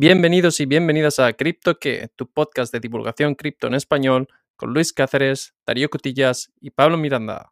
Bienvenidos 0.00 0.60
y 0.60 0.66
bienvenidas 0.66 1.18
a 1.18 1.32
Cripto 1.32 1.80
que, 1.80 2.08
tu 2.14 2.30
podcast 2.30 2.72
de 2.72 2.78
divulgación 2.78 3.34
cripto 3.34 3.66
en 3.66 3.74
español, 3.74 4.28
con 4.54 4.72
Luis 4.72 4.92
Cáceres, 4.92 5.56
Darío 5.66 5.90
Cotillas 5.90 6.52
y 6.60 6.70
Pablo 6.70 6.96
Miranda. 6.96 7.50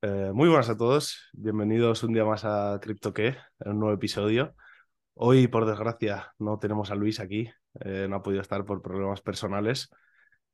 Eh, 0.00 0.30
muy 0.32 0.48
buenas 0.48 0.70
a 0.70 0.76
todos, 0.78 1.28
bienvenidos 1.34 2.02
un 2.02 2.14
día 2.14 2.24
más 2.24 2.46
a 2.46 2.78
Cripto 2.80 3.12
que, 3.12 3.36
en 3.58 3.72
un 3.72 3.80
nuevo 3.80 3.94
episodio. 3.94 4.54
Hoy, 5.12 5.48
por 5.48 5.66
desgracia, 5.66 6.32
no 6.38 6.58
tenemos 6.58 6.90
a 6.90 6.94
Luis 6.94 7.20
aquí, 7.20 7.50
eh, 7.84 8.06
no 8.08 8.16
ha 8.16 8.22
podido 8.22 8.40
estar 8.40 8.64
por 8.64 8.80
problemas 8.80 9.20
personales, 9.20 9.90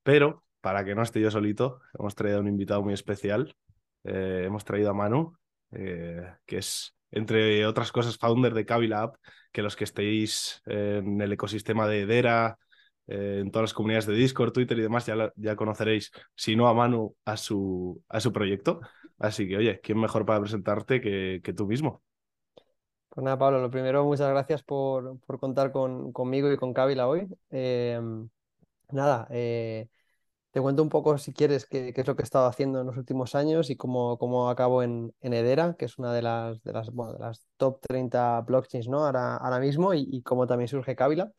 pero 0.02 0.42
para 0.60 0.84
que 0.84 0.96
no 0.96 1.02
esté 1.02 1.20
yo 1.20 1.30
solito, 1.30 1.82
hemos 1.96 2.16
traído 2.16 2.38
a 2.38 2.40
un 2.40 2.48
invitado 2.48 2.82
muy 2.82 2.94
especial. 2.94 3.54
Eh, 4.02 4.42
hemos 4.46 4.64
traído 4.64 4.90
a 4.90 4.94
Manu, 4.94 5.36
eh, 5.72 6.22
que 6.44 6.58
es, 6.58 6.94
entre 7.10 7.66
otras 7.66 7.92
cosas, 7.92 8.18
founder 8.18 8.54
de 8.54 8.66
Kabila 8.66 9.02
App, 9.02 9.16
que 9.52 9.62
los 9.62 9.76
que 9.76 9.84
estéis 9.84 10.62
en 10.66 11.20
el 11.20 11.32
ecosistema 11.32 11.86
de 11.86 12.02
Edera, 12.02 12.58
eh, 13.06 13.38
en 13.40 13.50
todas 13.50 13.70
las 13.70 13.74
comunidades 13.74 14.06
de 14.06 14.14
Discord, 14.14 14.52
Twitter 14.52 14.78
y 14.78 14.82
demás, 14.82 15.06
ya, 15.06 15.32
ya 15.36 15.56
conoceréis, 15.56 16.10
si 16.34 16.56
no 16.56 16.68
a 16.68 16.74
Manu, 16.74 17.14
a 17.24 17.36
su, 17.36 18.02
a 18.08 18.20
su 18.20 18.32
proyecto. 18.32 18.80
Así 19.18 19.48
que, 19.48 19.56
oye, 19.56 19.80
¿quién 19.80 19.98
mejor 19.98 20.26
para 20.26 20.40
presentarte 20.40 21.00
que, 21.00 21.40
que 21.42 21.52
tú 21.52 21.66
mismo? 21.66 22.02
Pues 23.08 23.24
nada, 23.24 23.38
Pablo, 23.38 23.62
lo 23.62 23.70
primero, 23.70 24.04
muchas 24.04 24.28
gracias 24.28 24.62
por, 24.62 25.18
por 25.20 25.40
contar 25.40 25.72
con, 25.72 26.12
conmigo 26.12 26.52
y 26.52 26.58
con 26.58 26.74
Kabila 26.74 27.08
hoy. 27.08 27.26
Eh, 27.50 27.98
nada, 28.90 29.26
eh, 29.30 29.88
te 30.56 30.62
cuento 30.62 30.82
un 30.82 30.88
poco, 30.88 31.18
si 31.18 31.34
quieres, 31.34 31.66
qué, 31.66 31.92
qué, 31.92 32.00
es 32.00 32.06
lo 32.06 32.16
que 32.16 32.22
he 32.22 32.24
estado 32.24 32.46
haciendo 32.46 32.80
en 32.80 32.86
los 32.86 32.96
últimos 32.96 33.34
años 33.34 33.68
y 33.68 33.76
cómo, 33.76 34.16
cómo 34.16 34.48
acabo 34.48 34.82
en, 34.82 35.12
en 35.20 35.34
Edera, 35.34 35.76
que 35.78 35.84
es 35.84 35.98
una 35.98 36.14
de 36.14 36.22
las, 36.22 36.62
de 36.62 36.72
las, 36.72 36.90
bueno, 36.92 37.12
de 37.12 37.18
las 37.18 37.46
top 37.58 37.78
30 37.82 38.40
blockchains 38.40 38.88
¿no? 38.88 39.04
ahora, 39.04 39.36
ahora 39.36 39.58
mismo, 39.60 39.92
y, 39.92 40.08
y 40.10 40.22
cómo 40.22 40.46
también 40.46 40.68
surge 40.68 40.96
Kabila. 40.96 41.30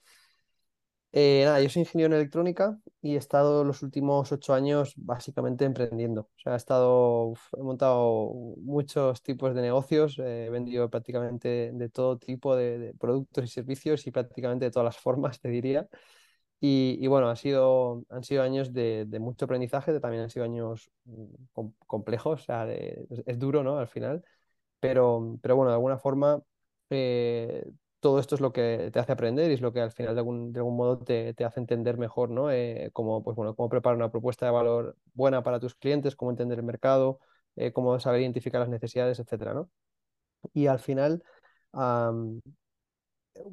Eh, 1.13 1.41
nada, 1.45 1.61
yo 1.61 1.69
soy 1.69 1.79
ingeniero 1.81 2.13
en 2.13 2.19
electrónica 2.21 2.77
y 3.01 3.15
he 3.15 3.17
estado 3.17 3.63
los 3.63 3.81
últimos 3.81 4.31
ocho 4.31 4.53
años 4.53 4.93
básicamente 4.97 5.65
emprendiendo. 5.65 6.21
O 6.21 6.39
sea, 6.39 6.53
he 6.53 6.57
estado, 6.57 7.33
he 7.57 7.63
montado 7.63 8.33
muchos 8.57 9.23
tipos 9.23 9.55
de 9.55 9.63
negocios, 9.63 10.19
eh, 10.19 10.45
he 10.45 10.49
vendido 10.51 10.91
prácticamente 10.91 11.71
de 11.73 11.89
todo 11.89 12.19
tipo 12.19 12.55
de, 12.55 12.77
de, 12.77 12.93
productos 12.93 13.45
y 13.45 13.47
servicios 13.47 14.05
y 14.05 14.11
prácticamente 14.11 14.65
de 14.65 14.71
todas 14.71 14.85
las 14.85 14.97
formas, 14.97 15.39
te 15.41 15.49
diría. 15.49 15.87
Y, 16.59 17.05
bueno, 17.07 17.29
ha 17.29 17.35
sido, 17.35 18.03
han 18.09 18.23
sido 18.23 18.41
años 18.41 18.73
de, 18.73 19.05
de, 19.05 19.19
mucho 19.19 19.45
aprendizaje, 19.45 19.99
también 19.99 20.23
han 20.23 20.29
sido 20.31 20.45
años 20.45 20.89
mm, 21.05 21.25
com 21.53 21.73
complejos, 21.85 22.47
de, 22.47 23.05
es, 23.27 23.37
duro, 23.37 23.63
¿no? 23.63 23.77
Al 23.77 23.87
final, 23.87 24.23
pero, 24.79 25.37
pero 25.41 25.55
bueno, 25.55 25.69
de 25.71 25.75
alguna 25.75 25.99
forma, 25.99 26.41
eh, 26.89 27.63
todo 27.99 28.19
esto 28.19 28.35
es 28.35 28.41
lo 28.41 28.53
que 28.53 28.89
te 28.91 28.99
hace 28.99 29.11
aprender 29.11 29.51
y 29.51 29.55
es 29.55 29.61
lo 29.61 29.73
que 29.73 29.81
al 29.81 29.91
final 29.91 30.15
de 30.15 30.19
algún, 30.21 30.51
de 30.53 30.59
algún 30.59 30.77
modo 30.77 30.99
te, 30.99 31.33
te, 31.35 31.45
hace 31.45 31.59
entender 31.59 31.97
mejor, 31.97 32.29
¿no? 32.31 32.51
Eh, 32.51 32.89
cómo, 32.93 33.23
pues 33.23 33.35
bueno, 33.35 33.55
cómo 33.55 33.69
preparar 33.69 33.97
una 33.97 34.11
propuesta 34.11 34.45
de 34.47 34.51
valor 34.51 34.97
buena 35.13 35.43
para 35.43 35.59
tus 35.59 35.75
clientes, 35.75 36.15
cómo 36.15 36.31
entender 36.31 36.59
el 36.59 36.65
mercado, 36.65 37.19
eh, 37.55 37.71
cómo 37.73 37.99
saber 37.99 38.21
identificar 38.21 38.61
las 38.61 38.69
necesidades, 38.69 39.19
etcétera, 39.19 39.53
¿no? 39.53 39.69
Y 40.53 40.67
al 40.67 40.79
final, 40.79 41.23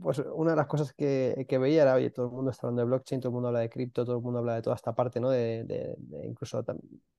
pues 0.03 0.19
una 0.19 0.51
de 0.53 0.57
las 0.57 0.67
cosas 0.67 0.93
que, 0.93 1.47
que, 1.49 1.59
veía 1.59 1.83
era, 1.83 1.95
oye, 1.95 2.11
todo 2.11 2.27
el 2.27 2.33
mundo 2.33 2.51
está 2.51 2.67
hablando 2.67 2.83
de 2.83 2.87
blockchain, 2.87 3.21
todo 3.21 3.31
el 3.31 3.35
mundo 3.35 3.49
habla 3.49 3.61
de 3.61 3.71
cripto, 3.71 4.05
todo 4.05 4.17
el 4.17 4.23
mundo 4.23 4.39
habla 4.41 4.55
de 4.57 4.63
toda 4.63 4.77
esta 4.77 4.95
parte, 4.95 5.21
¿no? 5.21 5.31
De, 5.31 5.65
de, 5.65 5.95
de 5.99 6.27
incluso 6.27 6.65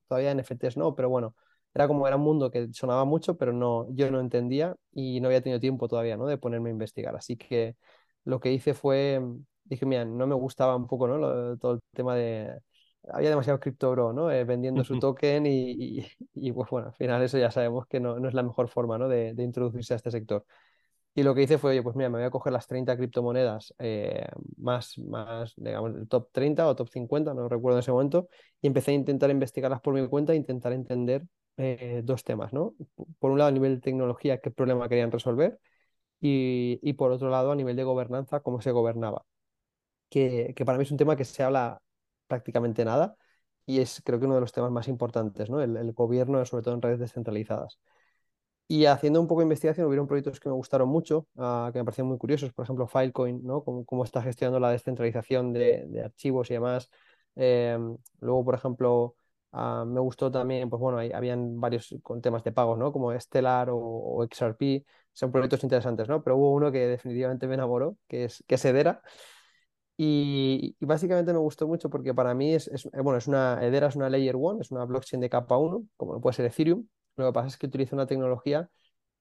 todavía 0.07 0.31
NFTs 0.31 0.77
no, 0.77 0.95
pero 0.95 1.09
bueno, 1.09 1.35
era 1.73 1.87
como 1.87 2.07
era 2.07 2.15
un 2.15 2.23
mundo 2.23 2.49
que 2.51 2.69
sonaba 2.73 3.05
mucho, 3.05 3.37
pero 3.37 3.51
no, 3.53 3.87
yo 3.93 4.09
no 4.09 4.19
entendía 4.19 4.75
y 4.93 5.19
no 5.19 5.27
había 5.27 5.41
tenido 5.41 5.59
tiempo 5.59 5.87
todavía, 5.87 6.17
¿no? 6.17 6.25
De 6.25 6.37
ponerme 6.37 6.69
a 6.69 6.73
investigar. 6.73 7.15
Así 7.15 7.35
que 7.37 7.75
lo 8.23 8.39
que 8.39 8.51
hice 8.53 8.73
fue, 8.73 9.21
dije, 9.65 9.85
mira, 9.85 10.05
no 10.05 10.25
me 10.25 10.35
gustaba 10.35 10.75
un 10.75 10.87
poco, 10.87 11.07
¿no? 11.07 11.17
Lo, 11.17 11.57
todo 11.57 11.73
el 11.73 11.79
tema 11.93 12.15
de, 12.15 12.59
había 13.11 13.29
demasiado 13.29 13.59
cripto 13.59 13.91
bro, 13.91 14.13
¿no? 14.13 14.31
Eh, 14.31 14.43
vendiendo 14.45 14.83
su 14.83 14.99
token 14.99 15.45
y, 15.45 15.71
y, 15.99 16.07
y, 16.33 16.51
pues 16.53 16.69
bueno, 16.69 16.87
al 16.87 16.93
final 16.93 17.21
eso 17.21 17.37
ya 17.37 17.51
sabemos 17.51 17.85
que 17.87 17.99
no, 17.99 18.19
no 18.19 18.27
es 18.27 18.33
la 18.33 18.43
mejor 18.43 18.69
forma, 18.69 18.97
¿no? 18.97 19.07
De, 19.09 19.33
de 19.33 19.43
introducirse 19.43 19.93
a 19.93 19.97
este 19.97 20.11
sector. 20.11 20.45
Y 21.17 21.23
lo 21.23 21.33
que 21.33 21.43
hice 21.43 21.57
fue, 21.57 21.71
oye, 21.71 21.81
pues 21.81 21.95
mira, 21.95 22.09
me 22.09 22.17
voy 22.17 22.25
a 22.27 22.29
coger 22.29 22.51
las 22.51 22.67
30 22.67 22.97
criptomonedas 22.97 23.73
eh, 23.79 24.27
más, 24.57 24.97
más, 24.99 25.53
digamos, 25.55 25.95
el 25.95 26.07
top 26.09 26.29
30 26.33 26.67
o 26.67 26.75
top 26.75 26.89
50, 26.89 27.33
no 27.33 27.47
recuerdo 27.47 27.77
en 27.77 27.83
ese 27.83 27.91
momento, 27.91 28.27
y 28.61 28.67
empecé 28.67 28.91
a 28.91 28.95
intentar 28.95 29.29
investigarlas 29.31 29.79
por 29.81 29.93
mi 29.93 30.05
cuenta 30.09 30.33
e 30.33 30.35
intentar 30.35 30.73
entender 30.73 31.23
eh, 31.57 32.01
dos 32.03 32.25
temas, 32.25 32.51
¿no? 32.51 32.75
Por 33.19 33.31
un 33.31 33.37
lado, 33.37 33.47
a 33.49 33.51
nivel 33.53 33.75
de 33.75 33.81
tecnología, 33.81 34.39
qué 34.41 34.51
problema 34.51 34.89
querían 34.89 35.09
resolver, 35.11 35.57
y, 36.21 36.79
y 36.83 36.93
por 36.93 37.11
otro 37.11 37.29
lado, 37.29 37.51
a 37.51 37.55
nivel 37.55 37.75
de 37.77 37.83
gobernanza, 37.83 38.41
cómo 38.41 38.61
se 38.61 38.71
gobernaba. 38.71 39.25
Que, 40.09 40.53
que, 40.55 40.65
para 40.65 40.77
mí 40.77 40.83
es 40.83 40.91
un 40.91 40.97
tema 40.97 41.15
que 41.15 41.25
se 41.25 41.43
habla 41.43 41.81
prácticamente 42.27 42.85
nada, 42.85 43.15
y 43.65 43.79
es 43.81 44.01
creo 44.05 44.19
que 44.19 44.25
uno 44.25 44.35
de 44.35 44.41
los 44.41 44.53
temas 44.53 44.71
más 44.71 44.87
importantes, 44.89 45.49
¿no? 45.49 45.61
El, 45.61 45.77
el 45.77 45.93
gobierno, 45.93 46.45
sobre 46.45 46.63
todo 46.63 46.75
en 46.75 46.81
redes 46.81 46.99
descentralizadas. 46.99 47.79
Y 48.67 48.85
haciendo 48.85 49.21
un 49.21 49.27
poco 49.27 49.41
de 49.41 49.45
investigación, 49.45 49.85
hubieron 49.87 50.07
proyectos 50.07 50.39
que 50.39 50.49
me 50.49 50.55
gustaron 50.55 50.89
mucho, 50.89 51.27
uh, 51.35 51.71
que 51.71 51.79
me 51.79 51.85
parecían 51.85 52.07
muy 52.07 52.17
curiosos, 52.17 52.51
por 52.51 52.63
ejemplo, 52.63 52.87
Filecoin, 52.87 53.43
¿no? 53.43 53.63
Cómo, 53.63 53.85
cómo 53.85 54.03
está 54.03 54.23
gestionando 54.23 54.59
la 54.59 54.71
descentralización 54.71 55.53
de, 55.53 55.85
de 55.87 56.03
archivos 56.03 56.49
y 56.49 56.55
demás. 56.55 56.89
Eh, 57.35 57.77
luego, 58.21 58.43
por 58.43 58.55
ejemplo, 58.55 59.15
uh, 59.51 59.85
me 59.85 59.99
gustó 59.99 60.31
también, 60.31 60.69
pues 60.69 60.79
bueno, 60.79 60.97
hay, 60.97 61.11
habían 61.11 61.59
varios 61.59 61.95
con 62.01 62.21
temas 62.21 62.43
de 62.43 62.51
pagos, 62.51 62.79
¿no? 62.79 62.91
Como 62.91 63.17
Stellar 63.19 63.69
o, 63.69 63.77
o, 63.77 64.23
XRP, 64.23 64.83
son 65.13 65.31
proyectos 65.31 65.63
interesantes, 65.63 66.07
¿no? 66.09 66.23
Pero 66.23 66.37
hubo 66.37 66.51
uno 66.53 66.71
que 66.71 66.87
definitivamente 66.87 67.47
me 67.47 67.53
enamoró, 67.53 67.97
que 68.07 68.25
es, 68.25 68.43
que 68.47 68.55
es. 68.55 68.65
Y, 69.97 70.75
básicamente 70.81 71.31
me 71.31 71.39
gustó 71.39 71.67
mucho 71.67 71.89
porque 71.89 72.13
para 72.13 72.33
mí 72.33 72.53
es, 72.53 72.67
es, 72.67 72.89
bueno, 72.91 73.17
es 73.17 73.27
una, 73.27 73.59
Edera 73.61 73.87
es 73.87 73.95
una 73.95 74.09
Layer 74.09 74.35
1, 74.35 74.61
es 74.61 74.71
una 74.71 74.85
blockchain 74.85 75.21
de 75.21 75.29
capa 75.29 75.57
1, 75.57 75.85
como 75.95 76.19
puede 76.19 76.35
ser 76.35 76.45
Ethereum, 76.45 76.85
lo 77.15 77.27
que 77.27 77.33
pasa 77.33 77.47
es 77.47 77.57
que 77.57 77.67
utiliza 77.67 77.95
una 77.95 78.07
tecnología 78.07 78.69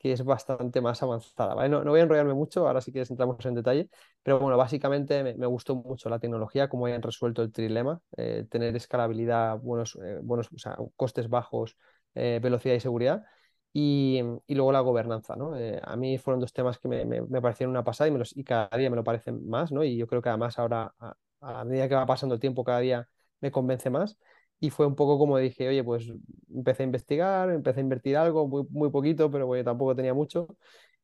que 0.04 0.12
es 0.12 0.22
bastante 0.22 0.82
más 0.82 1.02
avanzada. 1.02 1.66
No, 1.66 1.82
no, 1.82 1.90
voy 1.90 2.00
a 2.00 2.02
enrollarme 2.02 2.34
mucho, 2.34 2.66
ahora 2.66 2.82
sí 2.82 2.92
que 2.92 3.00
entramos 3.00 3.44
en 3.46 3.54
detalle, 3.54 3.88
pero 4.22 4.38
bueno, 4.38 4.58
básicamente 4.58 5.24
me, 5.24 5.46
gustó 5.46 5.76
mucho 5.76 6.10
la 6.10 6.18
tecnología, 6.18 6.68
cómo 6.68 6.84
hayan 6.84 7.00
resuelto 7.00 7.40
el 7.42 7.50
trilema, 7.52 8.02
eh, 8.18 8.44
tener 8.50 8.76
escalabilidad, 8.76 9.58
buenos, 9.58 9.96
eh, 10.04 10.18
buenos 10.22 10.50
costes 10.96 11.30
bajos, 11.30 11.78
eh, 12.14 12.38
velocidad 12.42 12.74
y 12.74 12.80
seguridad. 12.80 13.24
Y, 13.72 14.20
y, 14.46 14.54
luego 14.54 14.72
la 14.72 14.80
gobernanza, 14.80 15.36
¿no? 15.36 15.54
A 15.82 15.96
mí 15.96 16.18
fueron 16.18 16.38
dos 16.38 16.52
temas 16.52 16.78
que 16.78 16.86
me, 16.86 17.04
me, 17.06 17.22
me 17.22 17.40
parecieron 17.40 17.70
una 17.70 17.82
pasada 17.82 18.08
y, 18.08 18.10
me 18.12 18.18
los, 18.18 18.36
y, 18.36 18.44
cada 18.44 18.68
día 18.76 18.90
me 18.90 18.96
lo 18.96 19.04
parecen 19.04 19.48
más, 19.48 19.72
¿no? 19.72 19.82
Y 19.84 19.96
yo 19.96 20.06
creo 20.06 20.20
que 20.20 20.28
además 20.28 20.58
ahora, 20.58 20.94
a, 21.00 21.16
a 21.40 21.64
medida 21.64 21.88
que 21.88 21.94
va 21.94 22.04
pasando 22.06 22.34
el 22.34 22.40
tiempo, 22.40 22.62
cada 22.62 22.80
día 22.80 23.08
me 23.40 23.50
convence 23.50 23.88
más 23.90 24.18
y 24.60 24.70
fue 24.70 24.86
un 24.86 24.94
poco 24.94 25.18
como 25.18 25.38
dije, 25.38 25.68
oye, 25.68 25.84
pues 25.84 26.10
empecé 26.52 26.82
a 26.82 26.86
investigar, 26.86 27.50
empecé 27.50 27.80
a 27.80 27.82
invertir 27.82 28.16
algo, 28.16 28.48
muy, 28.48 28.64
muy 28.70 28.90
poquito, 28.90 29.30
pero 29.30 29.46
bueno, 29.46 29.64
tampoco 29.64 29.94
tenía 29.94 30.14
mucho, 30.14 30.56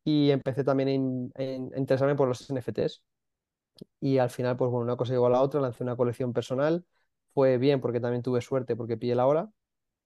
y 0.05 0.31
empecé 0.31 0.65
también 0.65 0.89
a, 0.89 0.93
in, 0.93 1.33
a, 1.75 1.79
interesarme 1.79 2.15
por 2.15 2.29
los 2.29 2.49
NFTs. 2.51 3.03
Y 4.01 4.19
al 4.19 4.31
final, 4.31 4.57
pues 4.57 4.71
bueno, 4.71 4.85
una 4.85 4.97
cosa 4.97 5.13
llegó 5.13 5.27
a 5.27 5.31
la 5.31 5.43
otra, 5.43 5.61
lancé 5.61 5.83
una 5.83 5.97
colección 5.97 6.33
personal, 6.33 6.85
fue 7.33 7.59
bien 7.59 7.81
porque 7.81 8.01
también 8.01 8.23
tuve 8.23 8.41
suerte 8.41 8.77
porque 8.77 8.97
pillé 8.97 9.15
la 9.15 9.27
hora. 9.27 9.49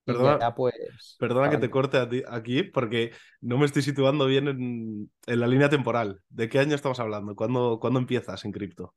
Perdona, 0.04 0.38
ya, 0.38 0.54
pues, 0.54 1.16
perdona 1.18 1.48
que 1.48 1.56
te 1.56 1.70
corte 1.70 1.96
a 1.96 2.06
ti, 2.06 2.22
aquí 2.28 2.62
porque 2.62 3.12
no 3.40 3.56
me 3.56 3.64
estoy 3.64 3.80
situando 3.80 4.26
bien 4.26 4.48
en, 4.48 5.10
en, 5.26 5.40
la 5.40 5.46
línea 5.46 5.70
temporal. 5.70 6.20
¿De 6.28 6.50
qué 6.50 6.58
año 6.58 6.74
estamos 6.74 7.00
hablando? 7.00 7.34
¿Cuándo, 7.34 7.78
¿cuándo 7.80 8.00
empiezas 8.00 8.44
en 8.44 8.52
cripto? 8.52 8.94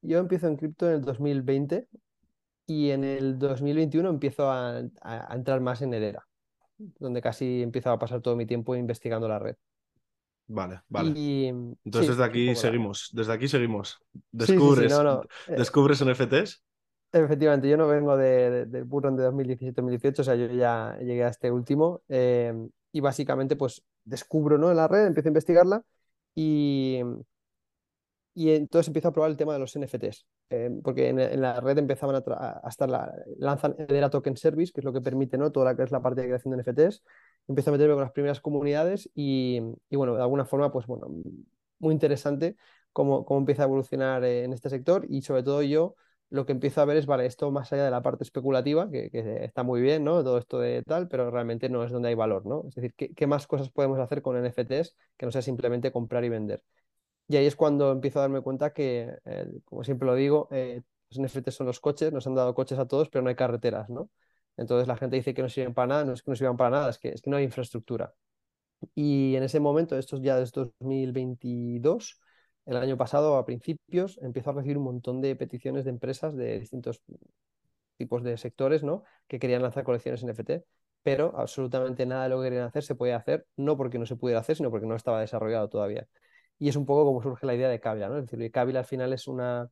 Yo 0.00 0.18
empiezo 0.18 0.46
en 0.48 0.56
cripto 0.56 0.88
en 0.88 0.94
el 0.94 1.02
2020, 1.02 1.88
y 2.66 2.90
en 2.90 3.04
el 3.04 3.38
2021 3.38 4.08
empiezo 4.08 4.50
a, 4.50 4.78
a, 4.78 5.32
a, 5.32 5.34
entrar 5.34 5.60
más 5.60 5.82
en 5.82 5.94
Edera, 5.94 6.26
donde 6.98 7.22
casi 7.22 7.62
empiezo 7.62 7.90
a 7.90 7.98
pasar 7.98 8.20
todo 8.20 8.36
mi 8.36 8.46
tiempo 8.46 8.74
investigando 8.74 9.28
la 9.28 9.38
red. 9.38 9.56
Vale, 10.48 10.80
vale. 10.88 11.12
Y, 11.18 11.46
Entonces 11.46 12.02
sí, 12.02 12.08
desde 12.08 12.24
aquí 12.24 12.54
seguimos, 12.54 13.10
desde 13.12 13.32
aquí 13.32 13.48
seguimos. 13.48 13.98
¿Descubres, 14.30 14.92
sí, 14.92 14.96
sí, 14.96 15.02
no, 15.02 15.02
no. 15.02 15.22
¿descubres 15.56 16.04
NFTs? 16.04 16.62
Efectivamente, 17.12 17.68
yo 17.68 17.76
no 17.76 17.88
vengo 17.88 18.16
del 18.16 18.70
de, 18.70 18.78
de 18.78 18.82
Burron 18.82 19.16
de 19.16 19.28
2017-2018, 19.28 20.18
o 20.20 20.24
sea, 20.24 20.34
yo 20.34 20.46
ya 20.48 20.98
llegué 21.00 21.24
a 21.24 21.28
este 21.28 21.50
último 21.50 22.02
eh, 22.08 22.52
y 22.92 23.00
básicamente 23.00 23.56
pues 23.56 23.82
descubro 24.04 24.58
¿no? 24.58 24.72
la 24.74 24.86
red, 24.86 25.06
empiezo 25.06 25.28
a 25.28 25.30
investigarla 25.30 25.82
y, 26.34 27.00
y 28.36 28.50
entonces 28.50 28.88
empiezo 28.88 29.08
a 29.08 29.12
probar 29.12 29.30
el 29.30 29.36
tema 29.38 29.54
de 29.54 29.58
los 29.58 29.74
NFTs, 29.74 30.26
eh, 30.50 30.70
porque 30.84 31.08
en, 31.08 31.18
en, 31.18 31.40
la 31.40 31.58
red 31.58 31.78
empezaban 31.78 32.16
a, 32.16 32.60
a 32.62 32.68
estar 32.68 32.88
la, 32.90 33.10
lanzan 33.38 33.74
Edera 33.78 34.10
Token 34.10 34.36
Service, 34.36 34.72
que 34.74 34.80
es 34.80 34.84
lo 34.84 34.92
que 34.92 35.00
permite 35.00 35.38
¿no? 35.38 35.50
toda 35.50 35.64
la 35.64 35.76
que 35.76 35.84
es 35.84 35.90
la 35.90 36.02
parte 36.02 36.20
de 36.20 36.26
creación 36.26 36.54
de 36.54 36.62
NFTs. 36.62 37.02
Empiezo 37.48 37.70
a 37.70 37.72
meterme 37.72 37.94
con 37.94 38.02
las 38.02 38.12
primeras 38.12 38.42
comunidades 38.42 39.08
y, 39.14 39.62
y 39.88 39.96
bueno, 39.96 40.14
de 40.16 40.20
alguna 40.20 40.44
forma, 40.44 40.70
pues 40.70 40.86
bueno, 40.86 41.08
muy 41.78 41.94
interesante 41.94 42.56
cómo, 42.92 43.24
cómo 43.24 43.40
empieza 43.40 43.62
a 43.62 43.66
evolucionar 43.66 44.22
en 44.24 44.52
este 44.52 44.68
sector 44.68 45.06
y 45.08 45.22
sobre 45.22 45.42
todo 45.42 45.62
yo 45.62 45.94
lo 46.28 46.44
que 46.44 46.52
empiezo 46.52 46.80
a 46.80 46.84
ver 46.84 46.96
es, 46.98 47.06
vale, 47.06 47.24
esto 47.24 47.50
más 47.50 47.72
allá 47.72 47.84
de 47.84 47.90
la 47.90 48.02
parte 48.02 48.24
especulativa, 48.24 48.90
que, 48.90 49.10
está 49.44 49.62
muy 49.62 49.80
bien, 49.80 50.04
¿no? 50.04 50.22
Todo 50.24 50.38
esto 50.38 50.58
de 50.58 50.82
tal, 50.82 51.08
pero 51.08 51.30
realmente 51.30 51.68
no 51.68 51.84
es 51.84 51.90
donde 51.90 52.08
hay 52.08 52.14
valor, 52.14 52.44
¿no? 52.46 52.64
Es 52.68 52.74
decir, 52.74 52.94
¿qué, 52.94 53.26
más 53.26 53.46
cosas 53.46 53.70
podemos 53.70 53.98
hacer 53.98 54.22
con 54.22 54.36
NFTs 54.36 54.96
que 55.16 55.26
no 55.26 55.32
sea 55.32 55.42
simplemente 55.42 55.92
comprar 55.92 56.24
y 56.24 56.28
vender? 56.28 56.62
Y 57.28 57.36
ahí 57.36 57.46
es 57.46 57.56
cuando 57.56 57.90
empiezo 57.92 58.18
a 58.20 58.22
darme 58.22 58.40
cuenta 58.40 58.72
que, 58.72 59.16
eh, 59.24 59.48
como 59.64 59.82
siempre 59.84 60.06
lo 60.06 60.14
digo, 60.14 60.48
eh, 60.52 60.82
los 61.10 61.18
NFTs 61.18 61.54
son 61.54 61.66
los 61.66 61.80
coches, 61.80 62.12
nos 62.12 62.26
han 62.26 62.34
dado 62.34 62.54
coches 62.54 62.78
a 62.78 62.86
todos, 62.86 63.08
pero 63.08 63.22
no 63.22 63.28
hay 63.28 63.34
carreteras, 63.36 63.88
¿no? 63.90 64.10
Entonces 64.56 64.88
la 64.88 64.96
gente 64.96 65.16
dice 65.16 65.34
que 65.34 65.42
no 65.42 65.48
sirven 65.48 65.74
para 65.74 65.88
nada, 65.88 66.04
no 66.04 66.12
es 66.12 66.22
que 66.22 66.30
no 66.30 66.36
sirvan 66.36 66.56
para 66.56 66.70
nada, 66.70 66.90
es 66.90 66.98
que, 66.98 67.08
es 67.10 67.22
que 67.22 67.30
no 67.30 67.36
hay 67.36 67.44
infraestructura. 67.44 68.14
Y 68.94 69.36
en 69.36 69.42
ese 69.42 69.60
momento, 69.60 69.98
esto 69.98 70.16
es 70.16 70.22
ya 70.22 70.36
desde 70.38 70.60
2022, 70.62 72.20
el 72.66 72.76
año 72.76 72.96
pasado, 72.96 73.36
a 73.36 73.46
principios, 73.46 74.18
empezó 74.22 74.50
a 74.50 74.54
recibir 74.54 74.78
un 74.78 74.84
montón 74.84 75.20
de 75.20 75.36
peticiones 75.36 75.84
de 75.84 75.90
empresas 75.90 76.36
de 76.36 76.60
distintos 76.60 77.02
tipos 77.96 78.22
de 78.22 78.36
sectores, 78.36 78.82
¿no? 78.82 79.04
Que 79.26 79.38
querían 79.38 79.62
lanzar 79.62 79.84
colecciones 79.84 80.22
NFT, 80.22 80.64
pero 81.02 81.34
absolutamente 81.38 82.06
nada 82.06 82.24
de 82.24 82.28
lo 82.30 82.38
que 82.38 82.44
querían 82.46 82.64
hacer 82.66 82.82
se 82.82 82.94
podía 82.94 83.16
hacer, 83.16 83.46
no 83.56 83.76
porque 83.76 83.98
no 83.98 84.06
se 84.06 84.16
pudiera 84.16 84.40
hacer, 84.40 84.56
sino 84.56 84.70
porque 84.70 84.86
no 84.86 84.96
estaba 84.96 85.20
desarrollado 85.20 85.68
todavía. 85.68 86.08
Y 86.58 86.68
es 86.68 86.76
un 86.76 86.86
poco 86.86 87.04
como 87.04 87.22
surge 87.22 87.46
la 87.46 87.54
idea 87.54 87.68
de 87.68 87.80
Kabila, 87.80 88.08
¿no? 88.08 88.18
Es 88.18 88.30
decir, 88.30 88.50
Kabila 88.50 88.80
al 88.80 88.84
final 88.86 89.12
es 89.12 89.28
una... 89.28 89.70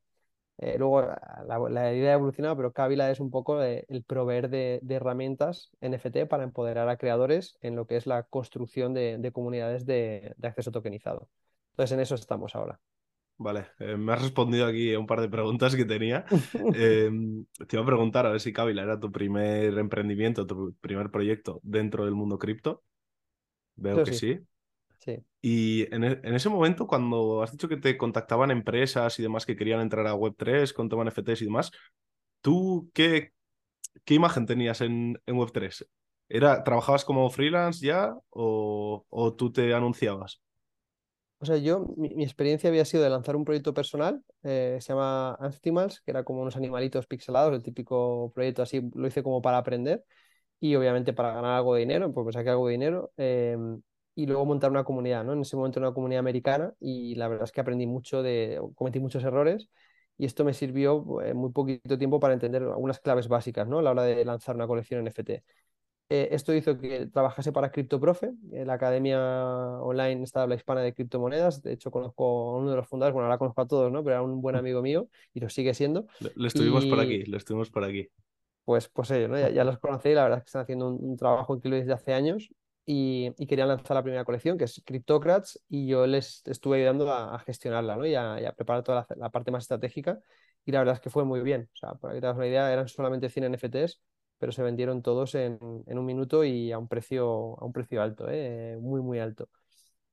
Eh, 0.59 0.77
luego 0.79 1.03
la, 1.03 1.93
idea 1.95 2.13
ha 2.13 2.15
evolucionado, 2.15 2.57
pero 2.57 2.73
Kabila 2.73 3.11
es 3.11 3.19
un 3.19 3.31
poco 3.31 3.63
eh, 3.63 3.85
el 3.89 4.05
proveer 4.05 4.49
de, 4.49 4.81
herramientas 4.89 5.73
NFT 5.81 6.27
para 6.29 6.45
empoderar 6.45 6.89
a 6.89 6.97
creadores 6.97 7.59
en 7.61 7.75
lo 7.75 7.87
que 7.87 7.97
es 7.97 8.07
la 8.07 8.23
construcción 8.23 8.95
de, 8.95 9.31
comunidades 9.33 9.85
de 9.85 10.35
acceso 10.43 10.71
tokenizado. 10.71 11.29
Entonces 11.71 11.93
en 11.93 12.01
eso 12.01 12.15
estamos 12.15 12.55
ahora. 12.55 12.79
Vale, 13.37 13.67
eh, 13.81 13.97
me 13.97 14.13
has 14.13 14.23
respondido 14.23 14.67
aquí 14.67 14.95
a 14.95 14.99
un 14.99 15.07
par 15.07 15.21
de 15.21 15.29
preguntas 15.29 15.75
que 15.75 15.85
tenía. 15.85 16.25
Em, 16.75 17.45
te 17.67 17.77
iba 17.77 17.83
a 17.83 17.87
preguntar 17.87 18.27
a 18.27 18.31
ver 18.31 18.41
si 18.41 18.53
Kabila 18.53 18.83
era 18.83 19.01
tu 19.01 19.11
primer 19.11 19.77
emprendimiento, 19.77 20.47
tu 20.47 20.75
primer 20.81 21.11
proyecto 21.11 21.61
dentro 21.63 22.05
del 22.05 22.15
mundo 22.15 22.39
cripto. 22.39 22.85
Veo 23.75 24.05
que 24.05 24.13
sí. 24.13 24.35
sí. 24.35 24.41
Y 25.41 25.95
en, 25.95 26.05
e, 26.05 26.21
en, 26.23 26.35
ese 26.35 26.49
momento, 26.49 26.87
cuando 26.87 27.43
has 27.43 27.53
dicho 27.53 27.69
que 27.69 27.77
te 27.77 27.97
contactaban 27.97 28.51
empresas 28.51 29.19
y 29.19 29.23
demás 29.23 29.47
que 29.47 29.57
querían 29.57 29.81
entrar 29.81 30.07
a 30.07 30.15
Web3 30.15 30.73
con 30.73 30.89
tema 30.89 31.03
NFTs 31.03 31.43
y 31.43 31.45
demás, 31.47 31.71
¿tú 32.41 32.91
qué, 32.95 33.33
qué 34.05 34.15
imagen 34.15 34.47
tenías 34.47 34.81
en, 34.81 35.21
en 35.27 35.37
Web3? 35.37 35.87
¿Era, 36.29 36.65
¿Trabajabas 36.65 37.05
como 37.05 37.29
freelance 37.31 37.85
ya 37.85 38.15
o, 38.31 39.05
o 39.09 39.35
tú 39.35 39.53
te 39.53 39.75
anunciabas? 39.75 40.41
O 41.45 41.47
sea, 41.47 41.59
yo, 41.59 41.87
mi, 41.99 42.25
experiencia 42.25 42.71
había 42.71 42.87
sido 42.87 43.03
de 43.03 43.11
lanzar 43.11 43.37
un 43.37 43.45
proyecto 43.45 43.75
personal, 43.75 44.23
eh, 44.45 44.79
se 44.81 44.95
llama 44.95 45.35
Anstimals, 45.35 46.01
que 46.01 46.11
era 46.11 46.25
como 46.25 46.41
unos 46.41 46.57
animalitos 46.57 47.07
pixelados, 47.07 47.53
el 47.53 47.63
típico 47.63 48.33
proyecto 48.35 48.63
así, 48.63 48.81
lo 48.95 49.07
hice 49.07 49.23
como 49.23 49.43
para 49.43 49.59
aprender 49.59 50.05
y 50.59 50.75
obviamente 50.77 51.13
para 51.13 51.35
ganar 51.35 51.53
algo 51.53 51.75
de 51.75 51.81
dinero, 51.81 52.15
pues 52.15 52.33
saqué 52.35 52.49
algo 52.49 52.69
de 52.69 52.73
dinero 52.73 53.13
em, 53.19 53.83
y 54.15 54.27
luego 54.27 54.47
montar 54.47 54.71
una 54.71 54.85
comunidad, 54.85 55.25
¿no? 55.25 55.33
En 55.33 55.41
ese 55.41 55.57
momento 55.57 55.81
una 55.81 55.93
comunidad 55.93 56.21
americana 56.21 56.73
y 56.81 57.15
la 57.17 57.29
verdad 57.29 57.45
es 57.45 57.53
que 57.53 57.61
aprendí 57.61 57.87
mucho 57.87 58.23
de, 58.23 58.61
cometí 58.75 59.01
muchos 59.01 59.25
errores 59.25 59.69
y 60.17 60.27
esto 60.27 60.45
me 60.45 60.55
sirvió 60.55 61.21
en 61.23 61.29
eh, 61.29 61.35
muy 61.35 61.51
poquito 61.51 61.99
tiempo 61.99 62.21
para 62.21 62.35
entender 62.35 62.63
algunas 62.63 63.01
claves 63.01 63.29
básicas, 63.29 63.67
¿no? 63.67 63.81
A 63.81 63.83
la 63.83 63.91
hora 63.91 64.05
de 64.05 64.25
lanzar 64.25 64.55
una 64.55 64.67
colección 64.67 65.05
NFT. 65.05 65.43
Eh, 66.11 66.29
esto 66.33 66.55
hizo 66.55 66.79
que 66.79 67.07
trabajase 67.07 67.51
para 67.51 67.71
CryptoProfe, 67.71 68.33
la 68.51 68.75
academia 68.75 69.19
online 69.81 70.23
esta 70.23 70.43
habla 70.43 70.55
hispana 70.55 70.83
de 70.83 70.93
criptomonedas. 70.93 71.63
De 71.63 71.73
hecho, 71.73 71.91
conozco 71.91 72.51
a 72.51 72.59
uno 72.59 72.71
de 72.71 72.77
los 72.77 72.87
fundadores, 72.87 73.15
bueno, 73.15 73.27
ahora 73.27 73.39
conozco 73.39 73.63
a 73.63 73.67
todos, 73.67 73.91
¿no? 73.91 74.05
Pero 74.05 74.17
era 74.17 74.23
un 74.23 74.41
buen 74.41 74.55
amigo 74.55 74.83
mío 74.83 75.09
y 75.33 75.41
lo 75.41 75.49
sigue 75.49 75.75
siendo. 75.75 76.07
Lo, 76.37 76.47
estuvimos 76.47 76.85
por 76.87 77.01
aquí, 77.01 77.25
lo 77.25 77.39
estuvimos 77.39 77.71
por 77.71 77.85
aquí. 77.85 78.09
Pues, 78.65 78.89
pues 78.89 79.11
ellos, 79.11 79.31
¿no? 79.31 79.49
Ya, 79.49 79.65
los 79.65 79.79
conocí, 79.79 80.13
la 80.13 80.23
verdad 80.23 80.39
es 80.39 80.45
que 80.45 80.49
están 80.49 80.63
haciendo 80.63 80.89
un, 80.89 81.17
trabajo 81.17 81.57
increíble 81.57 81.81
desde 81.81 81.95
hace 81.95 82.13
años 82.13 82.51
y, 82.87 83.33
querían 83.47 83.69
lanzar 83.69 83.97
la 83.97 84.03
primera 84.03 84.25
colección, 84.25 84.59
que 84.59 84.65
es 84.65 84.83
Cryptocrats, 84.85 85.61
y 85.69 85.87
yo 85.87 86.07
les 86.07 86.43
estuve 86.47 86.79
ayudando 86.79 87.13
a, 87.13 87.39
gestionarla, 87.41 87.97
¿no? 87.97 88.07
Y 88.07 88.15
a, 88.15 88.55
preparar 88.57 88.83
toda 88.83 89.07
la, 89.17 89.31
parte 89.31 89.51
más 89.51 89.65
estratégica. 89.65 90.21
Y 90.65 90.73
la 90.73 90.79
verdad 90.81 90.95
es 90.95 91.01
que 91.01 91.11
fue 91.11 91.25
muy 91.25 91.41
bien. 91.41 91.69
O 91.75 91.77
sea, 91.77 91.95
para 91.95 92.15
que 92.15 92.21
te 92.21 92.27
hagas 92.27 92.37
una 92.37 92.47
idea, 92.47 92.73
eran 92.73 92.89
solamente 92.89 93.29
100 93.29 93.55
NFTs 93.55 94.01
pero 94.39 94.53
se 94.53 94.63
vendieron 94.63 95.03
todos 95.03 95.35
en, 95.35 95.59
un 95.61 96.05
minuto 96.05 96.45
y 96.45 96.73
a 96.73 96.79
un 96.79 96.89
precio, 96.89 97.59
a 97.59 97.65
un 97.65 97.73
precio 97.73 98.03
alto, 98.03 98.27
¿eh? 98.29 98.77
muy, 98.81 99.01
muy 99.01 99.19
alto. 99.19 99.49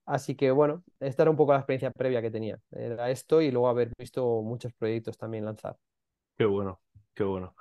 Así 0.05 0.35
que 0.35 0.51
bueno, 0.51 0.83
esta 0.99 1.23
era 1.23 1.31
un 1.31 1.37
poco 1.37 1.53
la 1.53 1.59
experiencia 1.59 1.91
previa 1.91 2.21
que 2.21 2.31
tenía. 2.31 2.59
Era 2.71 3.09
esto 3.09 3.41
y 3.41 3.51
luego 3.51 3.69
haber 3.69 3.91
visto 3.97 4.41
muchos 4.41 4.73
proyectos 4.73 5.17
también 5.17 5.45
lanzar. 5.45 5.77
Qué 6.37 6.45
bueno, 6.45 6.81
qué 7.13 7.23
bueno. 7.23 7.55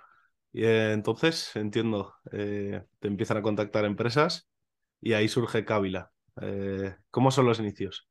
Y 0.53 0.65
eh, 0.65 0.93
entonces, 0.93 1.55
entiendo, 1.55 2.15
eh, 2.33 2.85
te 2.99 3.09
empiezan 3.09 3.37
a 3.37 3.43
contactar 3.43 3.85
empresas 3.85 4.50
y 5.01 5.13
ahí 5.13 5.29
surge 5.29 5.65
Kabila. 5.65 6.13
¿Cómo 7.11 7.31
son 7.31 7.47
los 7.47 7.61
inicios? 7.61 8.11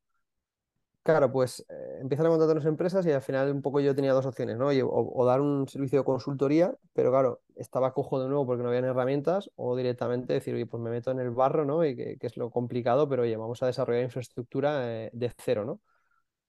Claro, 1.09 1.31
pues 1.31 1.65
eh, 1.69 1.97
empiezan 2.01 2.27
a 2.27 2.29
contratar 2.29 2.55
las 2.57 2.65
empresas 2.65 3.05
y 3.05 3.11
al 3.11 3.21
final 3.23 3.51
un 3.51 3.61
poco 3.63 3.79
yo 3.79 3.95
tenía 3.95 4.13
dos 4.13 4.25
opciones, 4.27 4.57
¿no? 4.57 4.67
O, 4.67 5.25
dar 5.25 5.41
un 5.41 5.67
servicio 5.67 5.99
de 5.99 6.05
consultoría, 6.05 6.75
pero 6.93 7.09
claro, 7.09 7.41
estaba 7.55 7.93
cojo 7.93 8.21
de 8.21 8.27
nuevo 8.27 8.45
porque 8.45 8.61
no 8.61 8.69
habían 8.69 8.85
herramientas, 8.85 9.49
o 9.55 9.75
directamente 9.75 10.33
decir, 10.33 10.53
oye, 10.53 10.67
pues 10.67 10.83
me 10.83 10.91
meto 10.91 11.09
en 11.09 11.19
el 11.19 11.31
barro, 11.31 11.65
¿no? 11.65 11.83
Y 11.83 11.95
que, 11.95 12.17
es 12.21 12.37
lo 12.37 12.51
complicado, 12.51 13.09
pero 13.09 13.23
oye, 13.23 13.35
vamos 13.37 13.63
a 13.63 13.65
desarrollar 13.65 14.03
infraestructura 14.03 15.05
eh, 15.05 15.09
de 15.13 15.31
cero, 15.37 15.65
¿no? 15.65 15.81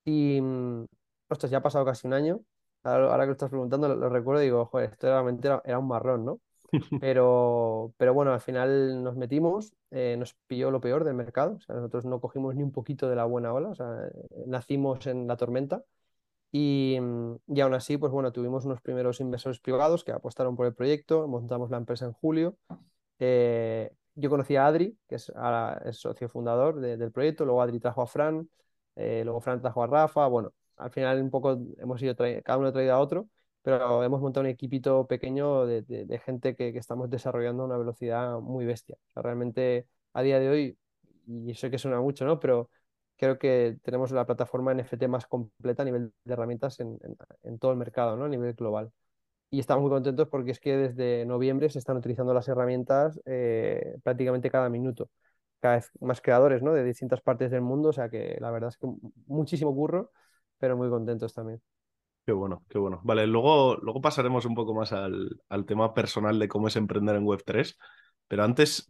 Y, 0.04 0.40
mm, 0.40 0.86
ostras, 1.28 1.50
ya 1.50 1.58
ha 1.58 1.62
pasado 1.62 1.84
casi 1.84 2.06
un 2.06 2.14
año. 2.14 2.40
Ahora, 2.82 3.24
que 3.24 3.28
lo 3.28 3.32
estás 3.32 3.50
preguntando, 3.50 3.88
lo, 3.88 4.08
recuerdo 4.10 4.42
y 4.42 4.46
digo, 4.46 4.66
joder, 4.66 4.90
esto 4.92 5.08
realmente 5.08 5.48
era 5.64 5.78
un 5.78 5.88
marrón, 5.88 6.24
¿no? 6.24 6.40
Pero, 7.00 7.92
pero 7.96 8.14
bueno, 8.14 8.32
al 8.32 8.40
final 8.40 9.02
nos 9.02 9.16
metimos, 9.16 9.72
eh, 9.90 10.16
nos 10.18 10.34
pilló 10.46 10.70
lo 10.70 10.80
peor 10.80 11.04
del 11.04 11.14
mercado, 11.14 11.58
o 11.68 11.72
nosotros 11.72 12.04
no 12.04 12.20
cogimos 12.20 12.54
ni 12.54 12.62
un 12.62 12.72
poquito 12.72 13.08
de 13.08 13.16
la 13.16 13.24
buena 13.24 13.52
ola, 13.52 13.74
sea, 13.74 14.08
nacimos 14.46 15.06
en 15.06 15.26
la 15.26 15.36
tormenta 15.36 15.82
y, 16.52 16.98
y 17.46 17.60
aún 17.60 17.74
así, 17.74 17.96
pues 17.96 18.12
bueno, 18.12 18.32
tuvimos 18.32 18.64
unos 18.64 18.80
primeros 18.80 19.20
inversores 19.20 19.60
privados 19.60 20.04
que 20.04 20.12
apostaron 20.12 20.56
por 20.56 20.66
el 20.66 20.74
proyecto, 20.74 21.26
montamos 21.28 21.70
la 21.70 21.76
empresa 21.76 22.06
en 22.06 22.12
julio. 22.12 22.56
Eh, 23.18 23.90
yo 24.14 24.30
conocí 24.30 24.56
a 24.56 24.66
Adri, 24.66 24.96
que 25.08 25.16
es, 25.16 25.32
socio 25.92 26.28
fundador 26.28 26.80
del 26.80 27.12
proyecto, 27.12 27.44
luego 27.44 27.62
Adri 27.62 27.80
trajo 27.80 28.02
a 28.02 28.06
Fran, 28.06 28.48
eh, 28.96 29.22
luego 29.24 29.40
Fran 29.40 29.60
trajo 29.60 29.82
a 29.82 29.86
Rafa, 29.86 30.26
bueno, 30.26 30.52
al 30.76 30.90
final 30.90 31.22
un 31.22 31.30
poco 31.30 31.58
hemos 31.78 32.02
ido, 32.02 32.14
cada 32.16 32.58
uno 32.58 32.68
ha 32.68 32.72
traído 32.72 32.94
a 32.94 32.98
otro 32.98 33.28
pero 33.62 34.02
hemos 34.04 34.20
montado 34.20 34.42
un 34.42 34.50
equipito 34.50 35.06
pequeño 35.06 35.66
de, 35.66 36.20
gente 36.24 36.56
que, 36.56 36.68
estamos 36.70 37.10
desarrollando 37.10 37.62
a 37.62 37.66
una 37.66 37.76
velocidad 37.78 38.40
muy 38.40 38.64
bestia. 38.66 38.96
realmente 39.14 39.86
a 40.12 40.22
día 40.22 40.38
de 40.40 40.48
hoy, 40.48 40.78
y 41.26 41.54
sé 41.54 41.70
que 41.70 41.78
suena 41.78 42.00
mucho, 42.00 42.24
¿no? 42.24 42.40
Pero 42.40 42.70
creo 43.16 43.38
que 43.38 43.78
tenemos 43.82 44.10
la 44.12 44.26
plataforma 44.26 44.72
NFT 44.74 45.06
más 45.08 45.26
completa 45.26 45.82
a 45.82 45.84
nivel 45.84 46.12
de 46.24 46.32
herramientas 46.32 46.80
en, 46.80 46.98
todo 47.58 47.72
el 47.72 47.78
mercado, 47.78 48.16
¿no? 48.16 48.24
A 48.24 48.28
nivel 48.28 48.54
global. 48.54 48.92
Y 49.50 49.60
estamos 49.60 49.82
muy 49.82 49.90
contentos 49.90 50.28
porque 50.28 50.52
es 50.52 50.60
que 50.60 50.76
desde 50.76 51.26
noviembre 51.26 51.68
se 51.70 51.78
están 51.78 51.96
utilizando 51.96 52.34
las 52.34 52.48
herramientas 52.48 53.20
eh, 53.26 53.98
prácticamente 54.04 54.50
cada 54.50 54.68
minuto. 54.70 55.10
Cada 55.60 55.76
vez 55.76 55.90
más 56.00 56.20
creadores, 56.22 56.62
¿no? 56.62 56.72
De 56.74 56.84
distintas 56.84 57.20
partes 57.22 57.50
del 57.50 57.62
mundo. 57.62 57.90
O 57.90 57.92
sea 57.92 58.08
que 58.10 58.38
la 58.40 58.50
verdad 58.50 58.70
es 58.70 58.78
que 58.78 58.88
muchísimo 59.26 59.74
curro, 59.74 60.12
pero 60.58 60.76
muy 60.76 60.88
contentos 60.90 61.34
también. 61.34 61.60
Qué 62.26 62.32
bueno, 62.32 62.64
qué 62.68 62.78
bueno. 62.78 63.00
Vale, 63.02 63.26
luego, 63.26 63.76
luego 63.76 64.00
pasaremos 64.00 64.44
un 64.44 64.54
poco 64.54 64.74
más 64.74 64.92
al, 64.92 65.40
tema 65.66 65.94
personal 65.94 66.38
de 66.38 66.48
cómo 66.48 66.68
es 66.68 66.76
emprender 66.76 67.16
en 67.16 67.24
Web3, 67.24 67.76
pero 68.28 68.44
antes 68.44 68.86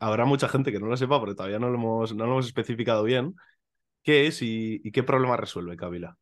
habrá 0.00 0.24
mucha 0.24 0.48
gente 0.48 0.70
que 0.70 0.78
no 0.78 0.86
lo 0.86 0.96
sepa 0.96 1.18
porque 1.18 1.34
todavía 1.34 1.58
no 1.58 1.68
lo 1.68 1.74
hemos, 1.76 2.14
no 2.14 2.26
lo 2.26 2.32
hemos 2.32 2.46
especificado 2.46 3.02
bien. 3.02 3.34
¿Qué 4.02 4.26
es 4.26 4.42
y, 4.42 4.80
y 4.84 4.92
qué 4.92 5.02
problema 5.02 5.36
resuelve 5.36 5.76
Kabila? 5.76 6.16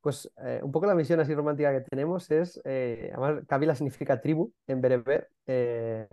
Pues 0.00 0.30
eh, 0.44 0.60
un 0.62 0.70
poco 0.70 0.86
la 0.86 0.94
misión 0.94 1.18
así 1.18 1.34
romántica 1.34 1.72
que 1.72 1.80
tenemos 1.80 2.30
es, 2.30 2.60
eh, 2.64 3.10
además 3.12 3.44
Kabila 3.48 3.74
significa 3.74 4.20
tribu 4.20 4.52
en 4.68 4.80
bereber, 4.80 5.28
eh, 5.46 6.06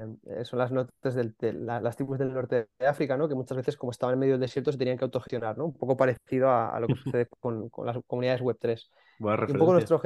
son 0.43 0.57
las 0.57 0.71
notas 0.71 1.13
de 1.13 1.53
las 1.53 1.95
tribus 1.95 2.17
del 2.17 2.33
norte 2.33 2.67
de 2.79 2.87
África, 2.87 3.15
¿no? 3.15 3.29
que 3.29 3.35
muchas 3.35 3.57
veces 3.57 3.77
como 3.77 3.91
estaban 3.91 4.13
en 4.13 4.19
medio 4.19 4.33
del 4.33 4.41
desierto 4.41 4.71
se 4.71 4.79
tenían 4.79 4.97
que 4.97 5.05
autogestionar, 5.05 5.55
¿no? 5.57 5.65
un 5.65 5.77
poco 5.77 5.95
parecido 5.95 6.49
a, 6.49 6.79
lo 6.79 6.87
que 6.87 6.95
sucede 7.03 7.27
con, 7.39 7.69
las 7.85 7.97
comunidades 8.07 8.41
Web3. 8.41 8.89
un 9.19 9.59
poco 9.59 9.73
nuestro, 9.73 10.01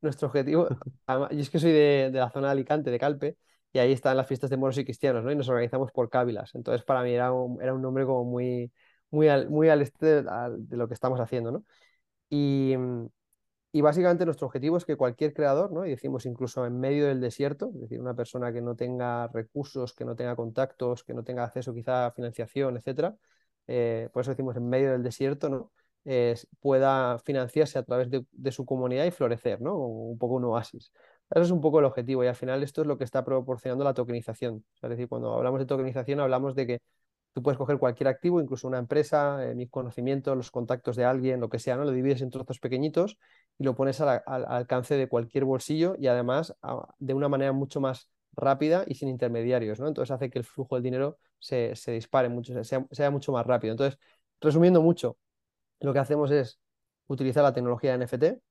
nuestro 0.00 0.26
objetivo, 0.26 0.68
yo 1.06 1.28
es 1.30 1.48
que 1.48 1.60
soy 1.60 1.70
de, 1.70 2.10
la 2.12 2.30
zona 2.30 2.48
de 2.48 2.52
Alicante, 2.52 2.90
de 2.90 2.98
Calpe, 2.98 3.36
y 3.72 3.78
ahí 3.78 3.92
están 3.92 4.16
las 4.16 4.26
fiestas 4.26 4.50
de 4.50 4.56
moros 4.56 4.76
y 4.78 4.84
cristianos, 4.84 5.22
¿no? 5.22 5.30
y 5.30 5.36
nos 5.36 5.48
organizamos 5.48 5.92
por 5.92 6.10
Kabilas, 6.10 6.56
entonces 6.56 6.84
para 6.84 7.04
mí 7.04 7.12
era 7.12 7.32
un, 7.32 7.62
era 7.62 7.72
un 7.72 7.82
nombre 7.82 8.04
como 8.04 8.24
muy, 8.24 8.72
muy, 9.12 9.28
al, 9.28 9.48
muy 9.48 9.68
al 9.68 9.80
este 9.80 10.24
de 10.24 10.76
lo 10.76 10.88
que 10.88 10.94
estamos 10.94 11.20
haciendo. 11.20 11.52
¿no? 11.52 11.64
Y, 12.34 12.74
básicamente 13.82 14.24
nuestro 14.24 14.46
objetivo 14.46 14.78
es 14.78 14.86
que 14.86 14.96
cualquier 14.96 15.34
creador, 15.34 15.70
¿no? 15.70 15.84
y 15.84 15.90
decimos 15.90 16.24
incluso 16.24 16.64
en 16.64 16.80
medio 16.80 17.06
del 17.06 17.20
desierto, 17.20 17.70
es 17.74 17.82
decir, 17.82 18.00
una 18.00 18.14
persona 18.14 18.52
que 18.52 18.62
no 18.62 18.74
tenga 18.74 19.28
recursos, 19.28 19.92
que 19.94 20.06
no 20.06 20.16
tenga 20.16 20.34
contactos, 20.34 21.04
que 21.04 21.12
no 21.12 21.24
tenga 21.24 21.44
acceso 21.44 21.74
quizá 21.74 22.06
a 22.06 22.12
financiación, 22.12 22.78
etcétera, 22.78 23.14
eh, 23.66 24.08
por 24.12 24.22
eso 24.22 24.30
decimos 24.30 24.56
en 24.56 24.68
medio 24.68 24.92
del 24.92 25.02
desierto, 25.02 25.50
¿no? 25.50 25.72
pueda 26.60 27.18
financiarse 27.20 27.78
a 27.78 27.84
través 27.84 28.08
de, 28.10 28.52
su 28.52 28.64
comunidad 28.64 29.04
y 29.04 29.12
florecer, 29.12 29.60
¿no? 29.60 29.76
Un 29.76 30.18
poco 30.18 30.34
un 30.34 30.44
oasis. 30.44 30.90
Eso 31.30 31.42
es 31.42 31.50
un 31.52 31.60
poco 31.60 31.78
el 31.78 31.84
objetivo 31.84 32.24
y 32.24 32.26
al 32.26 32.34
final 32.34 32.62
esto 32.64 32.80
es 32.80 32.88
lo 32.88 32.98
que 32.98 33.04
está 33.04 33.24
proporcionando 33.24 33.84
la 33.84 33.94
tokenización. 33.94 34.64
es 34.82 34.90
decir, 34.90 35.08
cuando 35.08 35.32
hablamos 35.34 35.60
de 35.60 35.66
tokenización 35.66 36.18
hablamos 36.20 36.54
de 36.56 36.66
que 36.66 36.80
tú 37.32 37.42
puedes 37.42 37.58
coger 37.58 37.78
cualquier 37.78 38.08
activo, 38.08 38.40
incluso 38.40 38.68
una 38.68 38.78
empresa, 38.78 39.44
eh, 39.44 39.54
mis 39.54 39.70
conocimientos, 39.70 40.36
los 40.36 40.50
contactos 40.50 40.96
de 40.96 41.04
alguien, 41.04 41.40
lo 41.40 41.48
que 41.48 41.58
sea, 41.58 41.76
¿no? 41.76 41.84
Lo 41.84 41.92
divides 41.92 42.22
en 42.22 42.30
trozos 42.30 42.58
pequeñitos 42.60 43.18
y 43.58 43.64
lo 43.64 43.74
pones 43.74 44.00
al, 44.00 44.22
alcance 44.26 44.96
de 44.96 45.08
cualquier 45.08 45.44
bolsillo 45.44 45.94
y 45.98 46.06
además 46.08 46.54
de 46.98 47.14
una 47.14 47.28
manera 47.28 47.52
mucho 47.52 47.80
más 47.80 48.08
rápida 48.34 48.84
y 48.86 48.94
sin 48.94 49.08
intermediarios, 49.08 49.80
¿no? 49.80 49.88
Entonces 49.88 50.10
hace 50.10 50.30
que 50.30 50.38
el 50.38 50.44
flujo 50.44 50.76
del 50.76 50.84
dinero 50.84 51.18
se, 51.38 51.74
dispare 51.86 52.28
mucho, 52.28 52.62
sea, 52.64 52.86
sea, 52.90 53.10
mucho 53.10 53.32
más 53.32 53.46
rápido. 53.46 53.72
Entonces, 53.72 53.98
resumiendo 54.40 54.82
mucho, 54.82 55.16
lo 55.80 55.92
que 55.92 55.98
hacemos 55.98 56.30
es 56.30 56.60
utilizar 57.06 57.42
la 57.42 57.52
tecnología 57.52 57.96
de 57.96 58.04
NFT 58.06 58.42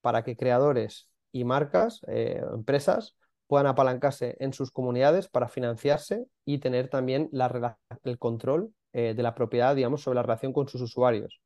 para 0.00 0.22
que 0.22 0.36
creadores 0.36 1.08
y 1.32 1.44
marcas, 1.44 2.00
eh, 2.08 2.42
empresas, 2.54 3.16
puedan 3.46 3.66
apalancarse 3.66 4.36
en 4.40 4.52
sus 4.52 4.70
comunidades 4.70 5.28
para 5.28 5.48
financiarse 5.48 6.26
y 6.44 6.58
tener 6.58 6.88
también 6.88 7.28
la, 7.32 7.78
el 8.04 8.18
control 8.18 8.72
eh, 8.92 9.14
de 9.14 9.22
la 9.22 9.34
propiedad, 9.34 9.76
digamos, 9.76 10.02
sobre 10.02 10.16
la 10.16 10.22
relación 10.22 10.52
con 10.52 10.68
sus 10.68 10.80
usuarios. 10.82 11.40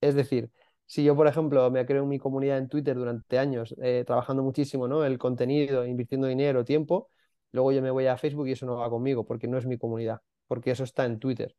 Es 0.00 0.14
decir, 0.14 0.50
si 0.86 1.04
yo, 1.04 1.14
por 1.16 1.26
ejemplo, 1.26 1.70
me 1.70 1.86
creo 1.86 2.06
mi 2.06 2.18
comunidad 2.18 2.58
en 2.58 2.68
Twitter 2.68 2.96
durante 2.96 3.38
años, 3.38 3.74
eh, 3.82 4.04
trabajando 4.06 4.42
muchísimo, 4.42 4.88
¿no? 4.88 5.04
El 5.04 5.18
contenido, 5.18 5.86
invirtiendo 5.86 6.26
dinero, 6.26 6.64
tiempo, 6.64 7.08
luego 7.52 7.72
yo 7.72 7.82
me 7.82 7.90
voy 7.90 8.06
a 8.06 8.16
Facebook 8.16 8.48
y 8.48 8.52
eso 8.52 8.66
no 8.66 8.76
va 8.76 8.90
conmigo 8.90 9.24
porque 9.24 9.48
no 9.48 9.58
es 9.58 9.66
mi 9.66 9.78
comunidad, 9.78 10.20
porque 10.48 10.70
eso 10.72 10.84
está 10.84 11.04
en 11.04 11.18
Twitter. 11.18 11.54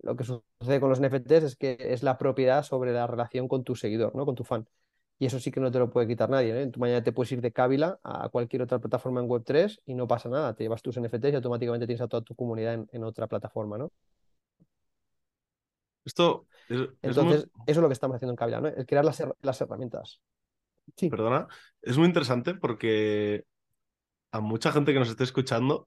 Lo 0.00 0.16
que 0.16 0.24
sucede 0.24 0.80
con 0.80 0.90
los 0.90 1.00
NFTs 1.00 1.44
es 1.44 1.56
que 1.56 1.76
es 1.80 2.02
la 2.02 2.18
propiedad 2.18 2.62
sobre 2.62 2.92
la 2.92 3.06
relación 3.06 3.48
con 3.48 3.64
tu 3.64 3.76
seguidor, 3.76 4.14
¿no? 4.16 4.24
Con 4.26 4.34
tu 4.34 4.44
fan 4.44 4.66
y 5.18 5.26
eso 5.26 5.40
sí 5.40 5.50
que 5.50 5.60
no 5.60 5.70
te 5.70 5.78
lo 5.78 5.90
puede 5.90 6.06
quitar 6.06 6.28
nadie. 6.28 6.62
¿eh? 6.62 6.66
Tú 6.68 6.78
mañana 6.78 7.02
te 7.02 7.12
puedes 7.12 7.32
ir 7.32 7.40
de 7.40 7.52
Kabila 7.52 7.98
a 8.02 8.28
cualquier 8.28 8.62
otra 8.62 8.78
plataforma 8.78 9.20
en 9.20 9.28
Web3 9.28 9.80
y 9.86 9.94
no 9.94 10.06
pasa 10.06 10.28
nada. 10.28 10.54
Te 10.54 10.64
llevas 10.64 10.82
tus 10.82 11.00
NFTs 11.00 11.32
y 11.32 11.36
automáticamente 11.36 11.86
tienes 11.86 12.02
a 12.02 12.08
toda 12.08 12.22
tu 12.22 12.34
comunidad 12.34 12.86
en, 12.90 13.04
otra 13.04 13.26
plataforma, 13.26 13.78
¿no? 13.78 13.90
Esto 16.04 16.46
Entonces, 16.68 17.44
eso 17.44 17.50
es 17.66 17.76
lo 17.78 17.88
que 17.88 17.94
estamos 17.94 18.16
haciendo 18.16 18.32
en 18.32 18.36
Kabila, 18.36 18.60
¿no? 18.60 18.68
El 18.68 18.86
crear 18.86 19.04
las, 19.04 19.60
herramientas. 19.60 20.20
Sí. 20.96 21.08
Perdona, 21.08 21.48
es 21.80 21.96
muy 21.96 22.06
interesante 22.06 22.54
porque 22.54 23.44
a 24.32 24.40
mucha 24.40 24.70
gente 24.70 24.92
que 24.92 24.98
nos 24.98 25.08
esté 25.08 25.24
escuchando 25.24 25.86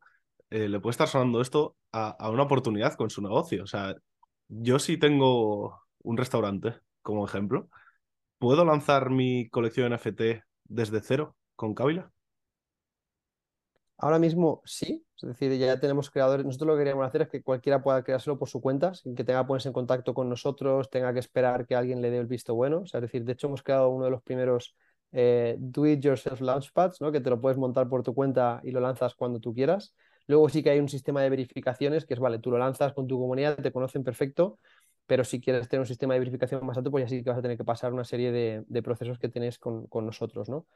eh, 0.49 0.67
le 0.67 0.79
puede 0.79 0.91
estar 0.91 1.07
sonando 1.07 1.39
esto 1.39 1.77
a, 1.91 2.09
a 2.09 2.31
una 2.31 2.43
oportunidad 2.43 2.95
con 2.95 3.11
su 3.11 3.21
negocio. 3.21 3.63
O 3.63 3.67
sea, 3.67 3.95
yo 4.47 4.79
sí 4.79 4.97
tengo 4.97 5.79
un 6.01 6.17
restaurante, 6.17 6.79
como 7.01 7.25
ejemplo, 7.25 7.69
¿Puedo 8.39 8.63
lanzar 8.63 9.09
mi 9.09 9.49
colección 9.49 9.91
NFT 9.91 10.43
desde 10.63 11.01
cero 11.01 11.35
con 11.57 11.75
Kabila? 11.75 12.09
Ahora 13.97 14.17
mismo 14.17 14.61
sí, 14.63 15.05
es 15.21 15.27
decir, 15.27 15.57
ya 15.57 15.77
tenemos 15.77 16.09
creadores. 16.09 16.45
Nosotros 16.45 16.67
lo 16.69 16.73
que 16.75 16.79
queríamos 16.79 17.05
hacer 17.05 17.23
es 17.23 17.27
que 17.27 17.43
cualquiera 17.43 17.83
pueda 17.83 18.01
creárselo 18.01 18.39
por 18.39 18.47
su 18.47 18.61
cuenta, 18.61 18.93
sin 18.93 19.13
que 19.13 19.25
tenga 19.25 19.41
que 19.41 19.47
ponerse 19.47 19.67
en 19.67 19.73
contacto 19.73 20.13
con 20.13 20.29
nosotros, 20.29 20.89
tenga 20.89 21.11
que 21.11 21.19
esperar 21.19 21.67
que 21.67 21.75
alguien 21.75 22.01
le 22.01 22.11
dé 22.11 22.17
el 22.19 22.27
visto 22.27 22.55
bueno. 22.55 22.83
es 22.85 22.93
decir, 22.93 23.25
de 23.25 23.33
hecho, 23.33 23.47
hemos 23.47 23.61
creado 23.61 23.89
uno 23.89 24.05
de 24.05 24.11
los 24.11 24.21
primeros 24.21 24.73
eh, 25.11 25.57
do 25.59 25.85
it 25.85 25.99
yourself 25.99 26.39
launchpads, 26.39 27.01
¿no? 27.01 27.11
que 27.11 27.19
te 27.19 27.29
lo 27.29 27.41
puedes 27.41 27.57
montar 27.57 27.89
por 27.89 28.03
tu 28.03 28.13
cuenta 28.13 28.61
y 28.63 28.71
lo 28.71 28.79
lanzas 28.79 29.15
cuando 29.15 29.41
tú 29.41 29.53
quieras. 29.53 29.93
Luego 30.27 30.47
sí 30.47 30.63
que 30.63 30.69
hay 30.69 30.79
un 30.79 30.87
sistema 30.87 31.21
de 31.23 31.29
verificaciones 31.29 32.05
que 32.05 32.13
es, 32.13 32.19
vale, 32.21 32.39
tú 32.39 32.51
lo 32.51 32.57
lanzas 32.57 32.93
con 32.93 33.07
tu 33.07 33.19
comunidad, 33.19 33.57
te 33.57 33.71
conocen 33.73 34.03
perfecto, 34.03 34.59
pero 35.09 35.23
si 35.23 35.41
quieres 35.41 35.67
tener 35.67 35.81
un 35.81 35.87
sistema 35.87 36.13
de 36.13 36.19
verificación 36.19 36.63
más 36.63 36.77
alto, 36.77 36.91
pues 36.91 37.03
ya 37.05 37.09
sí 37.09 37.23
que 37.23 37.31
vas 37.31 37.39
a 37.39 37.41
tener 37.41 37.57
que 37.57 37.63
pasar 37.63 37.91
una 37.93 38.03
serie 38.03 38.31
de, 38.31 38.83
procesos 38.83 39.17
que 39.17 39.27
tienes 39.27 39.57
con, 39.57 39.87
nosotros, 39.91 40.49
¿no? 40.49 40.67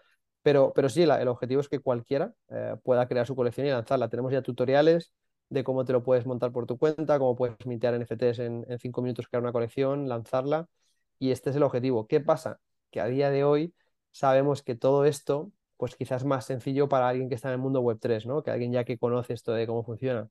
Pero, 0.41 0.73
pero 0.73 0.89
sí, 0.89 1.03
el 1.03 1.27
objetivo 1.27 1.61
es 1.61 1.69
que 1.69 1.77
cualquiera 1.77 2.33
eh, 2.49 2.75
pueda 2.83 3.07
crear 3.07 3.27
su 3.27 3.35
colección 3.35 3.67
y 3.67 3.69
lanzarla. 3.69 4.09
Tenemos 4.09 4.31
ya 4.31 4.41
tutoriales 4.41 5.13
de 5.49 5.63
cómo 5.63 5.85
te 5.85 5.93
lo 5.93 6.01
puedes 6.03 6.25
montar 6.25 6.51
por 6.51 6.65
tu 6.65 6.79
cuenta, 6.79 7.19
cómo 7.19 7.35
puedes 7.35 7.63
mintear 7.67 7.93
NFTs 7.93 8.39
en, 8.39 8.65
en 8.67 8.79
cinco 8.79 9.03
minutos, 9.03 9.27
crear 9.27 9.43
una 9.43 9.51
colección, 9.51 10.09
lanzarla, 10.09 10.67
y 11.19 11.29
este 11.29 11.51
es 11.51 11.55
el 11.55 11.61
objetivo. 11.61 12.07
¿Qué 12.07 12.19
pasa? 12.19 12.59
Que 12.89 13.01
a 13.01 13.05
día 13.05 13.29
de 13.29 13.43
hoy 13.43 13.75
sabemos 14.09 14.63
que 14.63 14.73
todo 14.73 15.05
esto, 15.05 15.51
pues 15.77 15.95
quizás 15.95 16.25
más 16.25 16.45
sencillo 16.45 16.89
para 16.89 17.07
alguien 17.07 17.29
que 17.29 17.35
está 17.35 17.49
en 17.49 17.53
el 17.53 17.59
mundo 17.59 17.81
web 17.81 17.99
3, 18.01 18.25
¿no? 18.25 18.41
Que 18.41 18.49
alguien 18.49 18.71
ya 18.71 18.83
que 18.83 18.97
conoce 18.97 19.33
esto 19.33 19.53
de 19.53 19.67
cómo 19.67 19.83
funciona. 19.83 20.27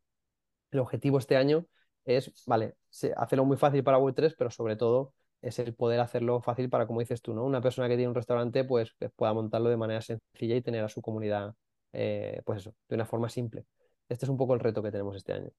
El 0.73 0.81
objetivo 0.81 1.19
este 1.19 1.37
año 1.37 1.67
es, 2.05 2.33
vale, 2.47 2.75
hacerlo 3.17 3.45
muy 3.45 3.57
fácil 3.57 3.83
para 3.85 3.99
Web3, 3.99 4.35
pero 4.37 4.51
sobre 4.51 4.77
todo 4.77 5.15
es 5.41 5.59
el 5.59 5.75
poder 5.75 6.01
hacerlo 6.01 6.41
fácil 6.41 6.71
para, 6.71 6.87
como 6.87 7.01
dices 7.01 7.21
tú, 7.21 7.35
¿no? 7.35 7.45
Una 7.45 7.61
persona 7.61 7.89
que 7.89 7.97
tiene 7.97 8.09
un 8.09 8.15
restaurante, 8.15 8.65
pues 8.65 8.95
pueda 9.17 9.33
montarlo 9.33 9.71
de 9.71 9.77
manera 9.77 10.01
sencilla 10.01 10.57
y 10.57 10.63
tener 10.63 10.85
a 10.85 10.89
su 10.89 11.03
comunidad, 11.03 11.55
eh, 11.93 12.41
pues 12.45 12.61
eso, 12.61 12.75
de 12.89 12.95
una 12.95 13.07
forma 13.07 13.29
simple. 13.29 13.67
Este 14.09 14.25
es 14.25 14.29
un 14.29 14.37
poco 14.37 14.55
el 14.55 14.61
reto 14.61 14.83
que 14.83 14.93
tenemos 14.93 15.17
este 15.17 15.33
año. 15.33 15.51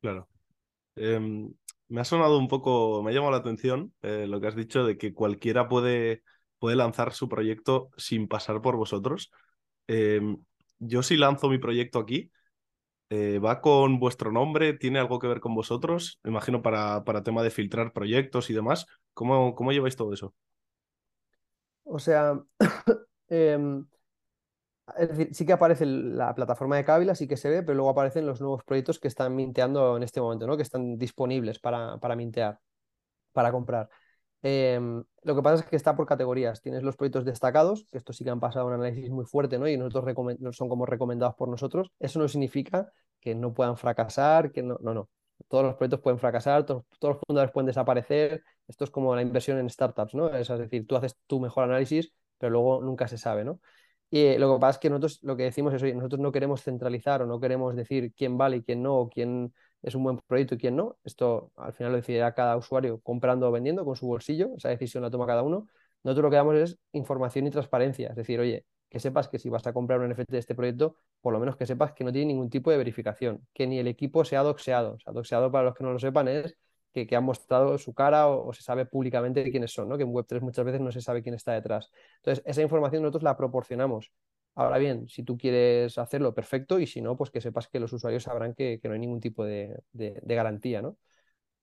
Claro. 0.00 0.28
Em, 0.96 1.52
me 1.88 2.00
ha 2.00 2.04
sonado 2.04 2.38
un 2.38 2.48
poco, 2.48 3.02
me 3.02 3.10
ha 3.10 3.14
llamado 3.14 3.32
la 3.32 3.38
atención 3.38 3.94
eh, 4.02 4.26
lo 4.26 4.40
que 4.40 4.48
has 4.48 4.56
dicho 4.56 4.84
de 4.84 4.98
que 4.98 5.14
cualquiera 5.14 5.68
puede, 5.68 6.22
puede 6.58 6.76
lanzar 6.76 7.12
su 7.12 7.28
proyecto 7.28 7.90
sin 7.96 8.28
pasar 8.28 8.60
por 8.60 8.76
vosotros. 8.76 9.30
Em, 9.86 10.36
yo 10.78 11.02
si 11.02 11.16
lanzo 11.16 11.48
mi 11.48 11.58
proyecto 11.58 11.98
aquí, 11.98 12.30
eh, 13.14 13.38
¿Va 13.38 13.60
con 13.60 13.98
vuestro 13.98 14.32
nombre? 14.32 14.72
¿Tiene 14.72 14.98
algo 14.98 15.18
que 15.18 15.26
ver 15.26 15.40
con 15.40 15.54
vosotros? 15.54 16.18
Imagino 16.24 16.62
para, 16.62 17.04
para 17.04 17.22
tema 17.22 17.42
de 17.42 17.50
filtrar 17.50 17.92
proyectos 17.92 18.48
y 18.48 18.54
demás. 18.54 18.86
¿Cómo, 19.12 19.54
cómo 19.54 19.70
lleváis 19.70 19.96
todo 19.96 20.14
eso? 20.14 20.34
O 21.84 21.98
sea, 21.98 22.42
em, 23.28 23.84
sí 25.32 25.44
que 25.44 25.52
aparece 25.52 25.84
la 25.84 26.34
plataforma 26.34 26.78
de 26.78 26.86
Kabila, 26.86 27.14
sí 27.14 27.28
que 27.28 27.36
se 27.36 27.50
ve, 27.50 27.62
pero 27.62 27.74
luego 27.74 27.90
aparecen 27.90 28.24
los 28.24 28.40
nuevos 28.40 28.64
proyectos 28.64 28.98
que 28.98 29.08
están 29.08 29.36
minteando 29.36 29.98
en 29.98 30.04
este 30.04 30.22
momento, 30.22 30.46
¿no? 30.46 30.56
Que 30.56 30.62
están 30.62 30.96
disponibles 30.96 31.58
para, 31.58 31.98
para 31.98 32.16
mintear, 32.16 32.60
para 33.32 33.52
comprar. 33.52 33.90
Em, 34.42 35.04
lo 35.22 35.36
que 35.36 35.42
pasa 35.42 35.62
es 35.62 35.70
que 35.70 35.76
está 35.76 35.94
por 35.94 36.06
categorías. 36.06 36.60
Tienes 36.60 36.82
los 36.82 36.96
proyectos 36.96 37.24
destacados, 37.24 37.86
que 37.90 37.98
estos 37.98 38.16
sí 38.16 38.24
que 38.24 38.30
han 38.30 38.40
pasado 38.40 38.66
un 38.66 38.72
análisis 38.72 39.10
muy 39.10 39.24
fuerte, 39.24 39.58
¿no? 39.58 39.68
Y 39.68 39.76
nosotros 39.76 40.56
son 40.56 40.68
como 40.68 40.84
recomendados 40.84 41.36
por 41.36 41.48
nosotros. 41.48 41.92
Eso 42.00 42.18
no 42.18 42.28
significa 42.28 42.92
que 43.20 43.34
no 43.34 43.54
puedan 43.54 43.76
fracasar, 43.76 44.50
que 44.50 44.62
no, 44.62 44.78
no, 44.80 44.94
no. 44.94 45.08
Todos 45.48 45.64
los 45.64 45.74
proyectos 45.76 46.00
pueden 46.00 46.18
fracasar, 46.18 46.64
todos, 46.66 46.84
los 47.00 47.18
fundadores 47.26 47.52
pueden 47.52 47.66
desaparecer. 47.66 48.42
Esto 48.66 48.84
es 48.84 48.90
como 48.90 49.14
la 49.14 49.22
inversión 49.22 49.58
en 49.58 49.70
startups, 49.70 50.14
¿no? 50.14 50.28
Es, 50.34 50.48
decir, 50.48 50.86
tú 50.86 50.96
haces 50.96 51.16
tu 51.26 51.40
mejor 51.40 51.64
análisis, 51.64 52.12
pero 52.38 52.50
luego 52.50 52.82
nunca 52.82 53.06
se 53.08 53.18
sabe, 53.18 53.44
¿no? 53.44 53.60
Y 54.10 54.36
lo 54.38 54.54
que 54.54 54.60
pasa 54.60 54.72
es 54.72 54.78
que 54.78 54.90
nosotros 54.90 55.20
lo 55.22 55.36
que 55.36 55.44
decimos 55.44 55.72
es, 55.72 55.82
oye, 55.82 55.94
nosotros 55.94 56.20
no 56.20 56.32
queremos 56.32 56.62
centralizar 56.62 57.22
o 57.22 57.26
no 57.26 57.40
queremos 57.40 57.74
decir 57.74 58.12
quién 58.14 58.36
vale 58.36 58.58
y 58.58 58.62
quién 58.62 58.82
no, 58.82 58.96
o 58.98 59.08
quién 59.08 59.54
es 59.82 59.94
un 59.94 60.04
buen 60.04 60.18
proyecto 60.26 60.54
y 60.54 60.58
quién 60.58 60.76
no. 60.76 60.96
Esto 61.04 61.52
al 61.56 61.72
final 61.72 61.92
lo 61.92 61.96
decidirá 61.96 62.34
cada 62.34 62.56
usuario 62.56 63.00
comprando 63.00 63.48
o 63.48 63.52
vendiendo 63.52 63.84
con 63.84 63.96
su 63.96 64.06
bolsillo, 64.06 64.50
esa 64.56 64.68
decisión 64.68 65.02
la 65.02 65.10
toma 65.10 65.26
cada 65.26 65.42
uno. 65.42 65.66
Nosotros 66.04 66.24
lo 66.24 66.30
que 66.30 66.36
damos 66.36 66.56
es 66.56 66.78
información 66.92 67.46
y 67.46 67.50
transparencia, 67.50 68.08
es 68.08 68.16
decir, 68.16 68.40
oye, 68.40 68.64
que 68.92 69.00
sepas 69.00 69.28
que 69.28 69.38
si 69.38 69.48
vas 69.48 69.66
a 69.66 69.72
comprar 69.72 70.00
un 70.00 70.10
NFT 70.10 70.30
de 70.32 70.38
este 70.38 70.54
proyecto, 70.54 70.96
por 71.22 71.32
lo 71.32 71.40
menos 71.40 71.56
que 71.56 71.64
sepas 71.64 71.92
que 71.92 72.04
no 72.04 72.12
tiene 72.12 72.26
ningún 72.26 72.50
tipo 72.50 72.70
de 72.70 72.76
verificación, 72.76 73.46
que 73.54 73.66
ni 73.66 73.78
el 73.78 73.86
equipo 73.86 74.24
sea 74.24 74.42
doxeado. 74.42 74.94
O 74.94 74.98
sea, 74.98 75.14
doxeado 75.14 75.50
para 75.50 75.64
los 75.64 75.74
que 75.74 75.82
no 75.82 75.92
lo 75.92 75.98
sepan 75.98 76.28
es 76.28 76.56
que, 76.92 77.06
que 77.06 77.16
han 77.16 77.24
mostrado 77.24 77.78
su 77.78 77.94
cara 77.94 78.28
o, 78.28 78.52
se 78.52 78.62
sabe 78.62 78.84
públicamente 78.84 79.50
quiénes 79.50 79.72
son, 79.72 79.88
¿no? 79.88 79.96
que 79.96 80.02
en 80.02 80.12
Web3 80.12 80.42
muchas 80.42 80.64
veces 80.66 80.82
no 80.82 80.92
se 80.92 81.00
sabe 81.00 81.22
quién 81.22 81.34
está 81.34 81.52
detrás. 81.52 81.90
Entonces, 82.16 82.44
esa 82.46 82.60
información 82.60 83.02
nosotros 83.02 83.22
la 83.22 83.36
proporcionamos. 83.36 84.12
Ahora 84.54 84.78
bien, 84.78 85.08
si 85.08 85.22
tú 85.22 85.38
quieres 85.38 85.96
hacerlo, 85.96 86.34
perfecto, 86.34 86.78
y 86.78 86.86
si 86.86 87.00
no, 87.00 87.16
pues 87.16 87.30
que 87.30 87.40
sepas 87.40 87.68
que 87.68 87.80
los 87.80 87.92
usuarios 87.92 88.24
sabrán 88.24 88.54
que, 88.54 88.80
no 88.84 88.92
hay 88.92 88.98
ningún 88.98 89.20
tipo 89.20 89.44
de, 89.44 89.82
garantía, 89.92 90.82
¿no? 90.82 90.98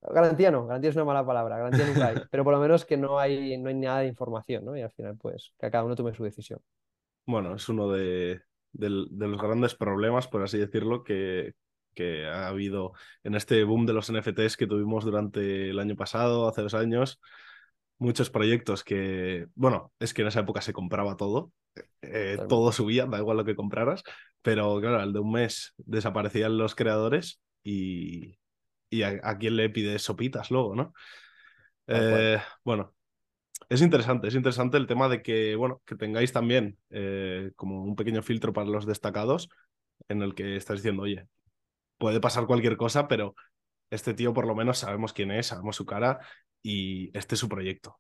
Garantía 0.02 0.50
no, 0.50 0.66
garantía 0.66 0.90
es 0.92 0.96
una 0.96 1.06
mala 1.06 1.26
palabra, 1.26 1.58
garantía 1.58 1.86
nunca 1.86 2.08
hay, 2.08 2.16
pero 2.32 2.44
por 2.44 2.54
lo 2.54 2.60
menos 2.60 2.86
que 2.86 2.98
no 2.98 3.20
hay, 3.20 3.58
no 3.58 3.70
hay 3.70 3.76
nada 3.76 4.00
de 4.00 4.08
información, 4.08 4.66
¿no? 4.66 4.76
Y 4.76 4.82
al 4.82 4.92
final, 4.92 5.18
pues, 5.18 5.54
que 5.60 5.70
cada 5.70 5.84
uno 5.84 5.96
tome 5.96 6.14
su 6.14 6.24
decisión. 6.24 6.62
Bueno, 7.26 7.56
es 7.56 7.70
uno 7.70 7.92
de, 7.92 8.42
los 8.74 9.42
grandes 9.42 9.76
problemas, 9.76 10.28
por 10.28 10.42
así 10.42 10.58
decirlo, 10.58 11.04
que, 11.04 11.54
que 11.94 12.26
ha 12.26 12.48
habido 12.48 12.94
en 13.24 13.36
este 13.36 13.64
boom 13.66 13.86
de 13.86 13.94
los 13.94 14.10
NFTs 14.10 14.58
que 14.58 14.68
tuvimos 14.68 15.06
durante 15.06 15.70
el 15.70 15.80
año 15.80 15.96
pasado, 15.96 16.48
hace 16.48 16.62
dos 16.62 16.74
años. 16.74 17.20
Muchos 18.00 18.30
proyectos 18.30 18.84
que, 18.84 19.48
bueno, 19.56 19.92
es 20.00 20.14
que 20.14 20.22
en 20.22 20.30
esa 20.30 20.40
época 20.40 20.62
se 20.62 20.74
compraba 20.74 21.18
todo, 21.18 21.52
eh, 22.02 22.38
todo 22.48 22.72
subía, 22.72 23.06
da 23.06 23.20
igual 23.20 23.38
lo 23.38 23.46
que 23.46 23.56
compraras, 23.56 24.04
pero 24.42 24.80
claro, 24.80 25.00
al 25.00 25.14
de 25.14 25.20
un 25.20 25.34
mes 25.34 25.74
desaparecían 25.78 26.58
los 26.58 26.76
creadores 26.76 27.42
y, 27.64 28.40
y 28.90 29.04
a, 29.04 29.38
quién 29.38 29.58
le 29.58 29.70
pide 29.70 30.00
sopitas 30.00 30.50
luego, 30.50 30.76
¿no? 30.76 30.94
Eh, 31.88 32.40
bueno, 32.64 32.94
es 33.68 33.82
interesante, 33.82 34.28
es 34.28 34.36
interesante 34.36 34.78
el 34.78 34.88
tema 34.88 35.10
de 35.10 35.22
que, 35.22 35.56
bueno, 35.56 35.82
que 35.86 35.96
tengáis 35.96 36.32
también 36.32 36.78
eh, 36.90 37.52
como 37.56 37.84
un 37.84 37.96
pequeño 37.96 38.24
filtro 38.24 38.54
para 38.54 38.70
los 38.70 38.86
destacados 38.86 39.50
en 40.08 40.22
el 40.22 40.36
que 40.36 40.56
estáis 40.56 40.82
diciendo, 40.82 41.04
oye, 41.04 41.28
puede 41.98 42.20
pasar 42.20 42.48
cualquier 42.48 42.78
cosa, 42.78 43.08
pero 43.08 43.36
este 43.90 44.14
tío 44.14 44.34
por 44.34 44.46
lo 44.46 44.56
menos 44.56 44.80
sabemos 44.80 45.14
quién 45.14 45.32
es, 45.32 45.48
sabemos 45.48 45.76
su 45.76 45.86
cara 45.86 46.20
y 46.62 47.16
este 47.18 47.36
es 47.36 47.40
su 47.40 47.50
proyecto. 47.50 48.00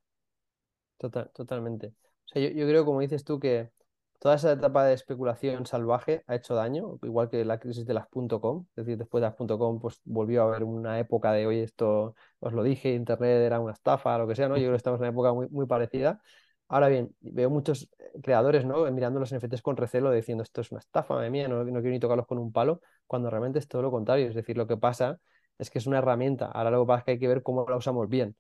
Total, 0.97 1.31
totalmente. 1.33 1.87
O 1.87 2.27
sea, 2.27 2.41
yo, 2.41 2.49
yo 2.49 2.67
creo, 2.67 2.85
como 2.85 2.99
dices 2.99 3.23
tú, 3.23 3.39
que 3.39 3.71
toda 4.19 4.35
esa 4.35 4.51
etapa 4.51 4.83
de 4.85 4.93
especulación 4.93 5.65
salvaje 5.65 6.23
ha 6.27 6.35
hecho 6.35 6.53
daño, 6.53 6.99
igual 7.03 7.29
que 7.29 7.45
la 7.45 7.59
crisis 7.59 7.85
de 7.85 7.93
las 7.93 8.07
.com, 8.09 8.65
es 8.75 8.85
decir, 8.85 8.97
después 8.97 9.21
de 9.21 9.27
las 9.27 9.35
.com 9.35 9.79
pues 9.79 10.01
volvió 10.03 10.43
a 10.43 10.47
haber 10.47 10.63
una 10.65 10.99
época 10.99 11.31
de, 11.31 11.47
oye, 11.47 11.63
esto 11.63 12.15
os 12.39 12.53
lo 12.53 12.63
dije, 12.63 12.93
Internet 12.93 13.41
era 13.41 13.59
una 13.59 13.71
estafa, 13.71 14.17
lo 14.17 14.27
que 14.27 14.35
sea, 14.35 14.49
¿no? 14.49 14.57
Yo 14.57 14.63
creo 14.63 14.71
que 14.73 14.77
estamos 14.77 14.97
en 14.97 15.03
una 15.03 15.09
época 15.11 15.33
muy, 15.33 15.47
muy 15.49 15.65
parecida. 15.65 16.21
Ahora 16.67 16.89
bien, 16.89 17.15
veo 17.21 17.49
muchos 17.49 17.89
creadores, 18.21 18.65
¿no? 18.65 18.89
Mirando 18.91 19.19
los 19.19 19.31
NFTs 19.31 19.61
con 19.61 19.77
recelo, 19.77 20.11
diciendo, 20.11 20.43
esto 20.43 20.61
es 20.61 20.71
una 20.71 20.79
estafa, 20.79 21.15
madre 21.15 21.29
mía, 21.31 21.47
no, 21.47 21.63
no 21.63 21.79
quiero 21.79 21.89
ni 21.91 21.99
tocarlos 21.99 22.27
con 22.27 22.37
un 22.37 22.51
palo, 22.51 22.81
cuando 23.07 23.29
realmente 23.29 23.57
es 23.57 23.67
todo 23.67 23.81
lo 23.81 23.89
contrario, 23.89 24.27
es 24.27 24.35
decir, 24.35 24.57
lo 24.57 24.67
que 24.67 24.77
pasa 24.77 25.19
es 25.59 25.69
que 25.69 25.79
es 25.79 25.87
una 25.87 25.99
herramienta, 25.99 26.47
ahora 26.47 26.71
lo 26.71 26.83
que 26.83 26.87
pasa 26.87 26.99
es 26.99 27.05
que 27.05 27.11
hay 27.11 27.19
que 27.19 27.27
ver 27.27 27.43
cómo 27.43 27.65
la 27.69 27.77
usamos 27.77 28.09
bien. 28.09 28.35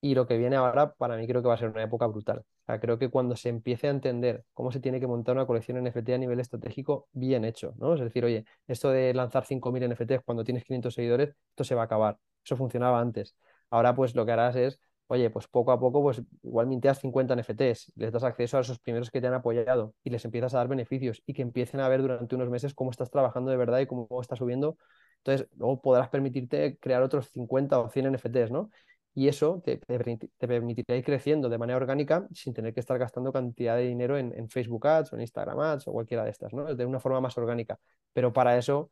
Y 0.00 0.14
lo 0.14 0.26
que 0.26 0.36
viene 0.38 0.56
ahora, 0.56 0.94
para 0.94 1.16
mí 1.16 1.26
creo 1.26 1.40
que 1.42 1.48
va 1.48 1.54
a 1.54 1.58
ser 1.58 1.70
una 1.70 1.82
época 1.82 2.06
brutal. 2.06 2.44
Creo 2.80 2.98
que 2.98 3.08
cuando 3.10 3.36
se 3.36 3.48
empiece 3.48 3.86
a 3.88 3.90
entender 3.90 4.44
cómo 4.52 4.70
se 4.72 4.80
tiene 4.80 5.00
que 5.00 5.06
montar 5.06 5.34
una 5.34 5.46
colección 5.46 5.78
NFT 5.78 6.14
a 6.14 6.18
nivel 6.18 6.40
estratégico, 6.40 7.08
bien 7.12 7.44
hecho, 7.44 7.74
¿no? 7.78 7.94
Es 7.94 8.00
decir, 8.00 8.24
oye, 8.24 8.44
esto 8.66 8.90
de 8.90 9.14
lanzar 9.14 9.46
5.000 9.46 9.82
NFTs 9.82 10.22
cuando 10.24 10.44
tienes 10.44 10.64
500 10.64 10.94
seguidores, 10.94 11.34
esto 11.50 11.64
se 11.64 11.74
va 11.74 11.82
a 11.82 11.84
acabar. 11.86 12.18
Eso 12.44 12.56
funcionaba 12.56 13.00
antes. 13.00 13.36
Ahora, 13.70 13.94
pues 13.94 14.14
lo 14.14 14.26
que 14.26 14.32
harás 14.32 14.56
es, 14.56 14.78
oye, 15.08 15.30
pues 15.30 15.48
poco 15.48 15.72
a 15.72 15.80
poco, 15.80 16.02
pues 16.02 16.22
igual 16.42 16.66
minteas 16.66 17.00
50 17.00 17.34
NFTs, 17.34 17.92
les 17.96 18.12
das 18.12 18.24
acceso 18.24 18.58
a 18.58 18.60
esos 18.60 18.78
primeros 18.78 19.10
que 19.10 19.20
te 19.20 19.26
han 19.26 19.34
apoyado 19.34 19.94
y 20.02 20.10
les 20.10 20.24
empiezas 20.24 20.54
a 20.54 20.58
dar 20.58 20.68
beneficios 20.68 21.22
y 21.26 21.34
que 21.34 21.42
empiecen 21.42 21.80
a 21.80 21.88
ver 21.88 22.02
durante 22.02 22.34
unos 22.34 22.50
meses 22.50 22.74
cómo 22.74 22.90
estás 22.90 23.10
trabajando 23.10 23.50
de 23.50 23.56
verdad 23.56 23.80
y 23.80 23.86
cómo 23.86 24.08
estás 24.20 24.38
subiendo. 24.38 24.76
Entonces, 25.18 25.48
luego 25.56 25.80
podrás 25.80 26.08
permitirte 26.10 26.78
crear 26.78 27.02
otros 27.02 27.30
50 27.30 27.78
o 27.80 27.88
100 27.90 28.14
NFTs, 28.14 28.50
¿no? 28.50 28.70
y 29.14 29.28
eso 29.28 29.62
te, 29.64 29.78
permitirá 29.78 30.96
ir 30.96 31.04
creciendo 31.04 31.48
de 31.48 31.56
manera 31.56 31.76
orgánica 31.76 32.26
sin 32.32 32.52
tener 32.52 32.74
que 32.74 32.80
estar 32.80 32.98
gastando 32.98 33.32
cantidad 33.32 33.76
de 33.76 33.82
dinero 33.84 34.18
en, 34.18 34.48
Facebook 34.50 34.86
Ads 34.86 35.12
o 35.12 35.16
en 35.16 35.22
Instagram 35.22 35.60
Ads 35.60 35.88
o 35.88 35.92
cualquiera 35.92 36.24
de 36.24 36.30
estas, 36.30 36.52
¿no? 36.52 36.74
De 36.74 36.84
una 36.84 36.98
forma 36.98 37.20
más 37.20 37.38
orgánica. 37.38 37.78
Pero 38.12 38.32
para 38.32 38.58
eso 38.58 38.90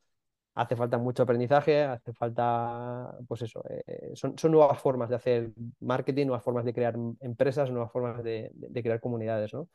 hace 0.55 0.77
falta 0.77 0.99
mucho 0.99 1.23
aprendizaje, 1.23 1.83
hace 1.83 2.13
falta, 2.13 3.17
pues 3.27 3.43
eso, 3.43 3.63
eh, 3.69 4.13
son, 4.15 4.37
son, 4.37 4.53
nuevas 4.53 4.81
formas 4.81 5.09
de 5.09 5.17
hacer 5.17 5.51
marketing, 5.81 6.27
nuevas 6.27 6.45
formas 6.45 6.65
de 6.65 6.75
crear 6.75 6.95
empresas, 7.21 7.71
nuevas 7.71 7.91
formas 7.91 8.23
de, 8.23 8.51
de, 8.53 8.83
crear 8.83 9.01
comunidades, 9.01 9.55
¿no? 9.55 9.69